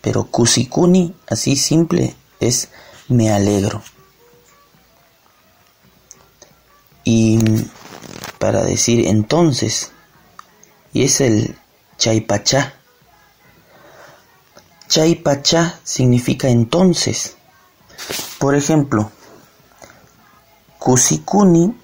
Pero 0.00 0.24
kusikuni, 0.24 1.14
así 1.28 1.54
simple, 1.54 2.16
es 2.40 2.70
me 3.08 3.30
alegro. 3.30 3.82
Y 7.04 7.38
para 8.38 8.62
decir 8.62 9.06
entonces, 9.06 9.92
y 10.94 11.02
es 11.02 11.20
el 11.20 11.58
chaipachá. 11.98 12.72
Chaipachá 14.88 15.78
significa 15.84 16.48
entonces. 16.48 17.36
Por 18.38 18.54
ejemplo, 18.54 19.12
kusikuni 20.78 21.74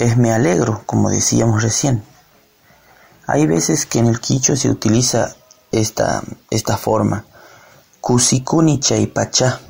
es 0.00 0.16
me 0.16 0.32
alegro, 0.32 0.82
como 0.86 1.10
decíamos 1.10 1.62
recién. 1.62 2.02
Hay 3.26 3.46
veces 3.46 3.84
que 3.86 3.98
en 3.98 4.06
el 4.06 4.18
quicho 4.18 4.56
se 4.56 4.70
utiliza 4.70 5.36
esta, 5.70 6.22
esta 6.50 6.76
forma. 6.76 7.26
Kusikuni 8.00 8.80
chaipachá. 8.80 9.60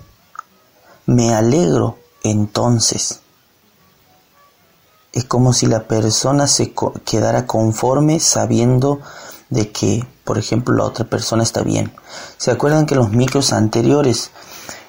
Me 1.07 1.35
alegro 1.35 1.99
entonces. 2.23 3.21
Es 5.13 5.25
como 5.25 5.53
si 5.53 5.67
la 5.67 5.89
persona 5.89 6.47
se 6.47 6.73
quedara 7.05 7.47
conforme 7.47 8.21
sabiendo 8.21 9.01
de 9.49 9.73
que, 9.73 10.07
por 10.23 10.39
ejemplo, 10.39 10.77
la 10.77 10.85
otra 10.85 11.07
persona 11.07 11.43
está 11.43 11.63
bien. 11.63 11.93
¿Se 12.37 12.53
acuerdan 12.53 12.87
que 12.87 12.95
en 12.95 13.01
los 13.01 13.11
micros 13.11 13.53
anteriores 13.53 14.31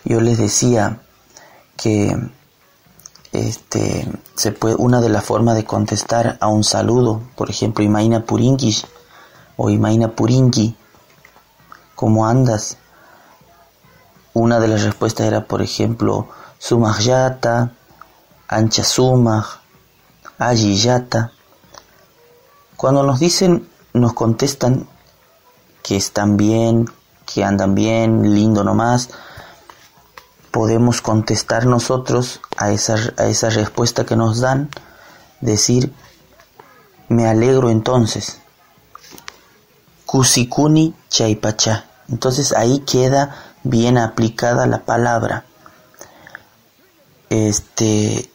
yo 0.06 0.22
les 0.22 0.38
decía 0.38 1.02
que 1.78 2.16
este, 3.32 4.08
se 4.36 4.52
puede, 4.52 4.76
una 4.76 5.02
de 5.02 5.10
las 5.10 5.24
formas 5.24 5.56
de 5.56 5.66
contestar 5.66 6.38
a 6.42 6.48
un 6.48 6.64
saludo, 6.64 7.22
por 7.36 7.50
ejemplo, 7.50 7.84
Imaina 7.84 8.26
Purinkish 8.26 8.86
o 9.58 9.70
Imaina 9.70 10.10
Purinki, 10.10 10.76
¿cómo 11.96 12.28
andas? 12.28 12.78
Una 14.34 14.60
de 14.60 14.68
las 14.68 14.84
respuestas 14.84 15.28
era, 15.28 15.46
por 15.46 15.62
ejemplo, 15.62 16.28
Sumahyata, 16.58 17.74
Ancha 18.48 18.84
Sumaj, 18.84 19.62
Ayiyata. 20.38 21.32
Cuando 22.76 23.04
nos 23.04 23.20
dicen, 23.20 23.68
nos 23.94 24.14
contestan 24.14 24.88
que 25.84 25.96
están 25.98 26.38
bien, 26.38 26.90
que 27.26 27.44
andan 27.44 27.76
bien, 27.76 28.34
lindo 28.34 28.64
nomás, 28.64 29.10
podemos 30.52 31.02
contestar 31.02 31.66
nosotros 31.66 32.42
a 32.58 32.72
esa, 32.72 32.96
a 33.18 33.26
esa 33.26 33.50
respuesta 33.50 34.06
que 34.06 34.16
nos 34.16 34.42
dan, 34.42 34.70
decir, 35.40 35.94
me 37.08 37.28
alegro 37.28 37.70
entonces. 37.70 38.40
Kusikuni 40.06 40.94
chaipacha. 41.10 41.86
Entonces 42.10 42.52
ahí 42.52 42.80
queda 42.80 43.36
bien 43.64 43.98
aplicada 43.98 44.68
la 44.68 44.80
palabra. 44.84 45.46
Este, 47.30 48.30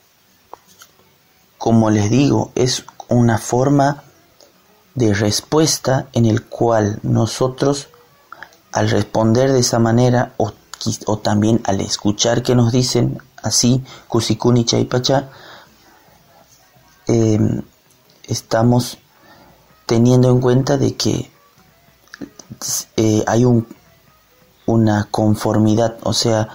como 1.58 1.90
les 1.90 2.10
digo, 2.10 2.50
es 2.54 2.84
una 3.08 3.38
forma 3.38 4.02
de 4.94 5.12
respuesta 5.12 6.08
en 6.14 6.24
el 6.24 6.44
cual 6.44 6.98
nosotros 7.02 7.88
al 8.72 8.90
responder 8.90 9.52
de 9.52 9.60
esa 9.60 9.78
manera 9.78 10.32
o 10.38 10.52
o 11.06 11.18
también 11.18 11.60
al 11.64 11.80
escuchar 11.80 12.42
que 12.42 12.54
nos 12.54 12.72
dicen 12.72 13.20
así, 13.42 13.82
Kusikuni 14.08 14.64
Chaipacha, 14.64 15.30
em, 17.06 17.62
estamos 18.24 18.98
teniendo 19.86 20.30
en 20.30 20.40
cuenta 20.40 20.76
de 20.76 20.96
que 20.96 21.30
eh, 22.96 23.24
hay 23.26 23.44
un, 23.44 23.66
una 24.66 25.08
conformidad, 25.10 25.96
o 26.02 26.12
sea, 26.12 26.48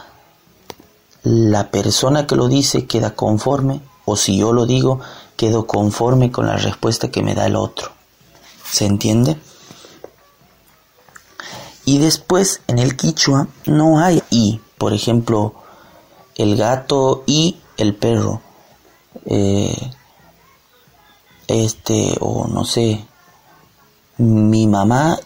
la 1.23 1.71
persona 1.71 2.27
que 2.27 2.35
lo 2.35 2.47
dice 2.47 2.87
queda 2.87 3.15
conforme, 3.15 3.81
o 4.05 4.15
si 4.15 4.37
yo 4.37 4.53
lo 4.53 4.65
digo, 4.65 4.99
quedo 5.37 5.67
conforme 5.67 6.31
con 6.31 6.47
la 6.47 6.57
respuesta 6.57 7.09
que 7.09 7.21
me 7.21 7.35
da 7.35 7.45
el 7.45 7.55
otro. 7.55 7.91
¿Se 8.69 8.85
entiende? 8.85 9.37
Y 11.85 11.97
después 11.97 12.61
en 12.67 12.79
el 12.79 12.95
quichua 12.95 13.47
no 13.65 13.99
hay 13.99 14.21
y, 14.29 14.61
por 14.77 14.93
ejemplo, 14.93 15.55
el 16.35 16.55
gato 16.55 17.23
y 17.25 17.57
el 17.77 17.95
perro. 17.95 18.41
Eh, 19.25 19.91
este, 21.47 22.15
o 22.21 22.47
no 22.47 22.63
sé, 22.63 23.05
mi 24.17 24.67
mamá 24.67 25.17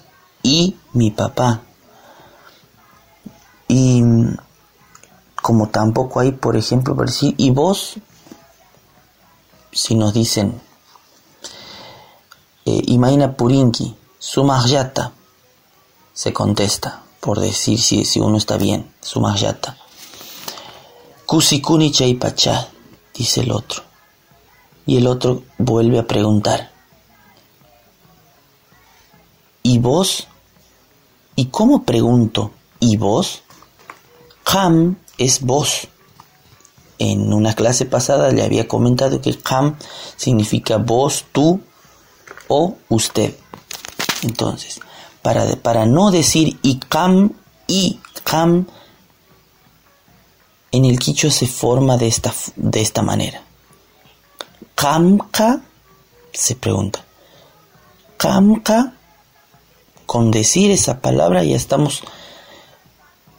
y 0.42 0.76
mi 0.94 1.12
papá. 1.12 1.62
Y 3.68 4.02
como 5.42 5.70
tampoco 5.70 6.20
hay, 6.20 6.32
por 6.32 6.56
ejemplo, 6.56 6.96
para 6.96 7.12
decir, 7.12 7.36
y 7.38 7.52
vos, 7.52 7.96
si 9.72 9.96
nos 9.96 10.14
dicen, 10.14 10.60
eh, 12.66 12.82
Imaina 12.88 13.36
Purinki, 13.36 13.96
Sumahyata, 14.18 15.12
se 16.16 16.32
contesta, 16.34 17.04
por 17.20 17.40
decir 17.40 17.80
si, 17.80 18.06
si 18.06 18.20
uno 18.20 18.38
está 18.38 18.58
bien, 18.58 18.90
sumayata. 19.02 19.78
Kusikuni 21.26 21.92
chaipacha, 21.92 22.70
dice 23.14 23.42
el 23.42 23.52
otro. 23.52 23.84
Y 24.88 24.98
el 24.98 25.08
otro 25.08 25.44
vuelve 25.58 26.00
a 26.00 26.08
preguntar. 26.08 26.72
¿Y 29.62 29.80
vos? 29.80 30.28
¿Y 31.36 31.48
cómo 31.48 31.84
pregunto? 31.84 32.52
¿Y 32.80 32.96
vos? 32.96 33.44
Ham 34.46 34.98
es 35.18 35.42
vos. 35.42 35.90
En 36.98 37.34
una 37.34 37.54
clase 37.56 37.86
pasada 37.86 38.32
le 38.32 38.44
había 38.44 38.70
comentado 38.70 39.20
que 39.20 39.38
ham 39.46 39.78
significa 40.16 40.78
vos, 40.78 41.26
tú 41.34 41.60
o 42.48 42.78
usted. 42.88 43.36
Entonces, 44.22 44.80
para, 45.64 45.88
no 45.88 46.12
decir 46.12 46.60
ikam 46.62 47.32
y 47.66 48.00
kam, 48.24 48.68
en 50.72 50.86
el 50.86 51.00
quicho 51.00 51.32
se 51.32 51.48
forma 51.48 51.98
de 51.98 52.08
esta, 52.08 52.32
de 52.56 52.82
esta 52.82 53.02
manera. 53.02 53.42
Kamka, 54.76 55.62
se 56.32 56.56
pregunta. 56.56 57.04
Kamka, 58.18 58.94
con 60.06 60.30
decir 60.30 60.70
esa 60.70 61.02
palabra 61.02 61.44
ya 61.44 61.56
estamos 61.56 62.04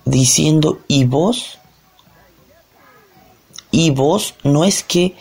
diciendo 0.05 0.81
y 0.89 1.05
vos. 1.05 1.59
Y 3.71 3.91
vos 3.91 4.35
no 4.43 4.65
es 4.65 4.83
que 4.83 5.15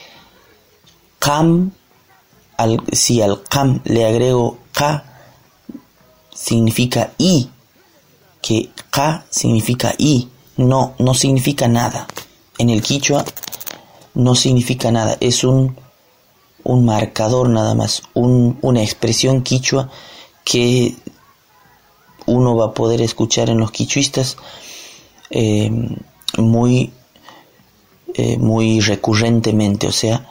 kam, 1.20 1.74
si 2.92 3.22
al 3.22 3.44
kam 3.44 3.82
le 3.84 4.04
agrego 4.06 4.58
ka, 4.72 5.15
significa 6.36 7.14
y, 7.18 7.50
que 8.42 8.70
ka 8.92 9.26
significa 9.32 9.96
y, 9.98 10.30
no, 10.58 10.94
no 11.00 11.14
significa 11.16 11.68
nada. 11.68 12.08
En 12.58 12.70
el 12.70 12.82
quichua 12.82 13.26
no 14.14 14.36
significa 14.36 14.92
nada, 14.92 15.18
es 15.20 15.44
un, 15.44 15.76
un 16.64 16.86
marcador 16.86 17.50
nada 17.50 17.74
más, 17.74 18.04
una 18.14 18.84
expresión 18.84 19.42
quichua 19.42 19.90
que 20.44 20.96
uno 22.28 22.56
va 22.56 22.68
a 22.68 22.74
poder 22.74 23.02
escuchar 23.02 23.50
en 23.50 23.60
los 23.60 23.72
quichuistas 23.72 24.38
eh, 25.30 25.70
muy, 26.38 26.92
eh, 28.14 28.38
muy 28.38 28.80
recurrentemente, 28.80 29.88
o 29.88 29.92
sea, 29.92 30.26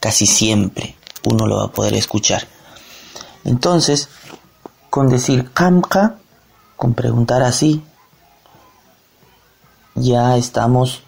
casi 0.00 0.26
siempre 0.26 0.96
uno 1.24 1.46
lo 1.46 1.56
va 1.56 1.64
a 1.64 1.72
poder 1.72 1.94
escuchar. 1.94 2.46
Entonces, 3.44 4.08
con 4.92 5.08
decir 5.08 5.50
kamka, 5.54 6.18
con 6.76 6.92
preguntar 6.92 7.42
así, 7.42 7.82
ya 9.94 10.36
estamos 10.36 11.02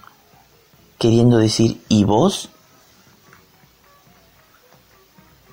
queriendo 0.99 1.37
decir 1.37 1.85
¿y 1.91 2.05
vos? 2.05 2.49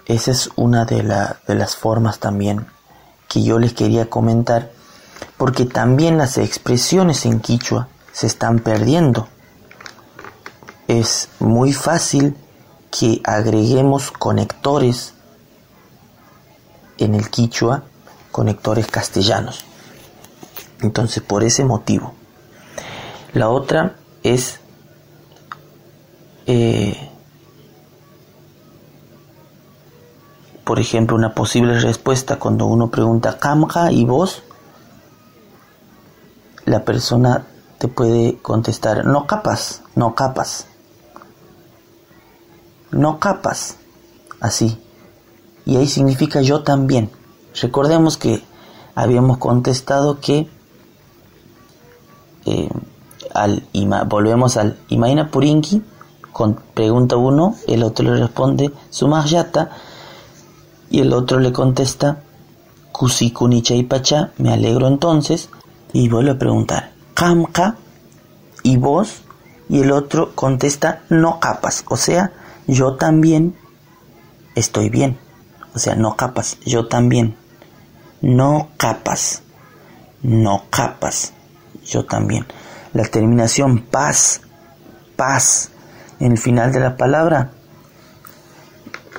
Esa 0.05 0.31
es 0.31 0.49
una 0.55 0.85
de, 0.85 1.03
de 1.45 1.55
las 1.55 1.75
formas 1.75 2.19
también 2.19 2.67
que 3.27 3.43
yo 3.43 3.59
les 3.59 3.73
quería 3.73 4.09
comentar, 4.09 4.71
porque 5.35 5.65
también 5.65 6.17
las 6.17 6.37
expresiones 6.37 7.25
en 7.25 7.41
quichua 7.41 7.89
se 8.13 8.27
están 8.27 8.59
perdiendo. 8.59 9.27
Es 10.87 11.27
muy 11.39 11.73
fácil 11.73 12.37
que 12.91 13.19
agreguemos 13.25 14.09
conectores 14.09 15.15
en 16.97 17.13
el 17.13 17.29
quichua 17.29 17.83
conectores 18.31 18.87
castellanos. 18.87 19.65
Entonces, 20.81 21.21
por 21.21 21.43
ese 21.43 21.63
motivo. 21.63 22.13
La 23.33 23.49
otra 23.49 23.95
es 24.23 24.59
eh, 26.45 27.11
por 30.71 30.79
ejemplo, 30.79 31.15
una 31.15 31.33
posible 31.33 31.79
respuesta 31.79 32.39
cuando 32.39 32.65
uno 32.65 32.89
pregunta 32.89 33.37
Kamja 33.37 33.91
y 33.91 34.05
vos, 34.05 34.43
la 36.65 36.85
persona 36.85 37.45
te 37.77 37.87
puede 37.87 38.37
contestar 38.37 39.05
no 39.05 39.27
capas, 39.27 39.81
no 39.95 40.15
capas, 40.15 40.67
no 42.91 43.19
capas, 43.19 43.77
así. 44.39 44.81
Y 45.65 45.77
ahí 45.77 45.87
significa 45.87 46.41
yo 46.41 46.63
también. 46.63 47.11
Recordemos 47.59 48.17
que 48.17 48.43
habíamos 48.95 49.37
contestado 49.37 50.19
que 50.19 50.47
eh, 52.45 52.69
al 53.33 53.63
volvemos 54.07 54.57
al 54.57 54.77
Imaina 54.89 55.29
Purinki 55.29 55.81
pregunta 56.73 57.17
uno, 57.17 57.55
el 57.67 57.83
otro 57.83 58.05
le 58.05 58.19
responde 58.19 58.71
Sumahyata 58.89 59.71
y 60.89 61.01
el 61.01 61.13
otro 61.13 61.39
le 61.39 61.51
contesta 61.51 62.23
Kusikunicha 62.91 63.75
y 63.75 63.83
Pacha, 63.83 64.31
me 64.37 64.51
alegro 64.51 64.87
entonces, 64.87 65.49
y 65.93 66.09
vuelve 66.09 66.31
a 66.31 66.39
preguntar 66.39 66.91
Kamka 67.13 67.75
y 68.63 68.77
vos, 68.77 69.21
y 69.69 69.81
el 69.81 69.91
otro 69.91 70.35
contesta 70.35 71.03
no 71.09 71.39
capas, 71.39 71.85
o 71.87 71.97
sea, 71.97 72.31
yo 72.67 72.95
también 72.95 73.55
estoy 74.55 74.89
bien, 74.89 75.17
o 75.73 75.79
sea, 75.79 75.95
no 75.95 76.15
capas, 76.15 76.57
yo 76.65 76.87
también, 76.87 77.35
no 78.21 78.69
capas, 78.77 79.43
no 80.21 80.65
capas, 80.69 81.33
yo 81.85 82.05
también. 82.05 82.45
La 82.93 83.03
terminación 83.03 83.79
paz, 83.79 84.41
paz, 85.15 85.71
en 86.19 86.33
el 86.33 86.37
final 86.37 86.71
de 86.71 86.79
la 86.79 86.97
palabra, 86.97 87.51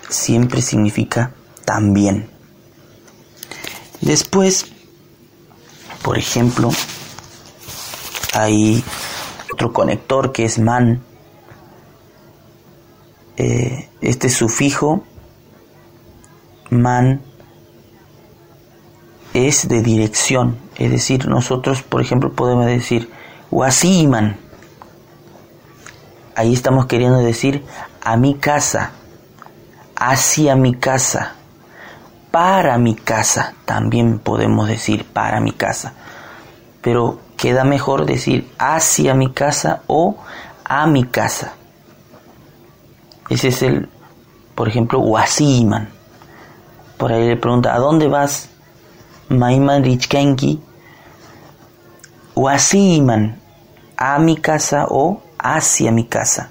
siempre 0.09 0.63
significa 0.63 1.33
también. 1.65 2.31
Después, 4.01 4.67
por 6.03 6.19
ejemplo, 6.19 6.71
hay 8.35 8.85
otro 9.53 9.73
conector 9.73 10.33
que 10.33 10.45
es 10.45 10.59
man. 10.59 11.03
Eh, 13.37 13.89
este 14.01 14.29
sufijo 14.29 15.05
man 16.71 17.23
es 19.35 19.69
de 19.69 19.83
dirección, 19.83 20.59
es 20.77 20.91
decir, 20.91 21.29
nosotros, 21.29 21.83
por 21.83 22.01
ejemplo, 22.01 22.33
podemos 22.33 22.67
decir 22.67 23.11
wasiman. 23.51 24.37
Ahí 26.35 26.53
estamos 26.53 26.87
queriendo 26.87 27.19
decir 27.19 27.65
a 28.01 28.17
mi 28.17 28.35
casa, 28.35 28.93
hacia 29.97 30.57
mi 30.57 30.75
casa 30.75 31.35
para 32.33 32.79
mi 32.79 32.95
casa, 32.95 33.55
también 33.67 34.19
podemos 34.19 34.67
decir 34.67 35.05
para 35.05 35.39
mi 35.39 35.53
casa, 35.53 35.93
pero 36.81 37.21
queda 37.37 37.63
mejor 37.63 38.07
decir 38.07 38.51
hacia 38.59 39.15
mi 39.15 39.31
casa 39.33 39.83
o 39.87 40.17
a 40.65 40.87
mi 40.87 41.05
casa. 41.05 41.53
Ese 43.29 43.49
es 43.49 43.63
el, 43.63 43.89
por 44.55 44.67
ejemplo, 44.69 44.99
Wasiman. 45.01 45.91
Por 46.97 47.13
ahí 47.13 47.29
le 47.29 47.37
pregunta, 47.37 47.75
¿a 47.75 47.79
dónde 47.79 48.09
vas? 48.09 48.49
Maiman 49.33 49.85
Richkenki. 49.85 50.61
Wasiman, 52.35 53.41
a 53.97 54.19
mi 54.19 54.37
casa 54.37 54.87
o 54.89 55.23
hacia 55.39 55.93
mi 55.93 56.07
casa. 56.07 56.51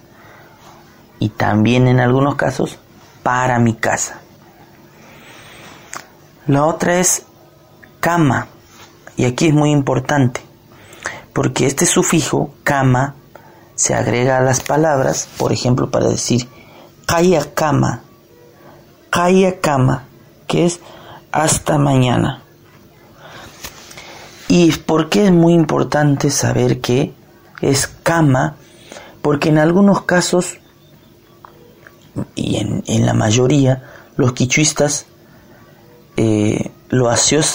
Y 1.20 1.30
también 1.30 1.88
en 1.88 2.00
algunos 2.00 2.36
casos, 2.36 2.78
para 3.24 3.60
mi 3.60 3.74
casa. 3.74 4.20
La 6.48 6.66
otra 6.66 7.00
es 7.00 7.26
kama, 8.00 8.48
y 9.16 9.26
aquí 9.26 9.48
es 9.48 9.54
muy 9.54 9.72
importante, 9.72 10.42
porque 11.34 11.68
este 11.68 11.86
sufijo 11.86 12.52
kama 12.64 13.16
se 13.76 13.94
agrega 13.96 14.38
a 14.38 14.42
las 14.42 14.62
palabras, 14.62 15.30
por 15.38 15.52
ejemplo, 15.52 15.92
para 15.92 16.08
decir 16.08 16.48
kaya 17.06 17.54
kama, 17.54 18.02
kaya 19.10 19.60
kama, 19.60 20.04
que 20.48 20.66
es 20.66 20.80
hasta 21.32 21.78
mañana. 21.78 22.41
¿Y 24.54 24.74
por 24.74 25.08
qué 25.08 25.28
es 25.28 25.32
muy 25.32 25.54
importante 25.54 26.30
saber 26.30 26.82
que 26.82 27.14
es 27.62 27.88
kama? 27.88 28.58
Porque 29.22 29.48
en 29.48 29.58
algunos 29.58 30.02
casos, 30.02 30.58
y 32.36 32.58
en, 32.58 32.84
en 32.86 33.06
la 33.06 33.14
mayoría, 33.14 33.82
los 34.18 34.34
quichuistas 34.34 35.06
eh, 36.18 36.70
lo, 36.90 37.10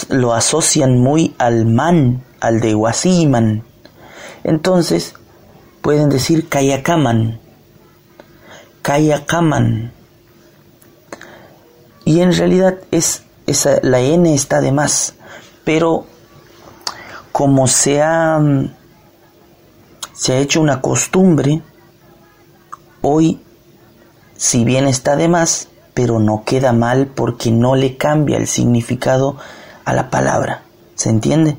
lo, 0.09 0.33
asocian 0.33 0.97
muy 0.97 1.35
al 1.37 1.67
man, 1.67 2.23
al 2.39 2.61
de 2.61 2.73
Wasiman. 2.73 3.63
Entonces 4.43 5.13
pueden 5.83 6.09
decir 6.09 6.49
Kayakaman, 6.49 7.39
Kayakaman. 8.81 9.91
Y 12.05 12.21
en 12.21 12.33
realidad 12.33 12.79
es 12.89 13.21
esa, 13.45 13.77
la 13.83 13.99
N 13.99 14.33
está 14.33 14.61
de 14.61 14.71
más, 14.71 15.13
pero 15.63 16.07
como 17.37 17.67
se 17.67 18.01
ha, 18.01 18.41
se 20.11 20.33
ha 20.33 20.37
hecho 20.39 20.59
una 20.59 20.81
costumbre, 20.81 21.61
hoy, 23.03 23.39
si 24.35 24.65
bien 24.65 24.87
está 24.87 25.15
de 25.15 25.27
más, 25.27 25.67
pero 25.93 26.17
no 26.17 26.43
queda 26.43 26.73
mal 26.73 27.05
porque 27.05 27.51
no 27.51 27.75
le 27.75 27.95
cambia 27.95 28.37
el 28.37 28.47
significado 28.47 29.37
a 29.85 29.93
la 29.93 30.09
palabra. 30.09 30.63
¿Se 30.95 31.11
entiende? 31.11 31.57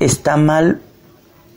Está 0.00 0.36
mal 0.36 0.82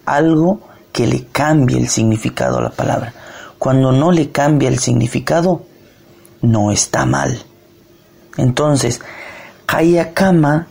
algo 0.05 0.59
que 0.91 1.07
le 1.07 1.25
cambie 1.25 1.79
el 1.79 1.89
significado 1.89 2.59
a 2.59 2.61
la 2.61 2.73
palabra. 2.73 3.15
Cuando 3.57 3.91
no 3.91 4.11
le 4.11 4.29
cambia 4.29 4.69
el 4.69 4.77
significado, 4.77 5.63
no 6.43 6.71
está 6.71 7.07
mal. 7.07 7.41
Entonces, 8.37 9.01
Kayakama, 9.65 10.67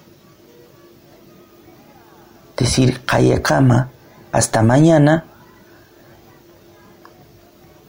decir 2.63 3.05
Kayakama 3.05 3.91
hasta 4.33 4.63
mañana, 4.63 5.25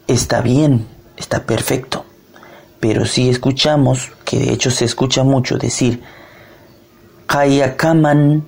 está 0.06 0.40
bien, 0.40 0.86
está 1.16 1.44
perfecto 1.44 2.04
pero 2.84 3.06
si 3.06 3.30
escuchamos, 3.30 4.12
que 4.26 4.38
de 4.38 4.52
hecho 4.52 4.70
se 4.70 4.84
escucha 4.84 5.24
mucho 5.24 5.56
decir, 5.56 6.02
Kayakaman 7.26 8.44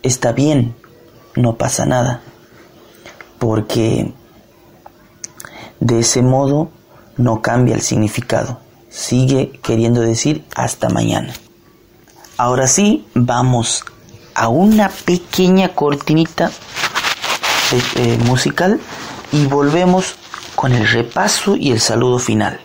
está 0.00 0.30
bien, 0.30 0.76
no 1.34 1.56
pasa 1.56 1.84
nada, 1.84 2.20
porque 3.40 4.14
de 5.80 5.98
ese 5.98 6.22
modo 6.22 6.70
no 7.16 7.42
cambia 7.42 7.74
el 7.74 7.80
significado, 7.80 8.60
sigue 8.90 9.58
queriendo 9.60 10.02
decir 10.02 10.44
hasta 10.54 10.88
mañana. 10.88 11.34
Ahora 12.36 12.68
sí, 12.68 13.08
vamos 13.12 13.84
a 14.38 14.48
una 14.48 14.88
pequeña 14.88 15.70
cortinita 15.70 16.52
eh, 17.96 18.18
musical 18.24 18.80
y 19.32 19.46
volvemos 19.46 20.14
con 20.54 20.72
el 20.72 20.88
repaso 20.88 21.56
y 21.56 21.72
el 21.72 21.80
saludo 21.80 22.20
final. 22.20 22.60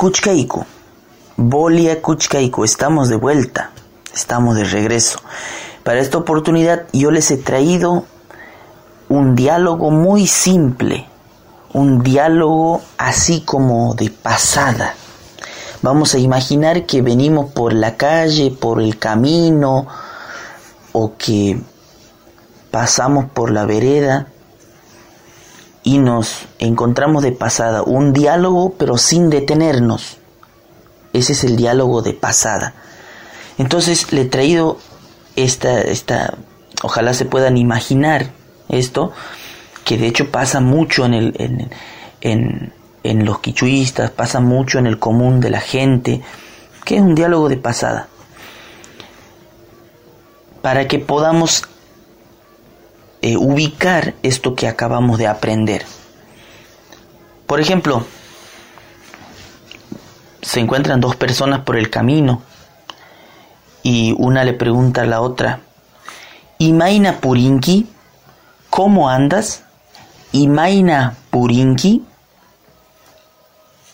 Kuchkaiku. 0.00 0.64
Bolia 1.36 2.00
Kuchkaiku. 2.00 2.64
Estamos 2.64 3.10
de 3.10 3.16
vuelta. 3.16 3.70
Estamos 4.14 4.56
de 4.56 4.64
regreso. 4.64 5.20
Para 5.84 6.00
esta 6.00 6.16
oportunidad 6.16 6.86
yo 6.94 7.10
les 7.10 7.30
he 7.30 7.36
traído 7.36 8.06
un 9.10 9.34
diálogo 9.34 9.90
muy 9.90 10.26
simple. 10.26 11.06
Un 11.74 12.02
diálogo 12.02 12.80
así 12.96 13.42
como 13.42 13.94
de 13.94 14.08
pasada. 14.08 14.94
Vamos 15.82 16.14
a 16.14 16.18
imaginar 16.18 16.86
que 16.86 17.02
venimos 17.02 17.52
por 17.52 17.74
la 17.74 17.98
calle, 17.98 18.50
por 18.50 18.80
el 18.80 18.98
camino, 18.98 19.86
o 20.92 21.12
que 21.18 21.60
pasamos 22.70 23.26
por 23.34 23.50
la 23.50 23.66
vereda 23.66 24.28
y 25.82 25.98
nos 25.98 26.46
encontramos 26.58 27.22
de 27.22 27.32
pasada, 27.32 27.82
un 27.82 28.12
diálogo 28.12 28.74
pero 28.78 28.98
sin 28.98 29.30
detenernos. 29.30 30.18
Ese 31.12 31.32
es 31.32 31.44
el 31.44 31.56
diálogo 31.56 32.02
de 32.02 32.12
pasada. 32.12 32.74
Entonces 33.58 34.12
le 34.12 34.22
he 34.22 34.26
traído 34.26 34.78
esta, 35.36 35.80
esta, 35.80 36.34
ojalá 36.82 37.14
se 37.14 37.24
puedan 37.24 37.56
imaginar 37.56 38.30
esto, 38.68 39.12
que 39.84 39.98
de 39.98 40.06
hecho 40.06 40.30
pasa 40.30 40.60
mucho 40.60 41.04
en, 41.04 41.14
el, 41.14 41.34
en, 41.38 41.70
en, 42.20 42.72
en 43.02 43.24
los 43.24 43.40
quichuistas, 43.40 44.10
pasa 44.10 44.40
mucho 44.40 44.78
en 44.78 44.86
el 44.86 44.98
común 44.98 45.40
de 45.40 45.50
la 45.50 45.60
gente, 45.60 46.20
que 46.84 46.96
es 46.96 47.02
un 47.02 47.14
diálogo 47.14 47.48
de 47.48 47.56
pasada. 47.56 48.08
Para 50.62 50.86
que 50.86 50.98
podamos 50.98 51.64
eh, 53.22 53.36
ubicar 53.36 54.14
esto 54.22 54.54
que 54.54 54.68
acabamos 54.68 55.18
de 55.18 55.26
aprender. 55.26 55.84
Por 57.46 57.60
ejemplo, 57.60 58.04
se 60.42 60.60
encuentran 60.60 61.00
dos 61.00 61.16
personas 61.16 61.60
por 61.60 61.76
el 61.76 61.90
camino 61.90 62.42
y 63.82 64.14
una 64.18 64.44
le 64.44 64.52
pregunta 64.52 65.02
a 65.02 65.06
la 65.06 65.20
otra, 65.20 65.60
Imaina 66.58 67.20
Purinki, 67.20 67.88
¿cómo 68.68 69.08
andas? 69.08 69.64
Imaina 70.32 71.16
Purinki. 71.30 72.04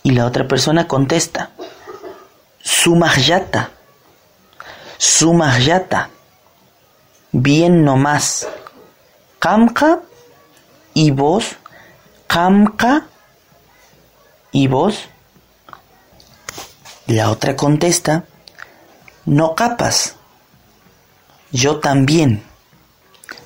Y 0.02 0.10
la 0.10 0.26
otra 0.26 0.46
persona 0.46 0.86
contesta, 0.86 1.50
Sumahyata, 2.62 3.70
Sumahyata, 4.98 6.10
bien 7.32 7.84
nomás. 7.84 8.48
Kamka 9.38 10.00
y 10.94 11.10
vos, 11.10 11.56
Kamka 12.26 13.06
y 14.52 14.66
vos. 14.66 15.08
La 17.06 17.30
otra 17.30 17.54
contesta, 17.54 18.24
no 19.26 19.54
capas. 19.54 20.16
Yo 21.52 21.78
también. 21.78 22.42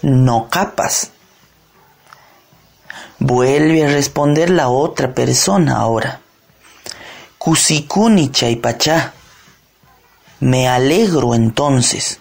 No 0.02 0.48
capas. 0.48 1.10
Vuelve 3.18 3.84
a 3.84 3.88
responder 3.88 4.48
la 4.50 4.68
otra 4.68 5.14
persona 5.14 5.76
ahora. 5.76 6.20
Kusikuni 7.38 8.30
chaypachá. 8.30 9.12
Me 10.40 10.68
alegro 10.68 11.34
entonces. 11.34 12.20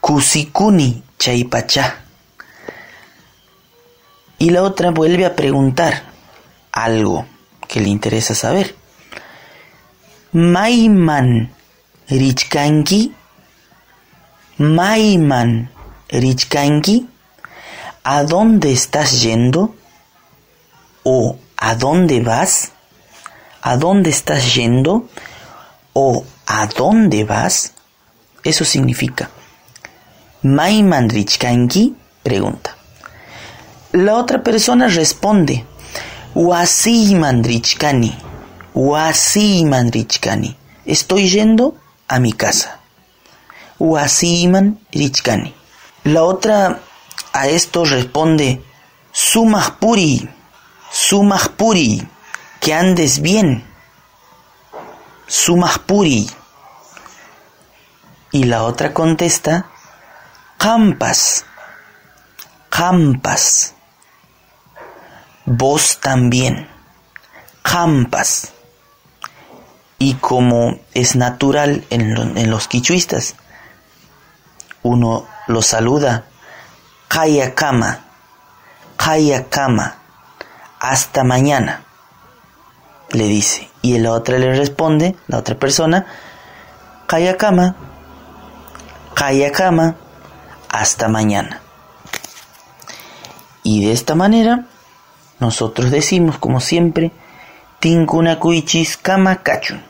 Kusikuni 0.00 1.02
chaypachá. 1.18 2.03
Y 4.38 4.50
la 4.50 4.62
otra 4.62 4.90
vuelve 4.90 5.26
a 5.26 5.36
preguntar 5.36 6.02
algo 6.72 7.26
que 7.68 7.80
le 7.80 7.88
interesa 7.88 8.34
saber. 8.34 8.74
Maiman 10.32 11.52
Richkanki, 12.08 13.14
Maiman 14.58 15.70
Richkanki, 16.08 17.08
¿a 18.02 18.24
dónde 18.24 18.72
estás 18.72 19.22
yendo? 19.22 19.74
¿O 21.04 21.38
a 21.56 21.74
dónde 21.76 22.20
vas? 22.20 22.72
¿A 23.62 23.76
dónde 23.76 24.10
estás 24.10 24.54
yendo? 24.54 25.08
¿O 25.92 26.24
a 26.46 26.66
dónde 26.66 27.24
vas? 27.24 27.72
Eso 28.42 28.64
significa 28.64 29.30
Maiman 30.42 31.08
Richkanki 31.08 31.96
pregunta. 32.22 32.76
La 33.94 34.16
otra 34.16 34.42
persona 34.42 34.88
responde, 34.88 35.64
Wasi 36.34 37.14
Mandrichkani, 37.14 38.12
Wasi 38.74 39.64
Mandrichkani, 39.64 40.56
estoy 40.84 41.28
yendo 41.28 41.76
a 42.08 42.18
mi 42.18 42.32
casa. 42.32 42.80
Wasi 43.78 44.48
Mandrichkani. 44.48 45.54
La 46.02 46.24
otra 46.24 46.80
a 47.32 47.46
esto 47.46 47.84
responde, 47.84 48.64
Sumahpuri, 49.12 50.28
Sumahpuri, 50.90 52.04
que 52.58 52.74
andes 52.74 53.20
bien. 53.20 53.62
Sumahpuri. 55.28 56.28
Y 58.32 58.42
la 58.42 58.64
otra 58.64 58.92
contesta, 58.92 59.70
Campas, 60.58 61.44
Campas 62.68 63.73
vos 65.44 65.98
también, 66.00 66.68
campas. 67.62 68.52
Y 69.98 70.14
como 70.14 70.78
es 70.92 71.16
natural 71.16 71.84
en, 71.90 72.50
los 72.50 72.68
quichuistas, 72.68 73.36
uno 74.82 75.26
lo 75.46 75.62
saluda, 75.62 76.24
Kaya 77.08 77.54
Kama, 77.54 78.00
Kaya 78.96 79.48
Kama, 79.48 79.96
hasta 80.80 81.24
mañana, 81.24 81.84
le 83.10 83.24
dice. 83.24 83.70
Y 83.82 83.98
la 83.98 84.12
otra 84.12 84.38
le 84.38 84.54
responde, 84.54 85.16
la 85.26 85.38
otra 85.38 85.58
persona, 85.58 86.06
Kaya 87.06 87.36
Kama, 87.36 87.76
Kaya 89.14 89.52
Kama, 89.52 89.96
hasta 90.68 91.08
mañana. 91.08 91.60
Y 93.62 93.86
de 93.86 93.92
esta 93.92 94.14
manera, 94.14 94.66
nosotros 95.44 95.90
decimos, 95.90 96.38
como 96.38 96.58
siempre, 96.58 97.12
Tinkunakuichis 97.78 98.96
Kamakachun. 98.96 99.82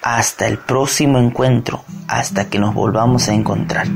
Hasta 0.00 0.46
el 0.46 0.56
próximo 0.56 1.18
encuentro, 1.18 1.84
hasta 2.08 2.48
que 2.48 2.58
nos 2.58 2.72
volvamos 2.72 3.28
a 3.28 3.34
encontrar. 3.34 3.86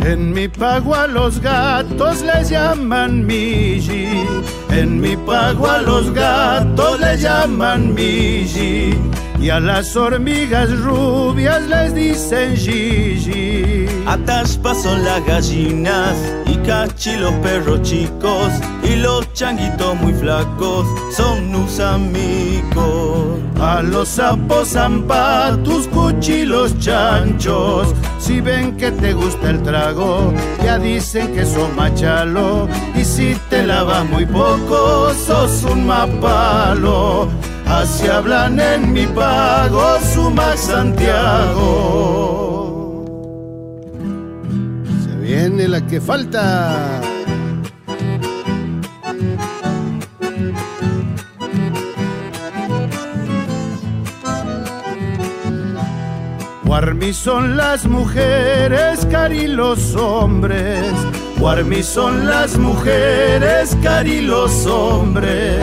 En 0.00 0.32
mi 0.32 0.48
pago 0.48 0.94
a 0.96 1.06
los 1.06 1.40
gatos 1.40 2.22
les 2.22 2.48
llaman 2.48 3.24
Miji. 3.24 4.26
En 4.70 5.00
mi 5.00 5.16
pago 5.16 5.68
a 5.68 5.78
los 5.82 6.12
gatos 6.12 6.98
les 6.98 7.20
llaman 7.22 7.94
Miji. 7.94 8.92
Y 9.40 9.50
a 9.50 9.60
las 9.60 9.94
hormigas 9.94 10.68
rubias 10.80 11.62
les 11.68 11.94
dicen 11.94 12.56
Gigi. 12.56 13.86
Ataspas 14.04 14.82
son 14.82 15.04
las 15.04 15.24
gallinas 15.26 16.16
y 16.46 16.56
cachi 16.56 17.16
los 17.16 17.32
perros 17.34 17.82
chicos. 17.82 18.50
Y 18.82 18.96
los 18.96 19.32
changuitos 19.34 19.94
muy 20.00 20.12
flacos 20.12 20.86
son 21.16 21.52
tus 21.52 21.78
amigos. 21.78 23.38
A 23.60 23.82
los 23.82 24.08
sapos 24.08 24.70
zampatus, 24.70 25.86
cuchilos 25.88 26.76
chanchos. 26.80 27.94
Si 28.18 28.40
ven 28.40 28.76
que 28.76 28.90
te 28.90 29.12
gusta 29.12 29.50
el 29.50 29.62
trago, 29.62 30.32
ya 30.64 30.78
dicen 30.78 31.32
que 31.32 31.46
son 31.46 31.76
machalo. 31.76 32.68
Y 32.96 33.04
si 33.04 33.36
te 33.50 33.64
lavas 33.64 34.04
muy 34.08 34.26
poco, 34.26 35.12
sos 35.14 35.62
un 35.62 35.86
mapalo. 35.86 37.28
Así 37.68 38.06
hablan 38.08 38.58
en 38.58 38.92
mi 38.94 39.06
pago, 39.06 39.98
suma 40.00 40.56
Santiago. 40.56 41.64
Se 45.04 45.16
viene 45.18 45.68
la 45.68 45.86
que 45.86 46.00
falta. 46.00 47.02
Guarmi 56.64 57.12
son 57.12 57.56
las 57.56 57.86
mujeres, 57.86 59.06
cari 59.10 59.46
los 59.46 59.94
hombres. 59.94 60.90
Guarmi 61.38 61.82
son 61.82 62.26
las 62.26 62.56
mujeres, 62.56 63.76
cari 63.82 64.22
los 64.22 64.64
hombres 64.66 65.62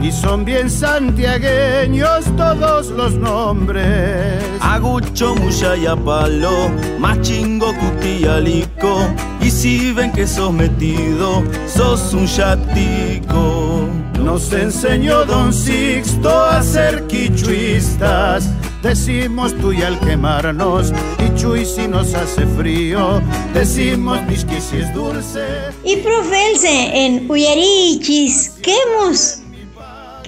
y 0.00 0.12
son 0.12 0.44
bien 0.44 0.70
santiagueños 0.70 2.24
todos 2.36 2.88
los 2.88 3.14
nombres. 3.14 4.42
Agucho, 4.60 5.34
Mushaya, 5.36 5.96
Palo, 5.96 6.70
Machingo, 6.98 7.74
Cutialico. 7.74 9.08
Y 9.40 9.50
si 9.50 9.92
ven 9.92 10.12
que 10.12 10.26
sos 10.26 10.52
metido, 10.52 11.42
sos 11.66 12.12
un 12.14 12.26
chatico. 12.26 13.88
Nos 14.22 14.52
enseñó 14.52 15.24
Don 15.24 15.52
Sixto 15.52 16.44
a 16.44 16.62
ser 16.62 17.06
quichuistas. 17.06 18.50
Decimos 18.82 19.54
tú 19.60 19.72
y 19.72 19.82
al 19.82 19.98
quemarnos, 19.98 20.92
y 21.18 21.36
chuy 21.36 21.64
si 21.64 21.88
nos 21.88 22.14
hace 22.14 22.46
frío, 22.46 23.20
decimos 23.52 24.22
misqui 24.28 24.60
si 24.60 24.76
es 24.76 24.94
dulce. 24.94 25.44
Y 25.84 25.96
profelse 25.96 26.68
en 26.94 27.28
Uyarichis, 27.28 28.50
¿qué 28.62 28.76
hemos 28.86 29.37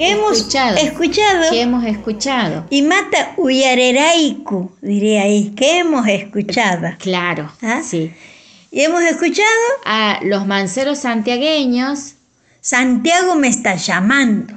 que 0.00 0.10
hemos 0.12 0.38
escuchado. 0.38 0.76
escuchado. 0.78 1.50
Que 1.50 1.60
hemos 1.60 1.84
escuchado. 1.84 2.66
Y 2.70 2.82
mata 2.82 3.34
uyareraiku, 3.36 4.72
diría 4.80 5.22
ahí, 5.22 5.52
que 5.56 5.78
hemos 5.78 6.06
escuchado. 6.08 6.88
Claro, 6.98 7.50
¿Ah? 7.62 7.82
sí. 7.84 8.12
Y 8.72 8.82
hemos 8.82 9.02
escuchado 9.02 9.48
A 9.84 10.20
los 10.22 10.46
manceros 10.46 10.98
santiagueños, 11.00 12.14
Santiago 12.60 13.34
me 13.36 13.48
está 13.48 13.74
llamando. 13.76 14.54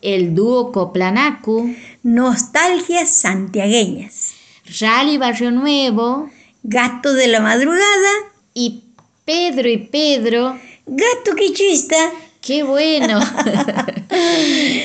el 0.00 0.34
dúo 0.34 0.72
Coplanacu, 0.72 1.74
Nostalgias 2.02 3.10
santiagueñas. 3.10 4.32
Rally 4.80 5.18
Barrio 5.18 5.50
Nuevo 5.50 6.30
Gato 6.62 7.12
de 7.12 7.28
la 7.28 7.40
madrugada. 7.40 8.10
y 8.54 8.84
Pedro 9.24 9.68
y 9.68 9.78
Pedro. 9.78 10.58
Gato 10.86 11.34
quichuista. 11.36 11.96
¡Qué 12.42 12.62
bueno! 12.64 13.20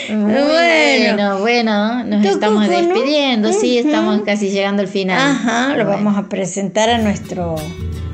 Bueno. 0.09 1.39
bueno, 1.39 2.03
nos 2.03 2.25
estamos 2.25 2.67
despidiendo, 2.67 3.51
sí, 3.51 3.79
estamos 3.79 4.21
casi 4.25 4.49
llegando 4.51 4.81
al 4.83 4.87
final. 4.87 5.19
Ajá, 5.19 5.69
lo 5.69 5.85
Bueno. 5.85 5.89
vamos 5.89 6.17
a 6.17 6.29
presentar 6.29 6.89
a 6.89 6.97
nuestro 6.99 7.55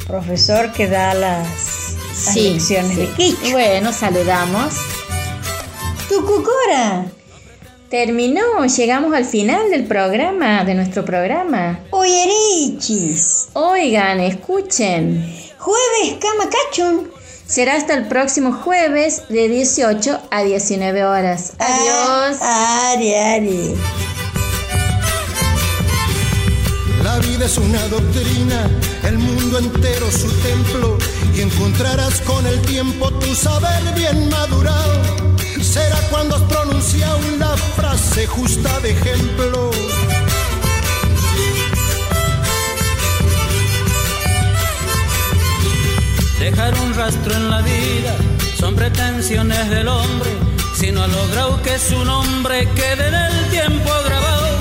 profesor 0.07 0.71
que 0.71 0.87
da 0.87 1.13
las, 1.13 1.45
las 1.47 2.33
Sí, 2.33 2.51
lecciones 2.53 2.91
sí. 2.91 3.01
de 3.01 3.07
quichua. 3.09 3.51
Bueno, 3.51 3.91
saludamos. 3.91 4.73
Tucucora. 6.09 7.05
Terminó, 7.89 8.65
llegamos 8.65 9.13
al 9.13 9.25
final 9.25 9.69
del 9.69 9.83
programa, 9.85 10.63
de 10.63 10.73
nuestro 10.73 11.05
programa. 11.05 11.79
Oyerichis. 11.91 13.49
Oigan, 13.53 14.19
escuchen. 14.19 15.23
Jueves 15.59 16.17
Camacachun. 16.19 17.12
Será 17.47 17.75
hasta 17.75 17.93
el 17.93 18.07
próximo 18.07 18.53
jueves 18.53 19.23
de 19.29 19.47
18 19.47 20.19
a 20.31 20.43
19 20.43 21.05
horas. 21.05 21.53
Adiós. 21.59 22.37
Ah, 22.41 22.93
Ari, 22.93 23.15
Ari. 23.15 23.75
La 27.03 27.19
vida 27.19 27.45
es 27.45 27.57
una 27.57 27.85
doctrina, 27.89 28.69
el 29.03 29.17
mundo 29.17 29.59
entero 29.59 30.09
su 30.09 30.31
templo, 30.41 30.97
y 31.35 31.41
encontrarás 31.41 32.21
con 32.21 32.47
el 32.47 32.61
tiempo 32.61 33.11
tu 33.19 33.35
saber 33.35 33.81
bien 33.93 34.29
madurado. 34.29 35.01
Será 35.61 35.97
cuando 36.09 36.37
has 36.37 36.41
pronunciado 36.43 37.19
la 37.37 37.55
frase 37.57 38.25
justa 38.25 38.79
de 38.79 38.91
ejemplo. 38.91 39.71
Dejar 46.43 46.77
un 46.77 46.93
rastro 46.93 47.33
en 47.33 47.49
la 47.49 47.61
vida 47.61 48.17
son 48.59 48.75
pretensiones 48.75 49.69
del 49.69 49.87
hombre, 49.87 50.29
si 50.75 50.91
no 50.91 51.01
ha 51.01 51.07
logrado 51.07 51.61
que 51.61 51.79
su 51.79 52.03
nombre 52.03 52.67
quede 52.75 53.07
en 53.07 53.13
el 53.13 53.49
tiempo 53.49 53.89
grabado, 54.03 54.57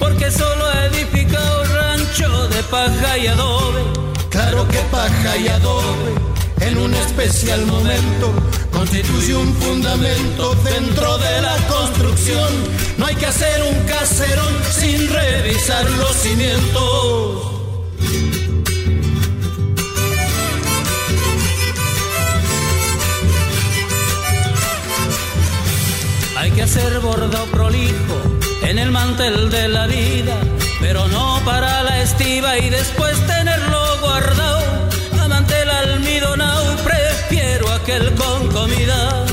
porque 0.00 0.28
solo 0.28 0.66
ha 0.66 0.86
edificado 0.86 1.62
rancho 1.66 2.48
de 2.48 2.60
paja 2.64 3.16
y 3.16 3.28
adobe. 3.28 3.80
Claro 4.28 4.66
que 4.66 4.78
paja 4.90 5.36
y 5.36 5.46
adobe 5.46 6.14
en 6.62 6.76
un 6.78 6.92
especial 6.94 7.64
momento 7.64 8.32
constituye 8.72 9.36
un 9.36 9.54
fundamento 9.54 10.56
dentro 10.64 11.16
de 11.18 11.42
la 11.42 11.56
construcción. 11.68 12.52
No 12.98 13.06
hay 13.06 13.14
que 13.14 13.26
hacer 13.26 13.62
un 13.62 13.86
caserón 13.86 14.52
sin 14.72 15.08
revisar 15.08 15.88
los 15.90 16.12
cimientos. 16.16 17.50
Que 26.60 26.64
hacer 26.64 27.00
bordo 27.00 27.46
prolijo 27.46 28.16
en 28.60 28.78
el 28.78 28.90
mantel 28.90 29.48
de 29.48 29.66
la 29.68 29.86
vida, 29.86 30.36
pero 30.78 31.08
no 31.08 31.40
para 31.42 31.82
la 31.84 32.02
estiva 32.02 32.58
y 32.58 32.68
después 32.68 33.16
tenerlo 33.26 33.82
guardado. 34.02 34.60
Amante 35.22 35.54
el 35.62 35.70
almidonado, 35.70 36.76
prefiero 36.84 37.72
aquel 37.72 38.14
con 38.14 38.48
comida. 38.48 39.24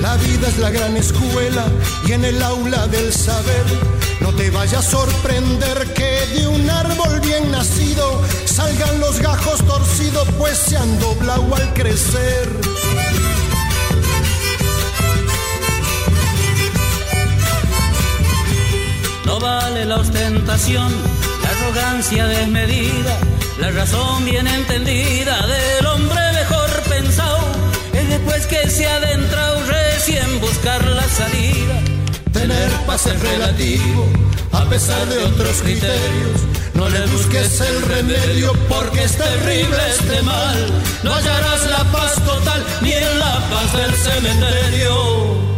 La 0.00 0.16
vida 0.16 0.48
es 0.48 0.58
la 0.58 0.70
gran 0.70 0.96
escuela 0.96 1.66
y 2.06 2.12
en 2.12 2.24
el 2.24 2.42
aula 2.42 2.86
del 2.86 3.12
saber 3.12 3.66
no 4.20 4.32
te 4.32 4.48
vaya 4.50 4.78
a 4.78 4.82
sorprender 4.82 5.92
que 5.92 6.26
de 6.34 6.46
un 6.46 6.70
árbol 6.70 7.20
bien 7.20 7.50
nacido 7.50 8.22
salgan 8.54 9.00
los 9.00 9.18
gajos 9.18 9.66
torcidos 9.66 10.28
pues 10.38 10.56
se 10.56 10.76
han 10.76 11.00
doblado 11.00 11.52
al 11.56 11.74
crecer. 11.74 12.48
No 19.26 19.40
vale 19.40 19.84
la 19.84 19.96
ostentación, 19.96 20.92
la 21.42 21.50
arrogancia 21.50 22.26
desmedida, 22.26 23.18
la 23.58 23.72
razón 23.72 24.24
bien 24.24 24.46
entendida 24.46 25.36
del 25.46 25.86
hombre 25.86 26.22
mejor 26.32 26.70
pensado. 26.88 27.40
Es 27.92 28.08
después 28.08 28.46
que 28.46 28.70
se 28.70 28.86
ha 28.86 28.96
adentrado 28.96 29.62
recién 29.66 30.40
buscar 30.40 30.86
la 30.86 31.08
salida. 31.08 31.80
Tener 32.32 32.70
paz 32.86 33.06
es 33.06 33.20
relativo 33.20 34.08
a 34.52 34.64
pesar 34.66 35.04
de 35.08 35.18
otros 35.24 35.60
criterios. 35.62 36.63
No 36.74 36.88
le 36.88 37.06
busques 37.06 37.60
el 37.60 37.82
remedio 37.82 38.52
porque 38.68 39.04
es 39.04 39.16
terrible 39.16 39.78
este 39.90 40.22
mal. 40.22 40.82
No 41.02 41.14
hallarás 41.14 41.70
la 41.70 41.84
paz 41.92 42.14
total 42.24 42.64
ni 42.82 42.92
en 42.92 43.18
la 43.18 43.34
paz 43.50 43.72
del 43.72 43.94
cementerio. 43.94 45.53